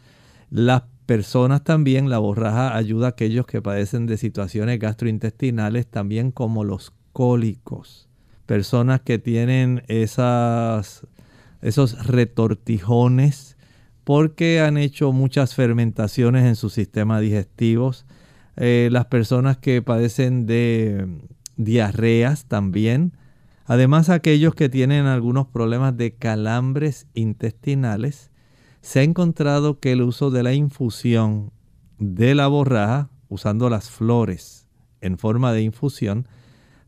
Las 0.50 0.84
personas 1.06 1.64
también, 1.64 2.10
la 2.10 2.20
borraja 2.20 2.76
ayuda 2.76 3.08
a 3.08 3.10
aquellos 3.12 3.46
que 3.46 3.62
padecen 3.62 4.06
de 4.06 4.18
situaciones 4.18 4.80
gastrointestinales, 4.80 5.88
también 5.88 6.32
como 6.32 6.64
los 6.64 6.94
cólicos. 7.12 8.08
Personas 8.46 9.02
que 9.02 9.20
tienen 9.20 9.84
esos 9.88 11.08
retortijones 11.62 13.58
porque 14.04 14.60
han 14.60 14.78
hecho 14.78 15.12
muchas 15.14 15.56
fermentaciones 15.56 16.46
en 16.46 16.56
sus 16.56 16.74
sistemas 16.74 17.22
digestivos. 17.22 18.06
Eh, 18.56 18.90
las 18.92 19.06
personas 19.06 19.58
que 19.58 19.82
padecen 19.82 20.46
de 20.46 21.08
diarreas 21.58 22.46
también. 22.46 23.14
Además, 23.66 24.10
aquellos 24.10 24.56
que 24.56 24.70
tienen 24.70 25.06
algunos 25.06 25.48
problemas 25.48 25.96
de 25.98 26.14
calambres 26.16 27.08
intestinales, 27.14 28.32
se 28.82 29.00
ha 29.00 29.04
encontrado 29.04 29.80
que 29.80 29.94
el 29.94 30.02
uso 30.02 30.30
de 30.30 30.44
la 30.44 30.54
infusión 30.54 31.52
de 31.98 32.36
la 32.36 32.48
borraja, 32.48 33.10
usando 33.30 33.70
las 33.70 33.90
flores 33.90 34.68
en 35.00 35.18
forma 35.18 35.54
de 35.54 35.62
infusión, 35.62 36.28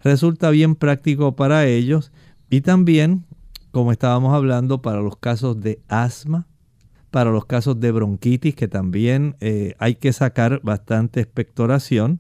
resulta 0.01 0.49
bien 0.49 0.76
práctico 0.76 1.36
para 1.36 1.66
ellos 1.66 2.11
y 2.49 2.61
también, 2.61 3.26
como 3.72 3.91
estábamos 3.91 4.34
hablando, 4.34 4.82
para 4.82 5.01
los 5.01 5.18
casos 5.18 5.61
de 5.61 5.82
asma, 5.88 6.47
para 7.16 7.32
los 7.32 7.45
casos 7.45 7.80
de 7.80 7.93
bronquitis, 7.93 8.55
que 8.55 8.68
también 8.68 9.38
eh, 9.39 9.74
hay 9.80 9.95
que 9.95 10.11
sacar 10.11 10.59
bastante 10.63 11.22
expectoración. 11.22 12.20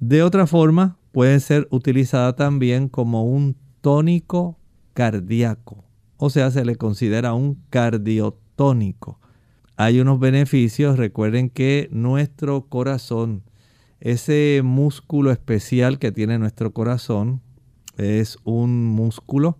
De 0.00 0.22
otra 0.22 0.46
forma, 0.46 0.98
puede 1.12 1.40
ser 1.40 1.66
utilizada 1.70 2.36
también 2.36 2.90
como 2.90 3.24
un 3.24 3.56
tónico 3.80 4.58
cardíaco. 4.92 5.82
O 6.18 6.28
sea, 6.28 6.50
se 6.50 6.66
le 6.66 6.76
considera 6.76 7.32
un 7.32 7.62
cardiotónico. 7.70 9.18
Hay 9.78 9.98
unos 9.98 10.20
beneficios. 10.20 10.98
Recuerden 10.98 11.48
que 11.48 11.88
nuestro 11.90 12.66
corazón, 12.66 13.44
ese 13.98 14.60
músculo 14.62 15.30
especial 15.30 15.98
que 15.98 16.12
tiene 16.12 16.38
nuestro 16.38 16.74
corazón, 16.74 17.40
es 17.96 18.36
un 18.44 18.84
músculo 18.84 19.56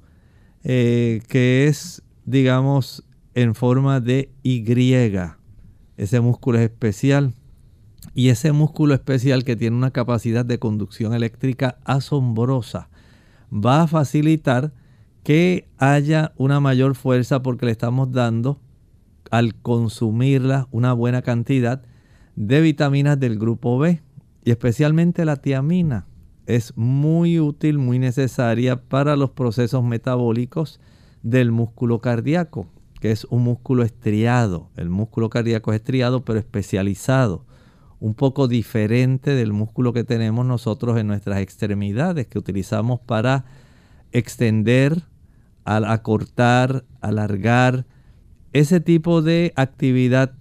eh, 0.62 1.22
que 1.26 1.68
es, 1.68 2.02
digamos, 2.26 3.07
en 3.42 3.54
forma 3.54 4.00
de 4.00 4.32
Y. 4.42 4.64
Ese 5.96 6.20
músculo 6.20 6.58
es 6.58 6.64
especial. 6.64 7.34
Y 8.12 8.30
ese 8.30 8.50
músculo 8.50 8.94
especial 8.94 9.44
que 9.44 9.54
tiene 9.54 9.76
una 9.76 9.92
capacidad 9.92 10.44
de 10.44 10.58
conducción 10.58 11.14
eléctrica 11.14 11.78
asombrosa 11.84 12.88
va 13.52 13.82
a 13.82 13.86
facilitar 13.86 14.72
que 15.22 15.68
haya 15.78 16.32
una 16.36 16.58
mayor 16.58 16.96
fuerza 16.96 17.40
porque 17.40 17.66
le 17.66 17.72
estamos 17.72 18.10
dando 18.10 18.60
al 19.30 19.54
consumirla 19.54 20.66
una 20.72 20.92
buena 20.92 21.22
cantidad 21.22 21.82
de 22.34 22.60
vitaminas 22.60 23.20
del 23.20 23.38
grupo 23.38 23.78
B 23.78 24.02
y 24.44 24.50
especialmente 24.50 25.24
la 25.24 25.36
tiamina. 25.36 26.06
Es 26.46 26.76
muy 26.76 27.38
útil, 27.38 27.78
muy 27.78 28.00
necesaria 28.00 28.82
para 28.82 29.14
los 29.14 29.30
procesos 29.30 29.84
metabólicos 29.84 30.80
del 31.22 31.52
músculo 31.52 32.00
cardíaco, 32.00 32.66
que 33.00 33.10
es 33.10 33.24
un 33.24 33.44
músculo 33.44 33.82
estriado. 33.82 34.70
El 34.76 34.90
músculo 34.90 35.30
cardíaco 35.30 35.72
es 35.72 35.76
estriado 35.76 36.24
pero 36.24 36.38
especializado 36.38 37.44
un 38.00 38.14
poco 38.14 38.48
diferente 38.48 39.34
del 39.34 39.52
músculo 39.52 39.92
que 39.92 40.04
tenemos 40.04 40.46
nosotros 40.46 40.98
en 40.98 41.08
nuestras 41.08 41.40
extremidades, 41.40 42.26
que 42.26 42.38
utilizamos 42.38 43.00
para 43.00 43.44
extender, 44.12 45.02
al 45.64 45.84
acortar, 45.84 46.84
alargar, 47.00 47.86
ese 48.52 48.80
tipo 48.80 49.20
de 49.20 49.52
actividad 49.56 50.32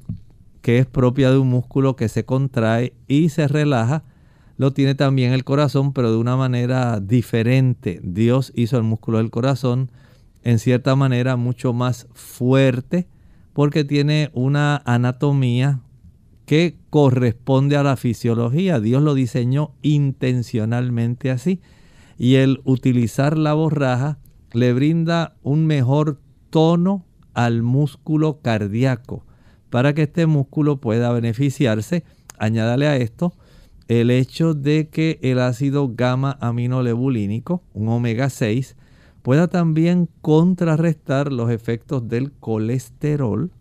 que 0.61 0.79
es 0.79 0.85
propia 0.85 1.31
de 1.31 1.37
un 1.37 1.49
músculo 1.49 1.95
que 1.95 2.09
se 2.09 2.25
contrae 2.25 2.93
y 3.07 3.29
se 3.29 3.47
relaja, 3.47 4.03
lo 4.57 4.71
tiene 4.71 4.95
también 4.95 5.33
el 5.33 5.43
corazón, 5.43 5.93
pero 5.93 6.11
de 6.11 6.17
una 6.17 6.35
manera 6.35 6.99
diferente. 6.99 7.99
Dios 8.03 8.51
hizo 8.55 8.77
el 8.77 8.83
músculo 8.83 9.17
del 9.17 9.29
corazón 9.29 9.91
en 10.47 10.59
cierta 10.59 10.95
manera 10.95 11.35
mucho 11.35 11.73
más 11.73 12.07
fuerte 12.13 13.09
porque 13.51 13.83
tiene 13.83 14.31
una 14.33 14.81
anatomía 14.85 15.81
que 16.45 16.77
corresponde 16.89 17.75
a 17.75 17.83
la 17.83 17.97
fisiología. 17.97 18.79
Dios 18.79 19.03
lo 19.03 19.13
diseñó 19.13 19.73
intencionalmente 19.81 21.31
así. 21.31 21.59
Y 22.17 22.35
el 22.35 22.61
utilizar 22.63 23.37
la 23.37 23.55
borraja 23.55 24.19
le 24.53 24.71
brinda 24.71 25.35
un 25.43 25.65
mejor 25.65 26.21
tono 26.49 27.05
al 27.33 27.61
músculo 27.61 28.39
cardíaco 28.41 29.25
para 29.69 29.93
que 29.93 30.03
este 30.03 30.27
músculo 30.27 30.79
pueda 30.79 31.11
beneficiarse. 31.11 32.05
Añádale 32.39 32.87
a 32.87 32.95
esto 32.95 33.33
el 33.89 34.11
hecho 34.11 34.53
de 34.53 34.87
que 34.87 35.19
el 35.23 35.39
ácido 35.39 35.91
gamma 35.93 36.37
aminolebulínico, 36.39 37.63
un 37.73 37.89
omega 37.89 38.29
6, 38.29 38.76
pueda 39.27 39.49
también 39.49 40.07
contrarrestar 40.21 41.33
los 41.33 41.51
efectos 41.51 42.07
del 42.07 42.31
colesterol 42.31 43.51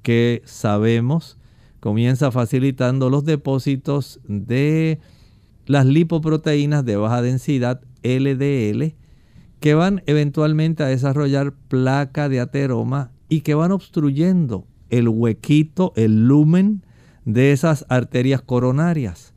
que 0.00 0.40
sabemos 0.46 1.36
comienza 1.80 2.30
facilitando 2.30 3.10
los 3.10 3.26
depósitos 3.26 4.20
de 4.24 5.00
las 5.66 5.84
lipoproteínas 5.84 6.86
de 6.86 6.96
baja 6.96 7.20
densidad 7.20 7.82
LDL 8.02 8.94
que 9.60 9.74
van 9.74 10.02
eventualmente 10.06 10.82
a 10.82 10.86
desarrollar 10.86 11.52
placa 11.68 12.30
de 12.30 12.40
ateroma 12.40 13.12
y 13.28 13.42
que 13.42 13.52
van 13.52 13.70
obstruyendo 13.70 14.66
el 14.88 15.10
huequito, 15.10 15.92
el 15.94 16.26
lumen 16.26 16.86
de 17.26 17.52
esas 17.52 17.84
arterias 17.90 18.40
coronarias 18.40 19.34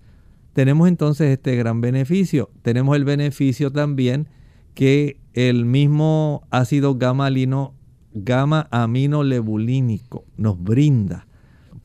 tenemos 0.54 0.88
entonces 0.88 1.32
este 1.32 1.58
gran 1.58 1.82
beneficio. 1.82 2.50
Tenemos 2.62 2.96
el 2.96 3.04
beneficio 3.04 3.74
también 3.74 4.30
que 4.74 5.20
el 5.36 5.66
mismo 5.66 6.48
ácido 6.50 6.96
gamma, 6.96 7.30
gamma 8.14 8.68
aminolebulínico 8.72 10.24
nos 10.38 10.64
brinda 10.64 11.28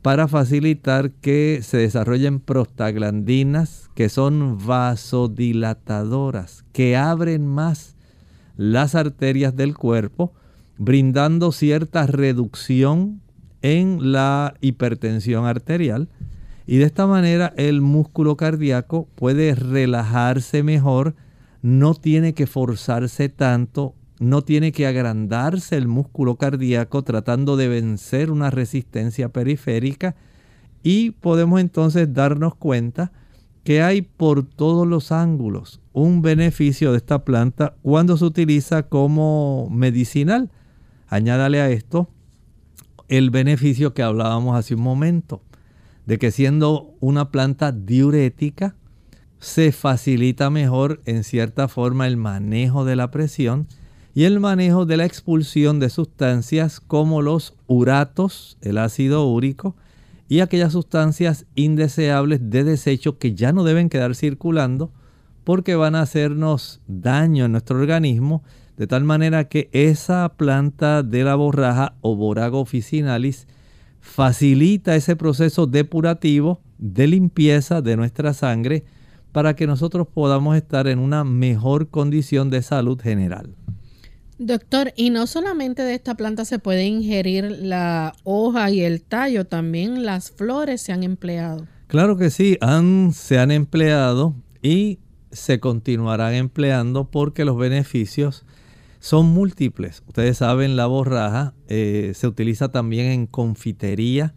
para 0.02 0.28
facilitar 0.28 1.10
que 1.10 1.58
se 1.62 1.78
desarrollen 1.78 2.38
prostaglandinas 2.40 3.90
que 3.94 4.08
son 4.08 4.64
vasodilatadoras, 4.64 6.64
que 6.72 6.96
abren 6.96 7.44
más 7.46 7.96
las 8.56 8.94
arterias 8.94 9.56
del 9.56 9.76
cuerpo, 9.76 10.32
brindando 10.78 11.50
cierta 11.50 12.06
reducción 12.06 13.20
en 13.62 14.12
la 14.12 14.54
hipertensión 14.60 15.44
arterial. 15.44 16.08
Y 16.66 16.76
de 16.78 16.84
esta 16.84 17.08
manera 17.08 17.52
el 17.56 17.80
músculo 17.80 18.36
cardíaco 18.36 19.08
puede 19.16 19.56
relajarse 19.56 20.62
mejor, 20.62 21.16
no 21.62 21.94
tiene 21.94 22.34
que 22.34 22.46
forzarse 22.46 23.28
tanto, 23.28 23.94
no 24.18 24.42
tiene 24.42 24.72
que 24.72 24.86
agrandarse 24.86 25.76
el 25.76 25.88
músculo 25.88 26.36
cardíaco 26.36 27.02
tratando 27.02 27.56
de 27.56 27.68
vencer 27.68 28.30
una 28.30 28.50
resistencia 28.50 29.30
periférica 29.30 30.14
y 30.82 31.12
podemos 31.12 31.60
entonces 31.60 32.12
darnos 32.12 32.54
cuenta 32.54 33.12
que 33.64 33.82
hay 33.82 34.02
por 34.02 34.44
todos 34.44 34.86
los 34.86 35.12
ángulos 35.12 35.80
un 35.92 36.22
beneficio 36.22 36.92
de 36.92 36.98
esta 36.98 37.24
planta 37.24 37.74
cuando 37.82 38.16
se 38.16 38.24
utiliza 38.24 38.84
como 38.84 39.68
medicinal. 39.70 40.50
Añádale 41.08 41.60
a 41.60 41.70
esto 41.70 42.08
el 43.08 43.30
beneficio 43.30 43.92
que 43.92 44.02
hablábamos 44.02 44.56
hace 44.56 44.74
un 44.74 44.82
momento 44.82 45.42
de 46.06 46.18
que 46.18 46.30
siendo 46.30 46.94
una 47.00 47.30
planta 47.30 47.72
diurética, 47.72 48.76
se 49.40 49.72
facilita 49.72 50.50
mejor 50.50 51.00
en 51.06 51.24
cierta 51.24 51.66
forma 51.66 52.06
el 52.06 52.16
manejo 52.18 52.84
de 52.84 52.94
la 52.94 53.10
presión 53.10 53.66
y 54.14 54.24
el 54.24 54.38
manejo 54.38 54.86
de 54.86 54.98
la 54.98 55.06
expulsión 55.06 55.80
de 55.80 55.88
sustancias 55.88 56.80
como 56.80 57.22
los 57.22 57.54
uratos, 57.66 58.58
el 58.60 58.76
ácido 58.78 59.26
úrico 59.26 59.76
y 60.28 60.40
aquellas 60.40 60.72
sustancias 60.72 61.46
indeseables 61.54 62.50
de 62.50 62.64
desecho 62.64 63.18
que 63.18 63.34
ya 63.34 63.52
no 63.52 63.64
deben 63.64 63.88
quedar 63.88 64.14
circulando 64.14 64.92
porque 65.44 65.74
van 65.74 65.94
a 65.94 66.02
hacernos 66.02 66.80
daño 66.86 67.46
en 67.46 67.52
nuestro 67.52 67.80
organismo 67.80 68.44
de 68.76 68.86
tal 68.86 69.04
manera 69.04 69.48
que 69.48 69.70
esa 69.72 70.28
planta 70.36 71.02
de 71.02 71.24
la 71.24 71.34
borraja 71.34 71.94
o 72.02 72.14
borago 72.14 72.60
officinalis 72.60 73.48
facilita 74.00 74.96
ese 74.96 75.16
proceso 75.16 75.66
depurativo 75.66 76.60
de 76.78 77.06
limpieza 77.06 77.80
de 77.80 77.96
nuestra 77.96 78.34
sangre 78.34 78.84
para 79.32 79.54
que 79.54 79.66
nosotros 79.66 80.06
podamos 80.06 80.56
estar 80.56 80.86
en 80.86 80.98
una 80.98 81.24
mejor 81.24 81.88
condición 81.88 82.50
de 82.50 82.62
salud 82.62 83.00
general. 83.00 83.54
Doctor, 84.38 84.94
y 84.96 85.10
no 85.10 85.26
solamente 85.26 85.82
de 85.82 85.94
esta 85.94 86.14
planta 86.14 86.46
se 86.46 86.58
puede 86.58 86.86
ingerir 86.86 87.44
la 87.44 88.14
hoja 88.24 88.70
y 88.70 88.80
el 88.80 89.02
tallo, 89.02 89.44
también 89.44 90.06
las 90.06 90.30
flores 90.30 90.80
se 90.80 90.92
han 90.92 91.02
empleado. 91.02 91.66
Claro 91.88 92.16
que 92.16 92.30
sí, 92.30 92.56
han, 92.62 93.12
se 93.12 93.38
han 93.38 93.50
empleado 93.50 94.34
y 94.62 94.98
se 95.30 95.60
continuarán 95.60 96.34
empleando 96.34 97.10
porque 97.10 97.44
los 97.44 97.58
beneficios 97.58 98.44
son 99.00 99.26
múltiples. 99.26 100.02
Ustedes 100.06 100.38
saben, 100.38 100.76
la 100.76 100.86
borraja 100.86 101.54
eh, 101.68 102.12
se 102.14 102.26
utiliza 102.26 102.70
también 102.70 103.06
en 103.06 103.26
confitería, 103.26 104.34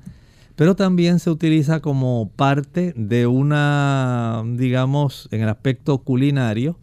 pero 0.64 0.78
también 0.78 1.20
se 1.20 1.30
utiliza 1.30 1.82
como 1.82 2.32
parte 2.38 2.94
de 2.96 3.28
una, 3.28 4.46
digamos, 4.56 5.28
en 5.32 5.42
el 5.42 5.50
aspecto 5.50 5.98
culinario. 5.98 6.80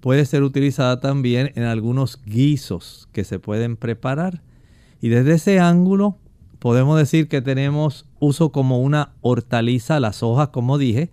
Puede 0.00 0.24
ser 0.24 0.42
utilizada 0.42 1.00
también 1.00 1.52
en 1.54 1.64
algunos 1.64 2.22
guisos 2.24 3.06
que 3.12 3.24
se 3.24 3.38
pueden 3.38 3.76
preparar. 3.76 4.40
Y 5.02 5.10
desde 5.10 5.34
ese 5.34 5.60
ángulo 5.60 6.16
podemos 6.58 6.98
decir 6.98 7.28
que 7.28 7.42
tenemos 7.42 8.06
uso 8.18 8.50
como 8.50 8.80
una 8.80 9.12
hortaliza, 9.20 10.00
las 10.00 10.22
hojas, 10.22 10.48
como 10.48 10.78
dije, 10.78 11.10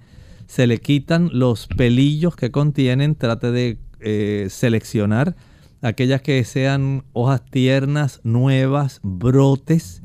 se 0.48 0.68
le 0.68 0.80
quitan 0.80 1.30
los 1.34 1.68
pelillos 1.68 2.38
que 2.38 2.50
contienen, 2.50 3.16
trate 3.16 3.52
de 3.52 3.78
eh, 4.00 4.48
seleccionar 4.50 5.36
aquellas 5.82 6.22
que 6.22 6.42
sean 6.46 7.04
hojas 7.12 7.44
tiernas, 7.44 8.22
nuevas, 8.24 9.02
brotes, 9.04 10.02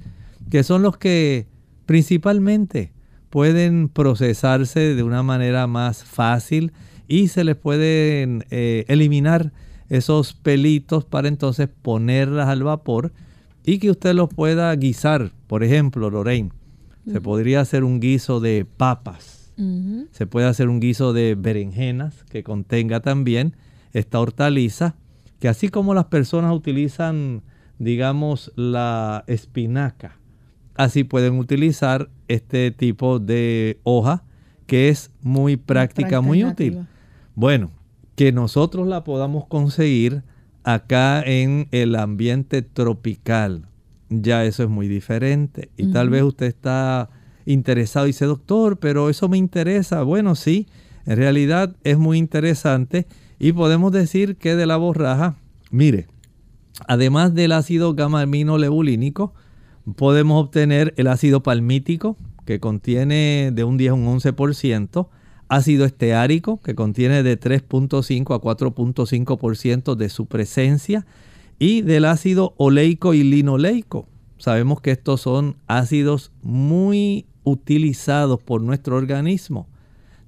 que 0.51 0.65
son 0.65 0.83
los 0.83 0.97
que 0.97 1.47
principalmente 1.91 2.93
pueden 3.31 3.89
procesarse 3.89 4.95
de 4.95 5.03
una 5.03 5.25
manera 5.25 5.67
más 5.67 6.05
fácil 6.05 6.71
y 7.09 7.27
se 7.27 7.43
les 7.43 7.57
pueden 7.57 8.45
eh, 8.53 8.85
eliminar 8.87 9.53
esos 9.89 10.35
pelitos 10.35 11.05
para 11.05 11.27
entonces 11.27 11.69
ponerlas 11.83 12.49
al 12.49 12.63
vapor 12.63 13.11
y 13.65 13.81
que 13.81 13.91
usted 13.91 14.15
los 14.15 14.29
pueda 14.29 14.73
guisar. 14.77 15.33
Por 15.49 15.65
ejemplo, 15.65 16.11
Lorraine, 16.11 16.53
se 17.11 17.21
podría 17.21 17.61
hacer 17.61 17.83
un 17.83 17.99
guiso 17.99 18.39
de 18.39 18.65
papas. 18.77 19.53
Se 20.13 20.29
puede 20.29 20.47
hacer 20.47 20.69
un 20.69 20.79
guiso 20.79 21.13
de 21.13 21.35
berenjenas 21.35 22.23
que 22.31 22.45
contenga 22.45 23.01
también 23.01 23.57
esta 23.93 24.21
hortaliza 24.21 24.95
que 25.41 25.49
así 25.49 25.71
como 25.71 25.93
las 25.93 26.05
personas 26.05 26.55
utilizan, 26.55 27.43
digamos, 27.81 28.53
la 28.55 29.25
espinaca, 29.27 30.20
así 30.83 31.05
pueden 31.05 31.39
utilizar 31.39 32.09
este 32.29 32.71
tipo 32.71 33.19
de 33.19 33.79
hoja 33.83 34.25
que 34.67 34.89
es 34.89 35.11
muy 35.21 35.57
práctica, 35.57 36.23
muy 36.23 36.43
útil. 36.43 36.87
Bueno, 37.35 37.71
que 38.15 38.33
nosotros 38.33 38.89
la 38.89 39.05
podamos 39.05 39.47
conseguir 39.47 40.23
acá 40.65 41.23
en 41.23 41.69
el 41.71 41.97
ambiente 41.97 42.63
tropical, 42.63 43.67
ya 44.09 44.45
eso 44.45 44.63
es 44.63 44.71
muy 44.71 44.89
diferente. 44.89 45.69
Y 45.77 45.93
tal 45.93 46.09
vez 46.09 46.23
usted 46.23 46.47
está 46.47 47.11
interesado 47.45 48.07
y 48.07 48.11
dice, 48.11 48.25
doctor, 48.25 48.79
pero 48.79 49.11
eso 49.11 49.29
me 49.29 49.37
interesa. 49.37 50.03
Bueno, 50.03 50.35
sí, 50.35 50.67
en 51.05 51.17
realidad 51.17 51.77
es 51.85 51.99
muy 51.99 52.17
interesante 52.17 53.07
y 53.39 53.53
podemos 53.53 53.93
decir 53.93 54.37
que 54.37 54.57
de 54.57 54.65
la 54.65 54.79
borraja, 54.79 55.37
mire, 55.71 56.07
además 56.87 57.35
del 57.35 57.53
ácido 57.53 57.95
gamma 57.95 58.25
lebulínico, 58.25 59.35
podemos 59.97 60.45
obtener 60.45 60.95
el 60.97 61.07
ácido 61.07 61.43
palmítico, 61.43 62.17
que 62.45 62.61
contiene 62.61 63.51
de 63.53 63.65
un 63.65 63.77
10 63.77 63.91
a 63.91 63.95
un 63.95 64.07
11%, 64.19 65.09
ácido 65.49 65.85
esteárico, 65.85 66.61
que 66.63 66.75
contiene 66.75 67.23
de 67.23 67.39
3.5 67.39 68.35
a 68.35 68.41
4.5% 68.41 69.95
de 69.95 70.09
su 70.09 70.27
presencia, 70.27 71.07
y 71.59 71.83
del 71.83 72.07
ácido 72.07 72.55
oleico 72.57 73.15
y 73.15 73.23
linoleico. 73.23 74.09
Sabemos 74.39 74.81
que 74.81 74.93
estos 74.93 75.21
son 75.21 75.57
ácidos 75.67 76.33
muy 76.43 77.27
utilizados 77.45 78.43
por 78.43 78.63
nuestro 78.63 78.97
organismo 78.97 79.69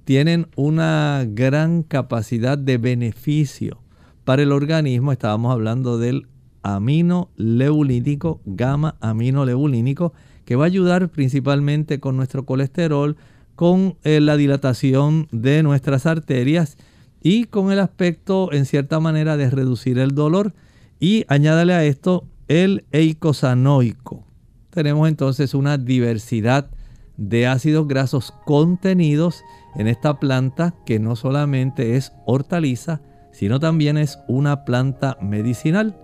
tienen 0.03 0.47
una 0.55 1.25
gran 1.27 1.83
capacidad 1.83 2.57
de 2.57 2.77
beneficio 2.77 3.79
para 4.25 4.43
el 4.43 4.51
organismo. 4.51 5.11
Estábamos 5.11 5.51
hablando 5.51 5.97
del 5.97 6.27
aminoleulínico, 6.63 8.41
gamma 8.45 8.95
aminoleulínico, 9.01 10.13
que 10.45 10.55
va 10.55 10.65
a 10.65 10.67
ayudar 10.67 11.09
principalmente 11.09 11.99
con 11.99 12.17
nuestro 12.17 12.45
colesterol, 12.45 13.15
con 13.55 13.97
eh, 14.03 14.19
la 14.19 14.35
dilatación 14.37 15.27
de 15.31 15.63
nuestras 15.63 16.05
arterias 16.05 16.77
y 17.21 17.45
con 17.45 17.71
el 17.71 17.79
aspecto 17.79 18.51
en 18.51 18.65
cierta 18.65 18.99
manera 18.99 19.37
de 19.37 19.49
reducir 19.49 19.99
el 19.99 20.15
dolor. 20.15 20.53
Y 20.99 21.25
añádale 21.27 21.73
a 21.73 21.85
esto 21.85 22.25
el 22.47 22.85
eicosanoico. 22.91 24.25
Tenemos 24.69 25.07
entonces 25.07 25.53
una 25.53 25.77
diversidad 25.77 26.69
de 27.17 27.47
ácidos 27.47 27.87
grasos 27.87 28.33
contenidos 28.45 29.43
en 29.75 29.87
esta 29.87 30.19
planta 30.19 30.73
que 30.85 30.99
no 30.99 31.15
solamente 31.15 31.95
es 31.95 32.11
hortaliza, 32.25 33.01
sino 33.31 33.59
también 33.59 33.97
es 33.97 34.19
una 34.27 34.65
planta 34.65 35.17
medicinal. 35.21 35.97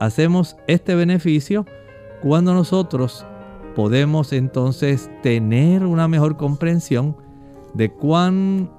Hacemos 0.00 0.56
este 0.66 0.94
beneficio 0.94 1.66
cuando 2.22 2.54
nosotros 2.54 3.26
podemos 3.74 4.32
entonces 4.32 5.10
tener 5.22 5.84
una 5.84 6.08
mejor 6.08 6.36
comprensión 6.36 7.16
de 7.74 7.92
cuán, 7.92 8.70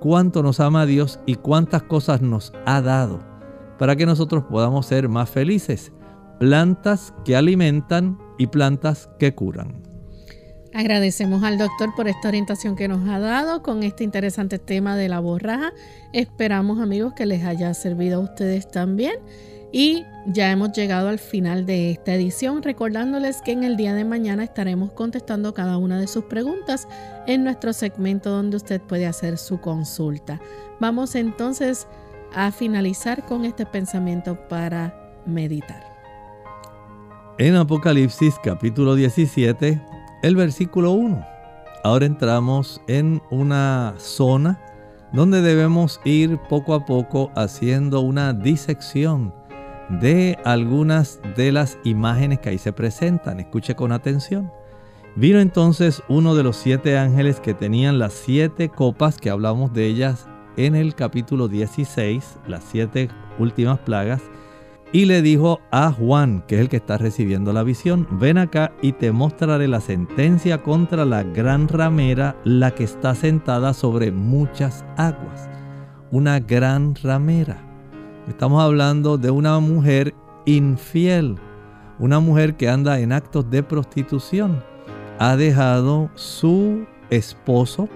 cuánto 0.00 0.42
nos 0.42 0.60
ama 0.60 0.86
Dios 0.86 1.20
y 1.26 1.36
cuántas 1.36 1.82
cosas 1.82 2.22
nos 2.22 2.52
ha 2.66 2.80
dado 2.80 3.20
para 3.78 3.96
que 3.96 4.06
nosotros 4.06 4.44
podamos 4.44 4.86
ser 4.86 5.08
más 5.08 5.30
felices. 5.30 5.92
Plantas 6.38 7.14
que 7.24 7.36
alimentan 7.36 8.18
y 8.38 8.46
plantas 8.46 9.10
que 9.18 9.34
curan. 9.34 9.91
Agradecemos 10.74 11.42
al 11.42 11.58
doctor 11.58 11.94
por 11.94 12.08
esta 12.08 12.28
orientación 12.28 12.76
que 12.76 12.88
nos 12.88 13.06
ha 13.08 13.18
dado 13.18 13.62
con 13.62 13.82
este 13.82 14.04
interesante 14.04 14.58
tema 14.58 14.96
de 14.96 15.08
la 15.08 15.20
borraja. 15.20 15.72
Esperamos 16.14 16.80
amigos 16.80 17.12
que 17.12 17.26
les 17.26 17.44
haya 17.44 17.74
servido 17.74 18.20
a 18.20 18.24
ustedes 18.24 18.70
también. 18.70 19.16
Y 19.70 20.04
ya 20.26 20.50
hemos 20.50 20.72
llegado 20.72 21.08
al 21.08 21.18
final 21.18 21.66
de 21.66 21.90
esta 21.90 22.14
edición, 22.14 22.62
recordándoles 22.62 23.40
que 23.42 23.52
en 23.52 23.64
el 23.64 23.76
día 23.76 23.94
de 23.94 24.04
mañana 24.04 24.44
estaremos 24.44 24.92
contestando 24.92 25.54
cada 25.54 25.78
una 25.78 25.98
de 25.98 26.06
sus 26.06 26.24
preguntas 26.24 26.86
en 27.26 27.44
nuestro 27.44 27.72
segmento 27.72 28.30
donde 28.30 28.56
usted 28.56 28.80
puede 28.80 29.06
hacer 29.06 29.38
su 29.38 29.60
consulta. 29.60 30.40
Vamos 30.78 31.14
entonces 31.14 31.86
a 32.34 32.50
finalizar 32.50 33.24
con 33.24 33.44
este 33.44 33.64
pensamiento 33.64 34.38
para 34.48 34.94
meditar. 35.26 35.84
En 37.38 37.56
Apocalipsis 37.56 38.34
capítulo 38.42 38.94
17 38.94 39.80
el 40.22 40.36
versículo 40.36 40.92
1. 40.92 41.26
Ahora 41.84 42.06
entramos 42.06 42.80
en 42.86 43.20
una 43.30 43.94
zona 43.98 44.60
donde 45.12 45.42
debemos 45.42 46.00
ir 46.04 46.38
poco 46.48 46.74
a 46.74 46.86
poco 46.86 47.30
haciendo 47.34 48.00
una 48.00 48.32
disección 48.32 49.34
de 50.00 50.38
algunas 50.44 51.20
de 51.36 51.52
las 51.52 51.76
imágenes 51.84 52.38
que 52.38 52.50
ahí 52.50 52.58
se 52.58 52.72
presentan. 52.72 53.40
Escuche 53.40 53.74
con 53.74 53.92
atención. 53.92 54.50
Vino 55.16 55.40
entonces 55.40 56.02
uno 56.08 56.34
de 56.34 56.44
los 56.44 56.56
siete 56.56 56.96
ángeles 56.96 57.40
que 57.40 57.52
tenían 57.52 57.98
las 57.98 58.14
siete 58.14 58.70
copas 58.70 59.18
que 59.18 59.28
hablamos 59.28 59.72
de 59.74 59.86
ellas 59.86 60.26
en 60.56 60.74
el 60.74 60.94
capítulo 60.94 61.48
16, 61.48 62.38
las 62.46 62.64
siete 62.64 63.10
últimas 63.38 63.78
plagas, 63.80 64.22
y 64.92 65.06
le 65.06 65.22
dijo 65.22 65.60
a 65.70 65.90
Juan, 65.90 66.44
que 66.46 66.56
es 66.56 66.60
el 66.60 66.68
que 66.68 66.76
está 66.76 66.98
recibiendo 66.98 67.54
la 67.54 67.62
visión, 67.62 68.06
ven 68.12 68.36
acá 68.36 68.72
y 68.82 68.92
te 68.92 69.10
mostraré 69.10 69.66
la 69.66 69.80
sentencia 69.80 70.62
contra 70.62 71.06
la 71.06 71.22
gran 71.22 71.66
ramera, 71.66 72.36
la 72.44 72.72
que 72.72 72.84
está 72.84 73.14
sentada 73.14 73.72
sobre 73.72 74.12
muchas 74.12 74.84
aguas. 74.98 75.48
Una 76.10 76.40
gran 76.40 76.94
ramera. 76.94 77.56
Estamos 78.28 78.62
hablando 78.62 79.16
de 79.16 79.30
una 79.30 79.58
mujer 79.60 80.14
infiel, 80.44 81.36
una 81.98 82.20
mujer 82.20 82.56
que 82.56 82.68
anda 82.68 83.00
en 83.00 83.12
actos 83.12 83.48
de 83.50 83.62
prostitución. 83.62 84.62
Ha 85.18 85.36
dejado 85.36 86.10
su 86.14 86.84
esposo 87.08 87.88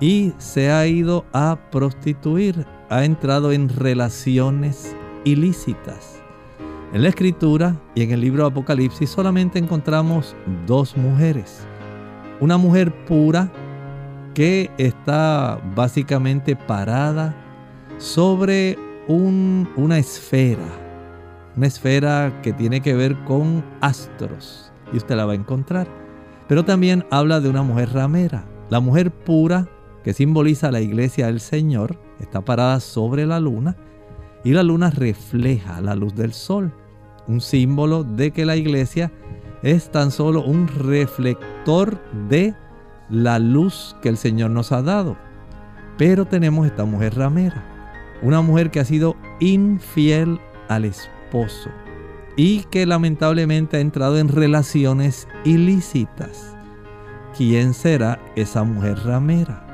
y 0.00 0.34
se 0.36 0.70
ha 0.70 0.86
ido 0.86 1.24
a 1.32 1.58
prostituir, 1.70 2.66
ha 2.90 3.06
entrado 3.06 3.52
en 3.52 3.70
relaciones 3.70 4.94
ilícitas. 5.24 6.20
En 6.92 7.02
la 7.02 7.08
escritura 7.08 7.76
y 7.94 8.02
en 8.02 8.10
el 8.10 8.20
libro 8.20 8.42
de 8.42 8.50
Apocalipsis 8.50 9.10
solamente 9.10 9.58
encontramos 9.58 10.34
dos 10.66 10.96
mujeres. 10.96 11.64
Una 12.40 12.56
mujer 12.56 12.92
pura 13.04 13.52
que 14.34 14.70
está 14.78 15.60
básicamente 15.76 16.56
parada 16.56 17.36
sobre 17.98 18.76
una 19.06 19.98
esfera. 19.98 20.66
Una 21.56 21.66
esfera 21.66 22.40
que 22.42 22.52
tiene 22.52 22.80
que 22.80 22.94
ver 22.94 23.16
con 23.24 23.64
astros. 23.80 24.72
Y 24.92 24.96
usted 24.96 25.16
la 25.16 25.26
va 25.26 25.32
a 25.32 25.36
encontrar. 25.36 25.86
Pero 26.48 26.64
también 26.64 27.04
habla 27.10 27.40
de 27.40 27.48
una 27.48 27.62
mujer 27.62 27.92
ramera. 27.92 28.44
La 28.68 28.80
mujer 28.80 29.12
pura 29.12 29.68
que 30.02 30.12
simboliza 30.12 30.72
la 30.72 30.80
iglesia 30.80 31.26
del 31.26 31.40
Señor 31.40 32.00
está 32.18 32.40
parada 32.40 32.80
sobre 32.80 33.26
la 33.26 33.38
luna 33.38 33.76
y 34.44 34.52
la 34.52 34.62
luna 34.62 34.90
refleja 34.90 35.80
la 35.80 35.94
luz 35.94 36.14
del 36.14 36.32
sol, 36.32 36.72
un 37.26 37.40
símbolo 37.40 38.04
de 38.04 38.30
que 38.30 38.44
la 38.44 38.56
iglesia 38.56 39.12
es 39.62 39.90
tan 39.90 40.10
solo 40.10 40.42
un 40.42 40.68
reflector 40.68 42.00
de 42.28 42.54
la 43.10 43.38
luz 43.38 43.96
que 44.02 44.08
el 44.08 44.16
Señor 44.16 44.50
nos 44.50 44.72
ha 44.72 44.82
dado. 44.82 45.16
Pero 45.98 46.24
tenemos 46.24 46.66
esta 46.66 46.84
mujer 46.84 47.14
ramera, 47.16 47.62
una 48.22 48.40
mujer 48.40 48.70
que 48.70 48.80
ha 48.80 48.84
sido 48.84 49.16
infiel 49.38 50.40
al 50.68 50.84
esposo 50.84 51.70
y 52.36 52.64
que 52.64 52.86
lamentablemente 52.86 53.76
ha 53.76 53.80
entrado 53.80 54.18
en 54.18 54.28
relaciones 54.28 55.28
ilícitas. 55.44 56.56
¿Quién 57.36 57.74
será 57.74 58.18
esa 58.34 58.64
mujer 58.64 58.98
ramera? 59.04 59.69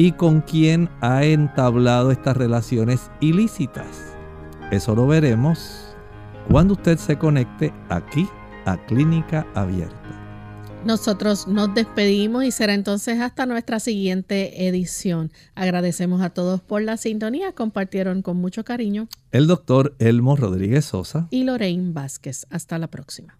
Y 0.00 0.12
con 0.12 0.40
quién 0.40 0.88
ha 1.02 1.24
entablado 1.24 2.10
estas 2.10 2.34
relaciones 2.34 3.10
ilícitas. 3.20 4.16
Eso 4.70 4.94
lo 4.94 5.06
veremos 5.06 5.94
cuando 6.50 6.72
usted 6.72 6.96
se 6.96 7.18
conecte 7.18 7.74
aquí 7.90 8.26
a 8.64 8.78
Clínica 8.86 9.46
Abierta. 9.54 9.92
Nosotros 10.86 11.46
nos 11.46 11.74
despedimos 11.74 12.44
y 12.44 12.50
será 12.50 12.72
entonces 12.72 13.20
hasta 13.20 13.44
nuestra 13.44 13.78
siguiente 13.78 14.66
edición. 14.66 15.32
Agradecemos 15.54 16.22
a 16.22 16.30
todos 16.30 16.62
por 16.62 16.80
la 16.80 16.96
sintonía, 16.96 17.52
compartieron 17.52 18.22
con 18.22 18.38
mucho 18.38 18.64
cariño. 18.64 19.06
El 19.32 19.46
doctor 19.48 19.94
Elmo 19.98 20.34
Rodríguez 20.34 20.86
Sosa 20.86 21.28
y 21.28 21.44
Lorraine 21.44 21.92
Vázquez. 21.92 22.46
Hasta 22.48 22.78
la 22.78 22.86
próxima. 22.86 23.39